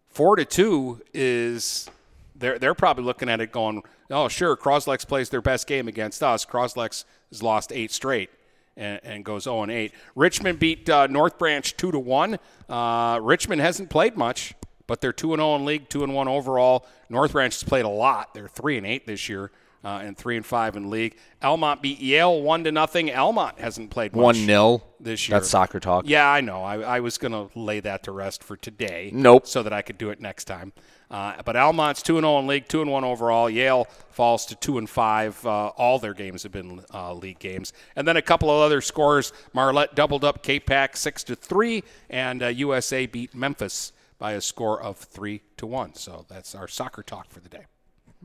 four 0.10 0.36
to 0.36 0.45
two 0.45 1.01
is 1.14 1.89
they're 2.36 2.60
they're 2.60 2.76
probably 2.76 3.03
looking 3.03 3.30
at 3.30 3.41
it 3.41 3.51
going, 3.51 3.82
oh 4.12 4.28
sure, 4.28 4.55
Croslex 4.55 5.08
plays 5.08 5.30
their 5.30 5.41
best 5.41 5.66
game 5.66 5.88
against 5.88 6.22
us. 6.22 6.45
Croslex 6.45 7.05
has 7.32 7.41
lost 7.41 7.72
eight 7.72 7.91
straight 7.91 8.30
and, 8.78 8.99
and 9.03 9.26
goes 9.26 9.43
0 9.43 9.64
and 9.64 9.72
8. 9.72 9.91
Richmond 10.16 10.60
beat 10.60 10.89
uh, 10.89 11.08
North 11.08 11.38
Branch 11.38 11.76
2 11.76 11.91
to 11.91 11.99
1. 11.99 12.38
Uh, 12.70 13.20
Richmond 13.22 13.62
hasn't 13.62 13.89
played 13.89 14.16
much, 14.16 14.53
but 14.86 15.01
they're 15.01 15.12
2 15.12 15.34
and 15.34 15.39
0 15.39 15.55
in 15.55 15.66
league, 15.66 15.89
2 15.89 16.03
and 16.03 16.14
1 16.14 16.28
overall. 16.28 16.86
North 17.10 17.34
Branch 17.34 17.53
has 17.53 17.64
played 17.64 17.86
a 17.86 17.89
lot. 17.89 18.34
They're 18.34 18.47
3 18.47 18.78
and 18.78 18.86
8 18.86 19.08
this 19.08 19.28
year. 19.28 19.51
Uh, 19.88 19.99
and 20.03 20.17
three 20.17 20.35
and 20.35 20.45
five 20.45 20.75
in 20.75 20.89
league. 20.89 21.15
Almont 21.41 21.81
beat 21.81 22.01
Yale 22.01 22.41
one 22.41 22.65
to 22.65 22.73
nothing. 22.73 23.09
Almont 23.09 23.57
hasn't 23.57 23.89
played 23.89 24.11
One 24.11 24.45
nil 24.45 24.83
this 24.99 25.29
year. 25.29 25.39
That's 25.39 25.49
soccer 25.49 25.79
talk. 25.79 26.03
Yeah, 26.05 26.29
I 26.29 26.41
know. 26.41 26.61
I, 26.61 26.81
I 26.81 26.99
was 26.99 27.17
going 27.17 27.31
to 27.31 27.57
lay 27.57 27.79
that 27.79 28.03
to 28.03 28.11
rest 28.11 28.43
for 28.43 28.57
today. 28.57 29.11
Nope. 29.13 29.47
So 29.47 29.63
that 29.63 29.71
I 29.71 29.81
could 29.81 29.97
do 29.97 30.09
it 30.09 30.19
next 30.19 30.43
time. 30.43 30.73
Uh, 31.09 31.41
but 31.45 31.55
Almont's 31.55 32.01
two 32.01 32.17
and 32.17 32.25
zero 32.25 32.38
in 32.39 32.47
league, 32.47 32.67
two 32.67 32.81
and 32.81 32.91
one 32.91 33.05
overall. 33.05 33.49
Yale 33.49 33.85
falls 34.09 34.45
to 34.47 34.55
two 34.57 34.77
and 34.77 34.89
five. 34.89 35.45
Uh, 35.45 35.67
all 35.77 35.99
their 35.99 36.13
games 36.13 36.43
have 36.43 36.51
been 36.51 36.83
uh, 36.93 37.13
league 37.13 37.39
games, 37.39 37.71
and 37.95 38.05
then 38.05 38.17
a 38.17 38.21
couple 38.21 38.49
of 38.49 38.59
other 38.59 38.81
scores. 38.81 39.31
Marlette 39.53 39.95
doubled 39.95 40.25
up 40.25 40.43
K-Pac 40.43 40.97
six 40.97 41.23
to 41.23 41.33
three, 41.33 41.85
and 42.09 42.41
USA 42.41 43.05
uh, 43.05 43.07
beat 43.07 43.33
Memphis 43.33 43.93
by 44.19 44.33
a 44.33 44.41
score 44.41 44.81
of 44.81 44.97
three 44.97 45.43
to 45.55 45.65
one. 45.65 45.93
So 45.93 46.25
that's 46.27 46.55
our 46.55 46.67
soccer 46.67 47.03
talk 47.03 47.29
for 47.29 47.39
the 47.39 47.47
day. 47.47 47.67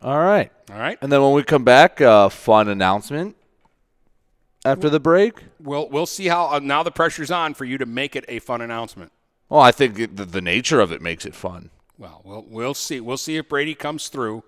All 0.02 0.18
right. 0.18 0.50
All 0.70 0.78
right. 0.78 0.98
And 1.00 1.12
then 1.12 1.22
when 1.22 1.32
we 1.32 1.42
come 1.44 1.64
back, 1.64 2.00
uh, 2.00 2.28
fun 2.28 2.68
announcement 2.68 3.36
after 4.64 4.90
the 4.90 5.00
break. 5.00 5.44
We'll 5.60 5.88
we'll 5.88 6.06
see 6.06 6.26
how 6.26 6.48
uh, 6.48 6.58
now 6.58 6.82
the 6.82 6.90
pressure's 6.90 7.30
on 7.30 7.54
for 7.54 7.64
you 7.64 7.78
to 7.78 7.86
make 7.86 8.16
it 8.16 8.24
a 8.28 8.38
fun 8.38 8.60
announcement. 8.60 9.12
Well, 9.48 9.60
I 9.60 9.70
think 9.70 9.98
it, 9.98 10.16
the, 10.16 10.24
the 10.24 10.40
nature 10.40 10.80
of 10.80 10.92
it 10.92 11.02
makes 11.02 11.26
it 11.26 11.34
fun. 11.34 11.70
Well, 11.98 12.22
we'll 12.24 12.44
we'll 12.48 12.74
see. 12.74 13.00
We'll 13.00 13.16
see 13.16 13.36
if 13.36 13.48
Brady 13.48 13.74
comes 13.74 14.08
through. 14.08 14.42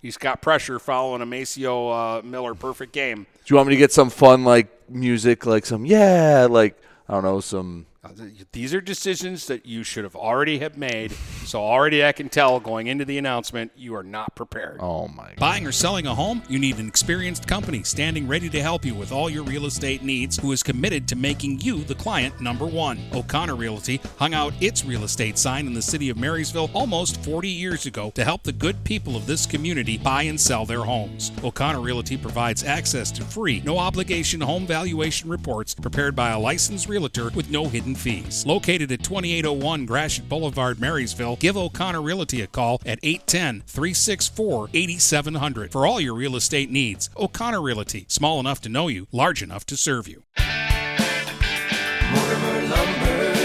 He's 0.00 0.16
got 0.16 0.42
pressure 0.42 0.78
following 0.78 1.22
a 1.22 1.26
Maceo 1.26 1.88
uh, 1.88 2.22
Miller 2.22 2.54
perfect 2.54 2.92
game. 2.92 3.26
Do 3.44 3.52
you 3.52 3.56
want 3.56 3.68
me 3.68 3.74
to 3.74 3.78
get 3.78 3.92
some 3.92 4.10
fun 4.10 4.44
like 4.44 4.68
music, 4.90 5.46
like 5.46 5.66
some 5.66 5.84
yeah, 5.86 6.46
like 6.48 6.78
I 7.08 7.14
don't 7.14 7.24
know, 7.24 7.40
some 7.40 7.86
Uh, 8.04 8.10
these 8.52 8.74
are 8.74 8.80
decisions 8.80 9.46
that 9.46 9.64
you 9.64 9.82
should 9.82 10.04
have 10.04 10.14
already 10.14 10.58
have 10.58 10.76
made. 10.76 11.12
So 11.44 11.60
already 11.60 12.04
I 12.04 12.12
can 12.12 12.28
tell 12.28 12.60
going 12.60 12.86
into 12.86 13.04
the 13.04 13.18
announcement 13.18 13.72
you 13.76 13.94
are 13.94 14.02
not 14.02 14.34
prepared. 14.34 14.78
Oh 14.80 15.08
my! 15.08 15.32
Buying 15.38 15.66
or 15.66 15.72
selling 15.72 16.06
a 16.06 16.14
home? 16.14 16.42
You 16.48 16.58
need 16.58 16.78
an 16.78 16.88
experienced 16.88 17.46
company 17.46 17.82
standing 17.82 18.28
ready 18.28 18.48
to 18.50 18.60
help 18.60 18.84
you 18.84 18.94
with 18.94 19.12
all 19.12 19.30
your 19.30 19.44
real 19.44 19.66
estate 19.66 20.02
needs 20.02 20.36
who 20.38 20.52
is 20.52 20.62
committed 20.62 21.08
to 21.08 21.16
making 21.16 21.60
you 21.60 21.82
the 21.84 21.94
client 21.94 22.40
number 22.40 22.66
one. 22.66 22.98
O'Connor 23.14 23.56
Realty 23.56 24.00
hung 24.18 24.34
out 24.34 24.52
its 24.60 24.84
real 24.84 25.04
estate 25.04 25.38
sign 25.38 25.66
in 25.66 25.74
the 25.74 25.82
city 25.82 26.10
of 26.10 26.16
Marysville 26.16 26.70
almost 26.74 27.22
40 27.24 27.48
years 27.48 27.86
ago 27.86 28.10
to 28.14 28.24
help 28.24 28.42
the 28.42 28.52
good 28.52 28.82
people 28.84 29.16
of 29.16 29.26
this 29.26 29.46
community 29.46 29.96
buy 29.96 30.22
and 30.24 30.40
sell 30.40 30.66
their 30.66 30.82
homes. 30.82 31.32
O'Connor 31.42 31.80
Realty 31.80 32.16
provides 32.16 32.64
access 32.64 33.10
to 33.12 33.22
free, 33.22 33.60
no 33.64 33.78
obligation 33.78 34.40
home 34.40 34.66
valuation 34.66 35.30
reports 35.30 35.74
prepared 35.74 36.14
by 36.14 36.30
a 36.30 36.38
licensed 36.38 36.88
realtor 36.88 37.30
with 37.30 37.50
no 37.50 37.66
hidden 37.66 37.93
fees. 37.94 38.44
Located 38.46 38.90
at 38.92 39.02
2801 39.02 39.86
Gratiot 39.86 40.28
Boulevard, 40.28 40.80
Marysville, 40.80 41.36
give 41.36 41.56
O'Connor 41.56 42.02
Realty 42.02 42.42
a 42.42 42.46
call 42.46 42.80
at 42.84 42.98
810 43.02 43.62
364 43.66 44.70
8700 44.72 45.72
for 45.72 45.86
all 45.86 46.00
your 46.00 46.14
real 46.14 46.36
estate 46.36 46.70
needs. 46.70 47.10
O'Connor 47.16 47.62
Realty, 47.62 48.06
small 48.08 48.40
enough 48.40 48.60
to 48.62 48.68
know 48.68 48.88
you, 48.88 49.06
large 49.12 49.42
enough 49.42 49.64
to 49.66 49.76
serve 49.76 50.08
you. 50.08 50.22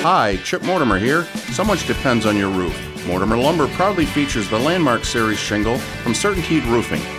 Hi, 0.02 0.38
Chip 0.46 0.64
Mortimer 0.64 0.98
here. 0.98 1.26
So 1.52 1.66
much 1.66 1.86
depends 1.86 2.26
on 2.26 2.38
your 2.38 2.50
roof. 2.50 3.06
Mortimer 3.06 3.38
Lumber 3.38 3.68
proudly 3.70 4.06
features 4.06 4.50
the 4.50 4.58
Landmark 4.58 5.04
Series 5.04 5.40
shingle 5.40 5.78
from 5.78 6.14
Certainteed 6.14 6.66
Roofing. 6.72 7.19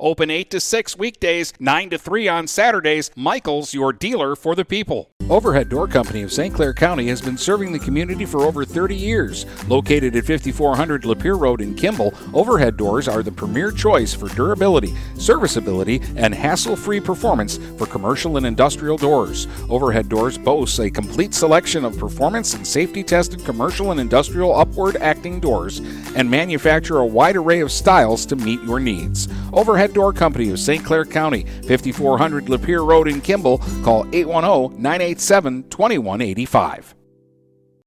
Open 0.00 0.30
8 0.30 0.50
to 0.50 0.60
6 0.60 0.98
weekdays, 0.98 1.52
9 1.60 1.90
to 1.90 1.98
3 1.98 2.28
on 2.28 2.46
Saturdays. 2.46 3.10
Michael's, 3.16 3.74
your 3.74 3.92
dealer 3.92 4.34
for 4.34 4.54
the 4.54 4.64
people. 4.64 5.10
Overhead 5.30 5.68
Door 5.68 5.88
Company 5.88 6.22
of 6.22 6.32
St. 6.32 6.52
Clair 6.52 6.74
County 6.74 7.06
has 7.06 7.22
been 7.22 7.38
serving 7.38 7.72
the 7.72 7.78
community 7.78 8.26
for 8.26 8.42
over 8.42 8.64
30 8.64 8.96
years. 8.96 9.46
Located 9.68 10.16
at 10.16 10.24
5400 10.24 11.04
Lapeer 11.04 11.38
Road 11.38 11.60
in 11.60 11.74
Kimball, 11.74 12.12
Overhead 12.34 12.76
Doors 12.76 13.08
are 13.08 13.22
the 13.22 13.30
premier 13.30 13.70
choice 13.70 14.12
for 14.12 14.28
durability, 14.28 14.94
serviceability, 15.14 16.02
and 16.16 16.34
hassle 16.34 16.76
free 16.76 17.00
performance 17.00 17.58
for 17.78 17.86
commercial 17.86 18.36
and 18.36 18.44
industrial 18.44 18.98
doors. 18.98 19.46
Overhead 19.70 20.08
Doors 20.08 20.36
boasts 20.36 20.80
a 20.80 20.90
complete 20.90 21.32
selection 21.34 21.84
of 21.84 21.96
performance 21.98 22.54
and 22.54 22.66
safety 22.66 23.02
tested 23.02 23.44
commercial 23.44 23.92
and 23.92 24.00
industrial 24.00 24.54
upward 24.54 24.96
acting 24.96 25.40
doors 25.40 25.78
and 26.16 26.28
manufacture 26.28 26.98
a 26.98 27.06
wide 27.06 27.36
array 27.36 27.60
of 27.60 27.70
styles 27.70 28.26
to 28.26 28.36
meet 28.36 28.62
your 28.64 28.80
needs. 28.80 29.28
Overhead 29.52 29.92
Door 29.92 30.14
Company 30.14 30.50
of 30.50 30.58
St. 30.58 30.84
Clair 30.84 31.04
County, 31.04 31.44
5400 31.66 32.46
Lapeer 32.46 32.86
Road 32.86 33.08
in 33.08 33.20
Kimball. 33.20 33.58
Call 33.82 34.06
810 34.12 34.80
987 34.80 35.64
2185. 35.70 36.94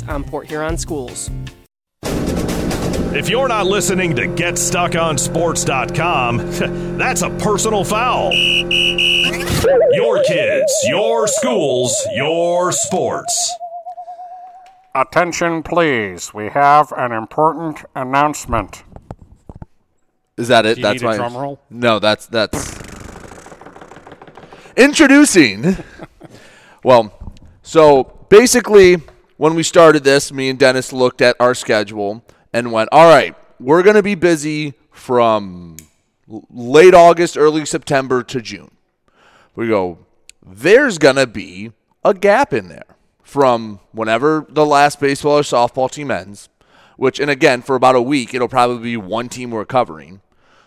on 0.00 0.08
um, 0.08 0.24
Port 0.24 0.46
Huron 0.46 0.78
Schools. 0.78 1.28
If 3.14 3.28
you're 3.28 3.48
not 3.48 3.66
listening 3.66 4.16
to 4.16 4.22
GetStuckOnSports.com, 4.22 6.38
that's 6.98 7.20
a 7.20 7.28
personal 7.28 7.84
foul. 7.84 8.32
Your 9.92 10.22
kids, 10.24 10.72
your 10.88 11.26
schools, 11.26 11.94
your 12.14 12.72
sports. 12.72 13.54
Attention, 14.94 15.62
please. 15.62 16.32
We 16.32 16.48
have 16.48 16.90
an 16.96 17.12
important 17.12 17.84
announcement. 17.94 18.82
Is 20.38 20.48
that 20.48 20.64
it? 20.64 20.76
Do 20.76 20.80
you 20.80 20.86
that's 20.86 21.02
need 21.02 21.10
a 21.10 21.16
drum 21.16 21.36
roll? 21.36 21.60
No, 21.68 21.98
that's 21.98 22.24
that's 22.26 22.80
introducing. 24.74 25.76
well, 26.82 27.12
so 27.62 28.04
basically, 28.30 28.96
when 29.42 29.56
we 29.56 29.64
started 29.64 30.04
this, 30.04 30.32
me 30.32 30.50
and 30.50 30.56
Dennis 30.56 30.92
looked 30.92 31.20
at 31.20 31.34
our 31.40 31.52
schedule 31.52 32.24
and 32.52 32.70
went, 32.70 32.88
"All 32.92 33.08
right, 33.08 33.34
we're 33.58 33.82
going 33.82 33.96
to 33.96 34.02
be 34.02 34.14
busy 34.14 34.74
from 34.92 35.78
late 36.28 36.94
August, 36.94 37.36
early 37.36 37.66
September 37.66 38.22
to 38.22 38.40
June." 38.40 38.70
We 39.56 39.66
go, 39.66 39.98
"There's 40.46 40.96
going 40.96 41.16
to 41.16 41.26
be 41.26 41.72
a 42.04 42.14
gap 42.14 42.52
in 42.52 42.68
there 42.68 42.94
from 43.24 43.80
whenever 43.90 44.46
the 44.48 44.64
last 44.64 45.00
baseball 45.00 45.38
or 45.38 45.42
softball 45.42 45.90
team 45.90 46.12
ends." 46.12 46.48
Which, 46.96 47.18
and 47.18 47.28
again, 47.28 47.62
for 47.62 47.74
about 47.74 47.96
a 47.96 48.00
week, 48.00 48.34
it'll 48.34 48.46
probably 48.46 48.84
be 48.84 48.96
one 48.96 49.28
team 49.28 49.50
we're 49.50 49.64
covering. 49.64 50.20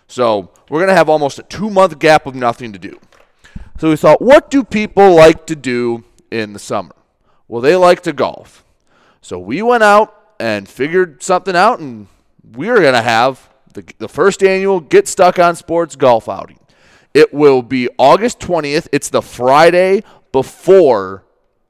So 0.09 0.51
we're 0.69 0.79
going 0.79 0.89
to 0.89 0.95
have 0.95 1.07
almost 1.07 1.39
a 1.39 1.43
two 1.43 1.69
month 1.69 1.97
gap 1.97 2.25
of 2.25 2.35
nothing 2.35 2.73
to 2.73 2.79
do. 2.79 2.99
So 3.79 3.91
we 3.91 3.95
thought, 3.95 4.21
what 4.21 4.51
do 4.51 4.65
people 4.65 5.15
like 5.15 5.45
to 5.45 5.55
do 5.55 6.03
in 6.29 6.51
the 6.51 6.59
summer? 6.59 6.91
Well, 7.47 7.61
they 7.61 7.77
like 7.77 8.01
to 8.01 8.11
golf. 8.11 8.63
So 9.25 9.39
we 9.39 9.63
went 9.63 9.81
out 9.81 10.15
and 10.39 10.69
figured 10.69 11.23
something 11.23 11.55
out, 11.55 11.79
and 11.79 12.05
we 12.53 12.69
are 12.69 12.79
going 12.79 12.93
to 12.93 13.01
have 13.01 13.49
the, 13.73 13.83
the 13.97 14.07
first 14.07 14.43
annual 14.43 14.79
Get 14.79 15.07
Stuck 15.07 15.39
on 15.39 15.55
Sports 15.55 15.95
golf 15.95 16.29
outing. 16.29 16.59
It 17.11 17.33
will 17.33 17.63
be 17.63 17.89
August 17.97 18.39
20th. 18.39 18.87
It's 18.91 19.09
the 19.09 19.23
Friday 19.23 20.03
before 20.31 21.23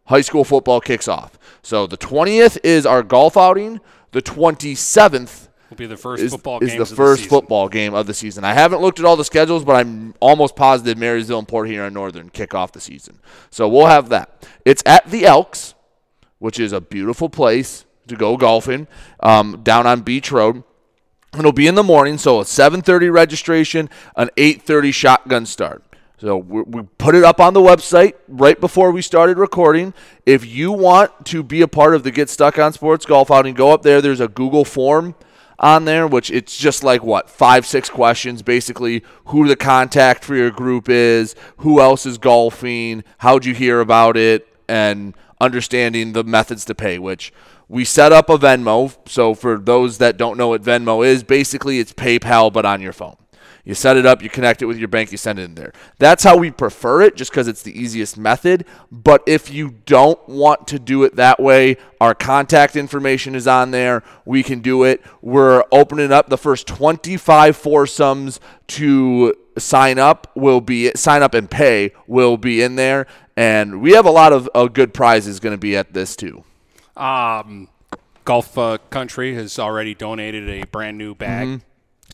high 0.03 0.19
school 0.19 0.43
football 0.43 0.81
kicks 0.81 1.07
off. 1.07 1.39
So 1.63 1.87
the 1.87 1.97
20th 1.97 2.57
is 2.61 2.85
our 2.85 3.01
golf 3.01 3.37
outing. 3.37 3.79
The 4.11 4.21
27th 4.21 5.47
Will 5.69 5.77
be 5.77 5.85
the 5.85 5.95
first 5.95 6.23
is, 6.23 6.33
football 6.33 6.59
is 6.61 6.73
the 6.73 6.81
of 6.81 6.89
the 6.89 6.95
first 6.95 7.27
football 7.27 7.69
game 7.69 7.93
of 7.93 8.05
the 8.05 8.13
season. 8.13 8.43
I 8.43 8.53
haven't 8.53 8.81
looked 8.81 8.99
at 8.99 9.05
all 9.05 9.15
the 9.15 9.23
schedules, 9.23 9.63
but 9.63 9.77
I'm 9.77 10.13
almost 10.19 10.57
positive 10.57 10.97
Marysville 10.97 11.39
and 11.39 11.47
Port 11.47 11.69
Huron 11.69 11.93
Northern 11.93 12.29
kick 12.29 12.53
off 12.53 12.73
the 12.73 12.81
season. 12.81 13.21
So 13.49 13.69
we'll 13.69 13.85
have 13.85 14.09
that. 14.09 14.45
It's 14.65 14.83
at 14.85 15.09
the 15.09 15.25
Elks, 15.25 15.74
which 16.45 16.59
is 16.59 16.73
a 16.73 16.79
beautiful 16.79 17.27
place 17.27 17.85
to 18.05 18.15
go 18.15 18.37
golfing 18.37 18.85
um, 19.21 19.61
down 19.63 19.87
on 19.87 20.01
Beach 20.01 20.31
Road. 20.31 20.61
It'll 21.35 21.51
be 21.51 21.65
in 21.65 21.73
the 21.73 21.81
morning, 21.81 22.19
so 22.19 22.39
a 22.39 22.43
7:30 22.43 23.11
registration, 23.11 23.89
an 24.15 24.29
8:30 24.37 24.93
shotgun 24.93 25.47
start. 25.47 25.83
So 26.19 26.37
we, 26.37 26.61
we 26.61 26.83
put 26.99 27.15
it 27.15 27.23
up 27.23 27.39
on 27.39 27.55
the 27.55 27.61
website 27.61 28.13
right 28.27 28.61
before 28.61 28.91
we 28.91 29.01
started 29.01 29.39
recording. 29.39 29.95
If 30.27 30.45
you 30.45 30.71
want 30.71 31.25
to 31.25 31.41
be 31.41 31.61
a 31.61 31.67
part 31.67 31.95
of 31.95 32.03
the 32.03 32.11
Get 32.11 32.29
Stuck 32.29 32.59
on 32.59 32.73
Sports 32.73 33.07
golf 33.07 33.31
outing, 33.31 33.55
go 33.55 33.71
up 33.71 33.81
there. 33.81 33.99
There's 33.99 34.19
a 34.19 34.27
Google 34.27 34.65
form 34.65 35.15
on 35.57 35.85
there, 35.85 36.05
which 36.05 36.29
it's 36.29 36.55
just 36.55 36.83
like 36.83 37.03
what 37.03 37.27
five, 37.27 37.65
six 37.65 37.89
questions, 37.89 38.43
basically 38.43 39.03
who 39.25 39.47
the 39.47 39.55
contact 39.55 40.23
for 40.23 40.35
your 40.35 40.51
group 40.51 40.89
is, 40.89 41.33
who 41.57 41.81
else 41.81 42.05
is 42.05 42.19
golfing, 42.19 43.03
how'd 43.17 43.45
you 43.45 43.55
hear 43.55 43.79
about 43.79 44.15
it, 44.15 44.47
and 44.67 45.15
understanding 45.39 46.13
the 46.13 46.23
methods 46.23 46.65
to 46.65 46.75
pay. 46.75 46.99
Which 46.99 47.33
we 47.67 47.85
set 47.85 48.11
up 48.11 48.29
a 48.29 48.37
Venmo. 48.37 48.95
So 49.07 49.33
for 49.33 49.57
those 49.57 49.97
that 49.97 50.17
don't 50.17 50.37
know 50.37 50.49
what 50.49 50.61
Venmo 50.63 51.05
is, 51.05 51.23
basically 51.23 51.79
it's 51.79 51.93
PayPal 51.93 52.51
but 52.51 52.65
on 52.65 52.81
your 52.81 52.93
phone. 52.93 53.17
You 53.65 53.73
set 53.73 53.97
it 53.97 54.05
up, 54.05 54.21
you 54.21 54.29
connect 54.29 54.61
it 54.61 54.67
with 54.67 54.77
your 54.77 54.87
bank, 54.87 55.11
you 55.11 55.17
send 55.17 55.39
it 55.39 55.43
in 55.43 55.55
there. 55.55 55.73
That's 55.97 56.23
how 56.23 56.37
we 56.37 56.51
prefer 56.51 57.01
it, 57.01 57.15
just 57.15 57.31
because 57.31 57.47
it's 57.47 57.63
the 57.63 57.77
easiest 57.77 58.15
method. 58.15 58.63
But 58.91 59.23
if 59.25 59.51
you 59.51 59.71
don't 59.87 60.19
want 60.29 60.67
to 60.67 60.77
do 60.77 61.03
it 61.03 61.15
that 61.15 61.39
way, 61.39 61.77
our 61.99 62.13
contact 62.13 62.75
information 62.75 63.33
is 63.33 63.47
on 63.47 63.71
there. 63.71 64.03
We 64.23 64.43
can 64.43 64.59
do 64.59 64.83
it. 64.83 65.01
We're 65.19 65.63
opening 65.71 66.11
up 66.11 66.29
the 66.29 66.37
first 66.37 66.67
25 66.67 67.57
foursomes 67.57 68.39
to 68.67 69.33
sign 69.57 69.97
up. 69.97 70.31
Will 70.35 70.61
be 70.61 70.91
sign 70.95 71.23
up 71.23 71.33
and 71.33 71.49
pay 71.49 71.91
will 72.05 72.37
be 72.37 72.61
in 72.61 72.75
there, 72.75 73.07
and 73.35 73.81
we 73.81 73.93
have 73.93 74.05
a 74.05 74.11
lot 74.11 74.33
of 74.33 74.49
uh, 74.55 74.67
good 74.67 74.93
prizes 74.93 75.39
going 75.39 75.53
to 75.53 75.59
be 75.59 75.75
at 75.75 75.93
this 75.93 76.15
too. 76.15 76.43
Um, 76.95 77.67
Golf 78.23 78.57
uh, 78.57 78.77
Country 78.89 79.35
has 79.35 79.59
already 79.59 79.93
donated 79.93 80.49
a 80.49 80.65
brand 80.67 80.97
new 80.97 81.13
bag. 81.13 81.47
Mhm. 81.47 81.61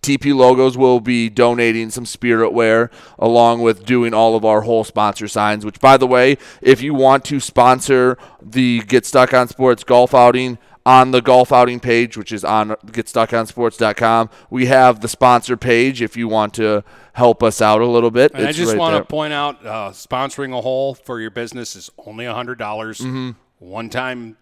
TP 0.02 0.34
Logos 0.34 0.76
will 0.76 1.00
be 1.00 1.30
donating 1.30 1.92
some 1.92 2.08
spirit 2.08 2.52
wear 2.54 2.90
along 3.20 3.62
with 3.62 3.86
doing 3.86 4.16
all 4.16 4.36
of 4.36 4.44
our 4.44 4.62
whole 4.62 4.84
sponsor 4.84 5.28
signs, 5.28 5.64
which, 5.64 5.80
by 5.80 5.96
the 5.96 6.08
way, 6.08 6.40
if 6.60 6.82
you 6.82 6.96
want 6.96 7.24
to 7.26 7.40
sponsor 7.40 8.18
the 8.42 8.82
Get 8.88 9.06
Stuck 9.06 9.32
on 9.32 9.48
Sports 9.48 9.84
golf 9.84 10.16
outing 10.16 10.58
on 10.86 11.12
the 11.12 11.22
golf 11.22 11.52
outing 11.52 11.80
page, 11.80 12.18
which 12.18 12.32
is 12.32 12.44
on 12.44 12.70
getstuckonsports.com, 12.88 14.30
we 14.50 14.66
have 14.68 15.02
the 15.02 15.08
sponsor 15.08 15.58
page 15.58 16.02
if 16.02 16.18
you 16.18 16.28
want 16.28 16.54
to 16.56 16.84
help 17.14 17.44
us 17.44 17.62
out 17.62 17.82
a 17.82 17.86
little 17.88 18.12
bit. 18.12 18.32
And 18.34 18.48
I 18.48 18.52
just 18.52 18.72
right 18.72 18.80
want 18.80 18.94
there. 18.94 19.02
to 19.02 19.08
point 19.08 19.34
out, 19.34 19.66
uh, 19.66 19.90
sponsoring 19.92 20.58
a 20.58 20.62
hole 20.62 20.96
for 20.96 21.20
your 21.20 21.30
business 21.32 21.76
is 21.76 21.90
only 22.06 22.26
hundred 22.26 22.58
dollars, 22.58 23.00
Mhm. 23.00 23.36
one 23.60 23.90
time 23.90 24.38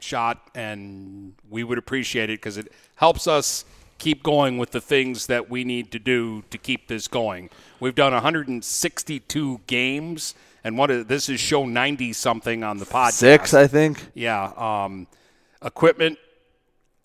shot, 0.00 0.38
and 0.54 1.32
we 1.48 1.64
would 1.64 1.78
appreciate 1.78 2.30
it 2.30 2.38
because 2.40 2.56
it 2.58 2.70
helps 2.96 3.26
us 3.26 3.64
keep 3.98 4.22
going 4.22 4.58
with 4.58 4.70
the 4.72 4.80
things 4.80 5.26
that 5.28 5.48
we 5.48 5.64
need 5.64 5.90
to 5.90 5.98
do 5.98 6.42
to 6.50 6.58
keep 6.58 6.88
this 6.88 7.08
going. 7.08 7.48
We've 7.80 7.94
done 7.94 8.12
162 8.12 9.60
games, 9.66 10.34
and 10.62 10.76
what 10.76 10.90
is, 10.90 11.06
this 11.06 11.28
is 11.28 11.40
show 11.40 11.64
90 11.64 12.12
something 12.12 12.62
on 12.62 12.78
the 12.78 12.84
podcast. 12.84 13.12
Six, 13.12 13.54
I 13.54 13.66
think. 13.66 14.08
Yeah. 14.14 14.52
Um, 14.56 15.06
equipment, 15.64 16.18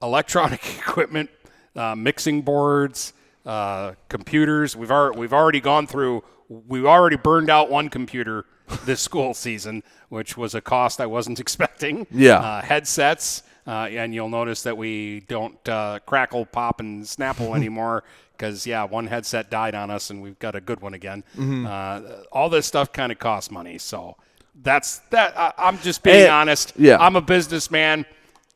electronic 0.01 0.62
equipment, 0.80 1.30
uh, 1.76 1.95
mixing 1.95 2.41
boards, 2.41 3.14
uh, 3.45 3.93
computers. 4.10 4.76
We've 4.76 4.91
already 4.91 5.20
we've 5.20 5.34
already 5.34 5.60
gone 5.62 5.88
through. 5.88 6.24
We've 6.49 6.86
already 6.86 7.16
burned 7.18 7.49
out 7.49 7.70
one 7.70 7.89
computer 7.89 8.45
this 8.86 9.01
school 9.01 9.34
season, 9.34 9.84
which 10.10 10.36
was 10.38 10.55
a 10.55 10.62
cost 10.62 10.99
I 10.99 11.05
wasn't 11.05 11.39
expecting. 11.45 12.07
Yeah. 12.12 12.39
Uh, 12.39 12.62
headsets, 12.62 13.43
uh, 13.68 13.88
and 13.91 14.14
you'll 14.14 14.30
notice 14.30 14.64
that 14.64 14.78
we 14.78 15.22
don't 15.22 15.68
uh, 15.70 15.99
crackle, 16.05 16.45
pop, 16.45 16.80
and 16.80 17.03
snapple 17.03 17.55
anymore. 17.55 18.03
Because 18.34 18.66
yeah, 18.66 18.86
one 18.86 19.05
headset 19.07 19.51
died 19.51 19.76
on 19.76 19.91
us, 19.91 20.10
and 20.12 20.22
we've 20.22 20.39
got 20.39 20.55
a 20.55 20.62
good 20.62 20.80
one 20.80 20.93
again. 20.93 21.24
Mhm. 21.38 21.68
Uh, 21.68 22.24
all 22.32 22.49
this 22.49 22.66
stuff 22.66 22.91
kind 22.93 23.12
of 23.12 23.20
costs 23.20 23.51
money, 23.51 23.78
so 23.78 24.16
that's 24.64 24.99
that. 25.10 25.38
I, 25.38 25.51
I'm 25.57 25.78
just 25.80 26.03
being 26.03 26.24
And- 26.24 26.32
honest. 26.32 26.72
yeah. 26.78 26.97
I'm 26.99 27.18
a 27.18 27.22
businessman, 27.22 28.05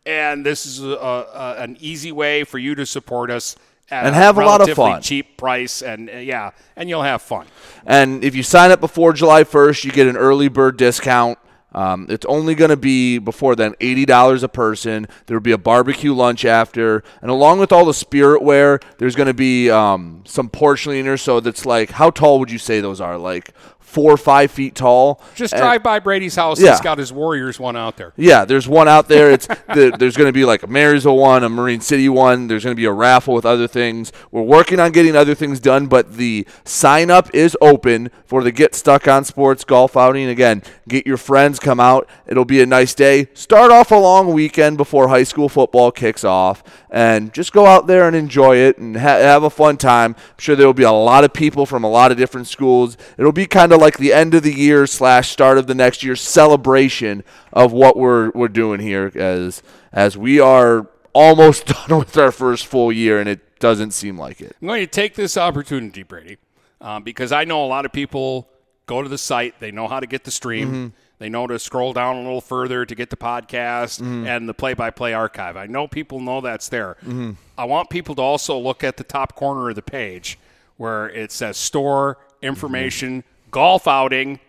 and 0.05 0.45
this 0.45 0.65
is 0.65 0.81
a, 0.83 0.87
a, 0.87 1.55
an 1.59 1.77
easy 1.79 2.11
way 2.11 2.43
for 2.43 2.57
you 2.57 2.75
to 2.75 2.85
support 2.85 3.31
us 3.31 3.55
at 3.89 4.05
And 4.05 4.15
have 4.15 4.37
a 4.37 4.41
lot 4.45 4.61
of 4.61 4.69
fun. 4.71 5.01
cheap 5.01 5.37
price, 5.37 5.81
and 5.81 6.09
uh, 6.09 6.13
yeah, 6.13 6.51
and 6.75 6.89
you'll 6.89 7.03
have 7.03 7.21
fun. 7.21 7.47
And 7.85 8.23
if 8.23 8.35
you 8.35 8.43
sign 8.43 8.71
up 8.71 8.79
before 8.79 9.13
July 9.13 9.43
1st, 9.43 9.83
you 9.83 9.91
get 9.91 10.07
an 10.07 10.15
early 10.17 10.47
bird 10.47 10.77
discount 10.77 11.37
Um, 11.75 12.05
it's 12.09 12.25
only 12.27 12.53
going 12.55 12.69
to 12.69 12.77
be 12.77 13.17
before 13.17 13.55
then 13.55 13.73
eighty 13.81 14.05
dollars 14.05 14.43
a 14.43 14.47
person. 14.47 15.07
There 15.25 15.35
will 15.35 15.41
be 15.41 15.53
a 15.53 15.57
barbecue 15.57 16.13
lunch 16.13 16.45
after, 16.45 17.03
and 17.21 17.31
along 17.31 17.59
with 17.59 17.71
all 17.71 17.83
the 17.85 17.95
spirit 17.95 18.43
wear, 18.43 18.79
there's 18.99 19.15
going 19.15 19.27
to 19.27 19.33
be 19.33 19.71
um, 19.71 20.21
some 20.25 20.49
porcelainers. 20.49 21.21
So 21.21 21.39
that's 21.39 21.65
like, 21.65 21.89
how 21.91 22.11
tall 22.11 22.37
would 22.39 22.51
you 22.51 22.59
say 22.59 22.79
those 22.79 23.01
are? 23.01 23.17
Like 23.17 23.53
four 23.93 24.11
or 24.11 24.17
five 24.17 24.49
feet 24.51 24.75
tall. 24.75 25.21
Just 25.35 25.53
And- 25.53 25.61
drive 25.61 25.83
by 25.83 25.99
Brady's 25.99 26.35
house. 26.35 26.59
Yeah. 26.59 26.71
He's 26.71 26.81
got 26.81 26.97
his 26.97 27.13
Warriors 27.13 27.59
one 27.59 27.77
out 27.77 27.95
there. 27.97 28.11
yeah, 28.17 28.43
there's 28.43 28.67
one 28.67 28.87
out 28.87 29.07
there. 29.07 29.31
It's 29.31 29.45
the, 29.73 29.95
there's 29.97 30.17
going 30.17 30.27
to 30.29 30.33
be 30.33 30.45
like 30.45 30.63
a 30.63 30.67
Marysville 30.67 31.17
one, 31.17 31.43
a 31.43 31.49
Marine 31.49 31.79
City 31.81 32.09
one. 32.09 32.47
There's 32.47 32.63
going 32.63 32.75
to 32.75 32.79
be 32.79 32.85
a 32.85 32.91
raffle 32.91 33.33
with 33.33 33.45
other 33.45 33.67
things. 33.67 34.11
We're 34.31 34.41
working 34.41 34.79
on 34.79 34.91
getting 34.91 35.15
other 35.15 35.35
things 35.35 35.59
done, 35.59 35.85
but 35.87 36.13
the 36.17 36.47
sign 36.65 37.11
up 37.11 37.33
is 37.35 37.55
open 37.61 38.09
for 38.25 38.43
the 38.43 38.51
Get 38.51 38.73
Stuck 38.75 39.07
on 39.07 39.23
Sports 39.25 39.63
golf 39.63 39.95
outing. 39.95 40.27
Again, 40.27 40.63
get 40.87 41.05
your 41.05 41.17
friends, 41.17 41.59
come 41.59 41.79
out. 41.79 42.09
It'll 42.25 42.45
be 42.45 42.61
a 42.61 42.65
nice 42.65 42.93
day. 42.95 43.27
Start 43.33 43.71
off 43.71 43.91
a 43.91 43.95
long 43.95 44.33
weekend 44.33 44.77
before 44.77 45.09
high 45.09 45.23
school 45.23 45.49
football 45.49 45.91
kicks 45.91 46.23
off, 46.23 46.63
and 46.93 47.33
just 47.33 47.51
go 47.51 47.65
out 47.65 47.87
there 47.87 48.05
and 48.07 48.15
enjoy 48.15 48.55
it 48.55 48.77
and 48.77 48.95
ha- 48.95 49.17
have 49.17 49.41
a 49.43 49.49
fun 49.49 49.77
time. 49.77 50.15
I'm 50.15 50.37
sure 50.37 50.55
there 50.55 50.67
will 50.67 50.75
be 50.75 50.83
a 50.83 50.91
lot 50.91 51.23
of 51.23 51.33
people 51.33 51.65
from 51.65 51.83
a 51.83 51.89
lot 51.89 52.11
of 52.11 52.17
different 52.19 52.45
schools. 52.47 52.95
It'll 53.17 53.31
be 53.31 53.47
kind 53.47 53.73
of 53.73 53.81
like 53.81 53.97
the 53.97 54.13
end 54.13 54.35
of 54.35 54.43
the 54.43 54.53
year 54.53 54.85
slash 54.85 55.31
start 55.31 55.57
of 55.57 55.65
the 55.65 55.73
next 55.73 56.03
year 56.03 56.15
celebration 56.15 57.23
of 57.51 57.71
what 57.73 57.97
we're 57.97 58.29
we're 58.35 58.47
doing 58.47 58.79
here 58.79 59.11
as 59.15 59.63
as 59.91 60.15
we 60.15 60.39
are 60.39 60.87
almost 61.13 61.65
done 61.87 61.97
with 61.99 62.15
our 62.15 62.31
first 62.31 62.67
full 62.67 62.91
year 62.91 63.19
and 63.19 63.27
it 63.27 63.59
doesn't 63.59 63.91
seem 63.91 64.17
like 64.17 64.39
it. 64.39 64.55
I'm 64.61 64.67
going 64.67 64.81
to 64.81 64.87
take 64.87 65.15
this 65.15 65.35
opportunity, 65.35 66.03
Brady, 66.03 66.37
um, 66.79 67.01
because 67.03 67.31
I 67.31 67.43
know 67.45 67.65
a 67.65 67.67
lot 67.67 67.85
of 67.85 67.91
people 67.91 68.47
go 68.85 69.01
to 69.01 69.09
the 69.09 69.17
site. 69.17 69.59
They 69.59 69.71
know 69.71 69.87
how 69.87 69.99
to 69.99 70.05
get 70.07 70.25
the 70.25 70.31
stream. 70.31 70.71
Mhm. 70.73 70.91
They 71.23 71.29
know 71.29 71.47
to 71.47 71.57
scroll 71.57 71.93
down 71.93 72.17
a 72.17 72.21
little 72.21 72.41
further 72.41 72.85
to 72.85 72.95
get 72.95 73.09
the 73.09 73.15
podcast 73.15 74.01
Mhm. 74.01 74.27
and 74.27 74.49
the 74.49 74.53
play-by-play 74.53 75.13
archive. 75.13 75.55
I 75.55 75.67
know 75.67 75.87
people 75.87 76.19
know 76.19 76.41
that's 76.41 76.67
there. 76.67 76.97
Mhm. 77.01 77.37
I 77.57 77.63
want 77.63 77.89
people 77.89 78.13
to 78.15 78.21
also 78.21 78.57
look 78.59 78.83
at 78.83 78.97
the 78.97 79.05
top 79.05 79.33
corner 79.33 79.69
of 79.69 79.75
the 79.75 79.81
page 79.81 80.37
where 80.75 81.07
it 81.09 81.31
says 81.31 81.55
store 81.55 82.17
information, 82.41 83.23
golf 83.51 83.87
outing. 83.87 84.41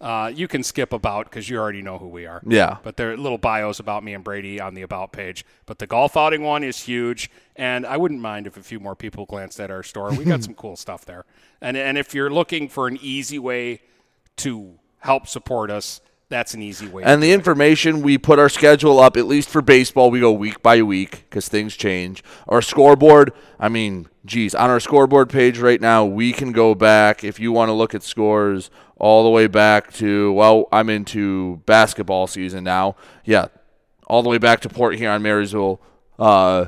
Uh, 0.00 0.30
you 0.32 0.46
can 0.46 0.62
skip 0.62 0.92
about 0.92 1.24
because 1.24 1.50
you 1.50 1.58
already 1.58 1.82
know 1.82 1.98
who 1.98 2.06
we 2.06 2.26
are. 2.26 2.42
Yeah. 2.46 2.76
But 2.84 2.96
there 2.96 3.10
are 3.10 3.16
little 3.16 3.38
bios 3.38 3.80
about 3.80 4.04
me 4.04 4.14
and 4.14 4.22
Brady 4.22 4.60
on 4.60 4.74
the 4.74 4.82
about 4.82 5.10
page. 5.10 5.44
But 5.66 5.80
the 5.80 5.86
golf 5.88 6.16
outing 6.16 6.42
one 6.44 6.62
is 6.62 6.78
huge, 6.82 7.28
and 7.56 7.84
I 7.84 7.96
wouldn't 7.96 8.20
mind 8.20 8.46
if 8.46 8.56
a 8.56 8.62
few 8.62 8.78
more 8.78 8.94
people 8.94 9.26
glanced 9.26 9.58
at 9.58 9.68
our 9.72 9.82
store. 9.82 10.12
We 10.12 10.24
got 10.24 10.44
some 10.44 10.54
cool 10.54 10.76
stuff 10.76 11.04
there. 11.04 11.24
And 11.60 11.76
and 11.76 11.98
if 11.98 12.14
you're 12.14 12.30
looking 12.30 12.68
for 12.68 12.86
an 12.86 12.98
easy 13.02 13.40
way 13.40 13.80
to 14.36 14.74
help 15.04 15.28
support 15.28 15.70
us, 15.70 16.00
that's 16.30 16.54
an 16.54 16.62
easy 16.62 16.88
way. 16.88 17.02
And 17.04 17.22
the 17.22 17.30
information 17.30 18.00
we 18.00 18.16
put 18.16 18.38
our 18.38 18.48
schedule 18.48 18.98
up 18.98 19.18
at 19.18 19.26
least 19.26 19.50
for 19.50 19.60
baseball, 19.60 20.10
we 20.10 20.18
go 20.18 20.32
week 20.32 20.62
by 20.62 20.80
week 20.80 21.26
because 21.28 21.46
things 21.46 21.76
change. 21.76 22.24
Our 22.48 22.62
scoreboard, 22.62 23.32
I 23.60 23.68
mean, 23.68 24.08
geez, 24.24 24.54
on 24.54 24.70
our 24.70 24.80
scoreboard 24.80 25.28
page 25.28 25.58
right 25.58 25.80
now, 25.80 26.06
we 26.06 26.32
can 26.32 26.52
go 26.52 26.74
back 26.74 27.22
if 27.22 27.38
you 27.38 27.52
want 27.52 27.68
to 27.68 27.74
look 27.74 27.94
at 27.94 28.02
scores 28.02 28.70
all 28.96 29.24
the 29.24 29.30
way 29.30 29.46
back 29.46 29.92
to 29.94 30.32
well, 30.32 30.68
I'm 30.72 30.88
into 30.88 31.56
basketball 31.66 32.26
season 32.26 32.64
now. 32.64 32.96
Yeah, 33.26 33.48
all 34.06 34.22
the 34.22 34.30
way 34.30 34.38
back 34.38 34.60
to 34.60 34.70
Port 34.70 34.96
Huron 34.96 35.22
Marysville, 35.22 35.82
uh, 36.18 36.66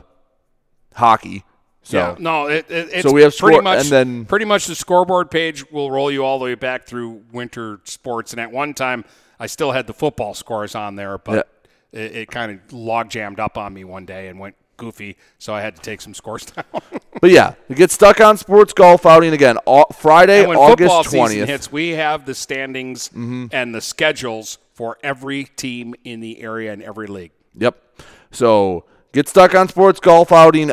hockey. 0.95 1.43
So 1.87 1.99
yeah, 1.99 2.16
no, 2.18 2.49
it, 2.49 2.66
it, 2.68 2.89
it's 2.93 3.03
so 3.05 3.12
we 3.12 3.22
have 3.22 3.37
pretty 3.37 3.55
score, 3.59 3.62
much 3.62 3.78
and 3.82 3.89
then 3.91 4.24
pretty 4.24 4.45
much 4.45 4.66
the 4.66 4.74
scoreboard 4.74 5.30
page 5.30 5.70
will 5.70 5.89
roll 5.89 6.11
you 6.11 6.24
all 6.24 6.41
the 6.41 6.45
way 6.47 6.57
back 6.57 6.84
through 6.84 7.22
winter 7.30 7.78
sports. 7.84 8.32
And 8.32 8.41
at 8.41 8.51
one 8.51 8.74
time, 8.74 9.05
I 9.39 9.47
still 9.47 9.70
had 9.70 9.87
the 9.87 9.95
football 9.95 10.34
scores 10.34 10.74
on 10.74 10.97
there, 10.97 11.16
but 11.16 11.49
it, 11.93 12.16
it 12.16 12.30
kind 12.32 12.51
of 12.51 12.72
log 12.72 13.09
jammed 13.09 13.39
up 13.39 13.57
on 13.57 13.72
me 13.72 13.84
one 13.84 14.05
day 14.05 14.26
and 14.26 14.41
went 14.41 14.57
goofy, 14.76 15.16
so 15.39 15.55
I 15.55 15.61
had 15.61 15.76
to 15.76 15.80
take 15.80 16.01
some 16.01 16.12
scores 16.12 16.45
down. 16.47 16.64
But 17.20 17.30
yeah, 17.30 17.55
we 17.68 17.76
get 17.76 17.93
stuck 17.93 18.20
on 18.20 18.37
sports 18.37 18.72
golf 18.72 19.07
outing 19.07 19.32
again. 19.32 19.57
Au- 19.64 19.87
Friday, 19.97 20.41
and 20.41 20.49
when 20.49 20.59
August 20.59 21.11
twentieth. 21.12 21.49
hits, 21.49 21.70
we 21.70 21.91
have 21.91 22.26
the 22.26 22.34
standings 22.34 23.11
Mhm. 23.11 23.49
and 23.53 23.72
the 23.72 23.80
schedules 23.80 24.59
for 24.74 24.99
every 25.05 25.45
team 25.45 25.95
in 26.03 26.18
the 26.18 26.41
area 26.43 26.72
and 26.72 26.82
every 26.82 27.07
league. 27.07 27.30
Yep. 27.55 27.80
So 28.32 28.84
get 29.12 29.28
stuck 29.28 29.55
on 29.55 29.68
sports 29.68 30.01
golf 30.01 30.32
outing 30.32 30.72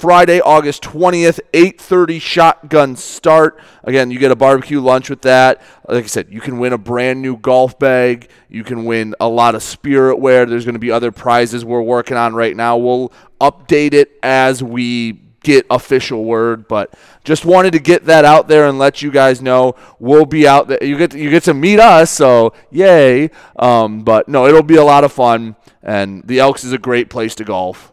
Friday, 0.00 0.40
August 0.40 0.82
twentieth, 0.82 1.40
eight 1.52 1.80
thirty 1.80 2.18
shotgun 2.18 2.96
start. 2.96 3.60
Again, 3.84 4.10
you 4.10 4.18
get 4.18 4.30
a 4.30 4.36
barbecue 4.36 4.80
lunch 4.80 5.10
with 5.10 5.22
that. 5.22 5.60
Like 5.88 6.04
I 6.04 6.06
said, 6.06 6.28
you 6.30 6.40
can 6.40 6.58
win 6.58 6.72
a 6.72 6.78
brand 6.78 7.20
new 7.20 7.36
golf 7.36 7.78
bag. 7.78 8.28
You 8.48 8.64
can 8.64 8.84
win 8.84 9.14
a 9.20 9.28
lot 9.28 9.54
of 9.54 9.62
spirit 9.62 10.18
wear. 10.18 10.46
There's 10.46 10.64
going 10.64 10.74
to 10.74 10.78
be 10.78 10.90
other 10.90 11.12
prizes 11.12 11.64
we're 11.64 11.82
working 11.82 12.16
on 12.16 12.34
right 12.34 12.56
now. 12.56 12.76
We'll 12.76 13.12
update 13.40 13.92
it 13.92 14.18
as 14.22 14.62
we 14.62 15.20
get 15.40 15.66
official 15.70 16.24
word, 16.24 16.68
but 16.68 16.92
just 17.24 17.44
wanted 17.44 17.72
to 17.72 17.78
get 17.78 18.04
that 18.06 18.24
out 18.24 18.48
there 18.48 18.68
and 18.68 18.78
let 18.78 19.02
you 19.02 19.10
guys 19.10 19.40
know 19.40 19.74
we'll 19.98 20.26
be 20.26 20.46
out 20.46 20.68
there. 20.68 20.82
You 20.82 20.98
get 20.98 21.14
you 21.14 21.30
get 21.30 21.44
to 21.44 21.54
meet 21.54 21.80
us, 21.80 22.10
so 22.10 22.52
yay! 22.70 23.30
Um, 23.56 24.02
but 24.02 24.28
no, 24.28 24.46
it'll 24.46 24.62
be 24.62 24.76
a 24.76 24.84
lot 24.84 25.04
of 25.04 25.12
fun, 25.12 25.56
and 25.82 26.22
the 26.26 26.40
Elks 26.40 26.64
is 26.64 26.72
a 26.72 26.78
great 26.78 27.10
place 27.10 27.34
to 27.36 27.44
golf. 27.44 27.92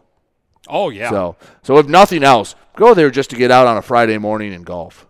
Oh 0.68 0.88
yeah, 0.90 1.10
So 1.10 1.36
so 1.62 1.78
if 1.78 1.86
nothing 1.86 2.22
else, 2.24 2.54
go 2.76 2.94
there 2.94 3.10
just 3.10 3.30
to 3.30 3.36
get 3.36 3.50
out 3.50 3.66
on 3.66 3.76
a 3.76 3.82
Friday 3.82 4.18
morning 4.18 4.52
and 4.54 4.64
golf. 4.64 5.06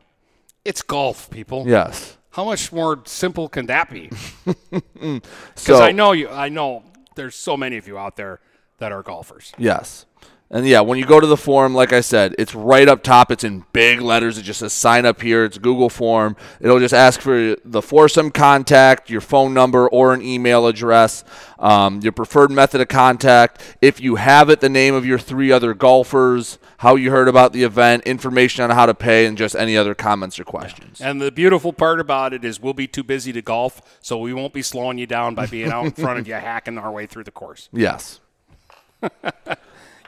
it's 0.65 0.83
golf, 0.83 1.31
people. 1.31 1.65
Yes. 1.67 2.17
How 2.31 2.45
much 2.45 2.71
more 2.73 3.01
simple 3.07 3.49
can 3.49 3.67
that 3.67 3.89
be? 3.91 4.11
Because 4.95 5.23
So 5.55 5.83
I 5.83 5.93
know 5.93 6.13
you. 6.13 6.29
I 6.29 6.49
know 6.51 6.83
there's 7.15 7.35
so 7.35 7.57
many 7.57 7.77
of 7.79 7.87
you 7.87 7.97
out 7.99 8.17
there 8.17 8.41
that 8.79 8.93
are 8.93 9.03
golfers. 9.03 9.53
Yes. 9.57 10.05
And 10.49 10.65
yeah, 10.65 10.81
when 10.81 10.97
you 10.97 11.07
go 11.07 11.19
to 11.19 11.27
the 11.27 11.37
form, 11.37 11.75
like 11.75 11.93
I 11.93 12.01
said, 12.01 12.37
it's 12.39 12.55
right 12.55 12.89
up 12.89 13.03
top. 13.03 13.33
It's 13.33 13.43
in 13.43 13.65
big 13.73 14.01
letters. 14.01 14.39
It 14.39 14.43
just 14.43 14.61
says 14.61 14.73
sign 14.73 15.05
up 15.05 15.21
here. 15.21 15.45
It's 15.45 15.57
a 15.57 15.61
Google 15.61 15.91
form. 15.91 16.37
It'll 16.61 16.79
just 16.79 16.95
ask 16.95 17.21
for 17.21 17.57
the 17.65 17.83
foursome 17.83 18.31
contact, 18.31 19.11
your 19.11 19.21
phone 19.21 19.53
number, 19.53 19.89
or 19.89 20.15
an 20.15 20.23
email 20.23 20.69
address, 20.69 21.25
um, 21.59 22.01
your 22.01 22.13
preferred 22.13 22.53
method 22.53 22.81
of 22.81 22.87
contact. 22.87 23.77
If 23.83 24.01
you 24.01 24.17
have 24.17 24.49
it, 24.49 24.61
the 24.61 24.69
name 24.69 24.95
of 24.95 25.05
your 25.05 25.19
three 25.19 25.51
other 25.51 25.75
golfers, 25.75 26.59
how 26.79 26.95
you 26.95 27.11
heard 27.11 27.27
about 27.27 27.53
the 27.53 27.65
event, 27.65 28.05
information 28.05 28.63
on 28.63 28.71
how 28.71 28.87
to 28.87 28.95
pay, 28.95 29.27
and 29.27 29.37
just 29.37 29.57
any 29.57 29.77
other 29.77 29.97
comments 29.97 30.39
or 30.39 30.45
questions. 30.45 31.01
And 31.01 31.21
the 31.21 31.33
beautiful 31.33 31.73
part 31.73 31.99
about 31.99 32.33
it 32.33 32.45
is 32.45 32.61
we'll 32.61 32.73
be 32.73 32.87
too 32.87 33.03
busy 33.03 33.33
to 33.33 33.43
golf, 33.43 33.99
so 34.01 34.17
we 34.19 34.33
won't 34.33 34.53
be 34.53 34.63
slowing 34.63 34.99
you 34.99 35.07
down 35.09 35.35
by 35.35 35.47
being 35.47 35.73
out 35.73 35.87
in 35.87 35.91
front 35.91 36.21
of 36.21 36.29
you 36.29 36.35
hacking 36.35 36.79
our 36.79 36.93
way 36.93 37.07
through 37.07 37.25
the 37.25 37.33
course. 37.33 37.69
Yes. 37.73 38.21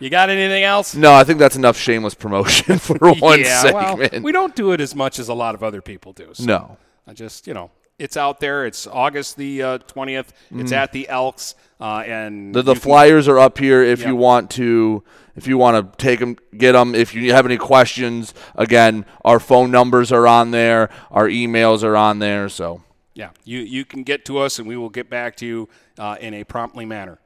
You 0.00 0.10
got 0.10 0.30
anything 0.30 0.62
else? 0.64 0.94
No, 0.94 1.12
I 1.12 1.24
think 1.24 1.38
that's 1.38 1.56
enough 1.56 1.76
shameless 1.76 2.14
promotion 2.14 2.78
for 2.80 2.96
one 3.14 3.40
yeah, 3.40 3.62
segment. 3.62 4.12
Well, 4.12 4.22
we 4.22 4.32
don't 4.32 4.54
do 4.54 4.72
it 4.72 4.80
as 4.80 4.94
much 4.94 5.18
as 5.18 5.28
a 5.28 5.34
lot 5.34 5.54
of 5.54 5.62
other 5.62 5.82
people 5.82 6.12
do. 6.12 6.30
So 6.34 6.44
No. 6.44 6.76
I 7.06 7.12
just, 7.14 7.46
you 7.46 7.54
know, 7.54 7.70
it's 7.98 8.16
out 8.16 8.38
there. 8.38 8.64
It's 8.66 8.86
August 8.86 9.36
the 9.36 9.62
uh, 9.62 9.78
20th. 9.78 10.28
It's 10.52 10.70
Mhm. 10.70 10.76
at 10.76 10.92
the 10.92 11.08
Elks. 11.08 11.54
Uh, 11.80 12.02
and 12.06 12.54
The, 12.54 12.62
the 12.62 12.72
you 12.72 12.80
can- 12.80 12.82
flyers 12.82 13.26
are 13.28 13.38
up 13.38 13.58
here 13.58 13.82
if 13.82 14.00
Yep. 14.00 14.08
you 14.08 14.16
want 14.16 14.50
to 14.52 15.02
if 15.36 15.46
you 15.46 15.56
want 15.56 15.76
to 15.92 16.04
take 16.04 16.18
them 16.18 16.36
get 16.56 16.72
them 16.72 16.96
if 16.96 17.14
you 17.14 17.32
have 17.32 17.46
any 17.46 17.56
questions 17.56 18.34
again 18.56 19.04
our 19.24 19.38
phone 19.38 19.70
numbers 19.70 20.10
are 20.10 20.26
on 20.26 20.50
there 20.50 20.90
our 21.12 21.28
emails 21.28 21.84
are 21.84 21.94
on 21.96 22.18
there 22.18 22.48
so 22.48 22.82
Yeah, 23.14 23.30
you, 23.44 23.60
you 23.60 23.84
can 23.84 24.02
get 24.02 24.24
to 24.24 24.38
us, 24.38 24.58
and 24.58 24.66
we 24.66 24.76
will 24.76 24.90
get 24.90 25.08
back 25.08 25.36
to 25.36 25.46
you 25.46 25.68
uh, 25.98 26.16
in 26.20 26.34
a 26.34 26.42
promptly 26.44 26.84
manner. 26.84 27.18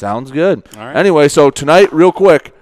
Sounds 0.00 0.30
good 0.30 0.66
All 0.76 0.86
right. 0.86 0.96
anyway 0.96 1.28
so 1.28 1.50
tonight 1.50 1.92
real 1.92 2.10
quick 2.12 2.54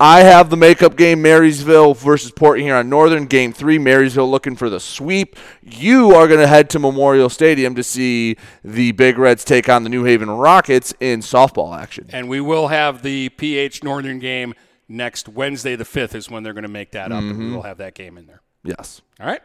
I 0.00 0.20
have 0.20 0.50
the 0.50 0.56
makeup 0.56 0.96
game 0.96 1.22
Marysville 1.22 1.94
versus 1.94 2.30
Port 2.30 2.60
Huron 2.60 2.88
Northern 2.88 3.26
game 3.26 3.52
3 3.52 3.78
Marysville 3.78 4.30
looking 4.30 4.54
for 4.54 4.70
the 4.70 4.78
sweep 4.78 5.36
you 5.62 6.14
are 6.14 6.28
going 6.28 6.38
to 6.40 6.46
head 6.46 6.70
to 6.70 6.78
Memorial 6.78 7.28
Stadium 7.28 7.74
to 7.74 7.82
see 7.82 8.36
the 8.62 8.92
Big 8.92 9.18
Reds 9.18 9.44
take 9.44 9.68
on 9.68 9.82
the 9.82 9.88
New 9.88 10.04
Haven 10.04 10.30
Rockets 10.30 10.94
in 11.00 11.20
softball 11.20 11.76
action 11.76 12.06
And 12.12 12.28
we 12.28 12.40
will 12.40 12.68
have 12.68 13.02
the 13.02 13.28
PH 13.30 13.82
Northern 13.82 14.18
game 14.20 14.54
next 14.88 15.28
Wednesday, 15.28 15.74
the 15.76 15.84
5th, 15.84 16.14
is 16.14 16.30
when 16.30 16.42
they're 16.42 16.52
going 16.52 16.62
to 16.62 16.68
make 16.68 16.92
that 16.92 17.10
up, 17.10 17.22
and 17.22 17.38
we 17.38 17.44
Mhm. 17.46 17.54
will 17.54 17.62
have 17.62 17.78
that 17.78 17.94
game 17.94 18.16
in 18.18 18.26
there. 18.26 18.40
yes 18.62 19.00
All 19.20 19.26
right? 19.26 19.40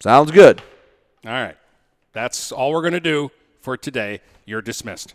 sounds 0.00 0.30
good 0.30 0.62
All 1.26 1.32
right. 1.32 1.56
That's 2.12 2.52
all 2.52 2.70
we're 2.72 2.82
going 2.82 2.92
to 2.92 3.00
do 3.00 3.30
for 3.60 3.76
today. 3.76 4.20
You're 4.44 4.60
dismissed. 4.62 5.14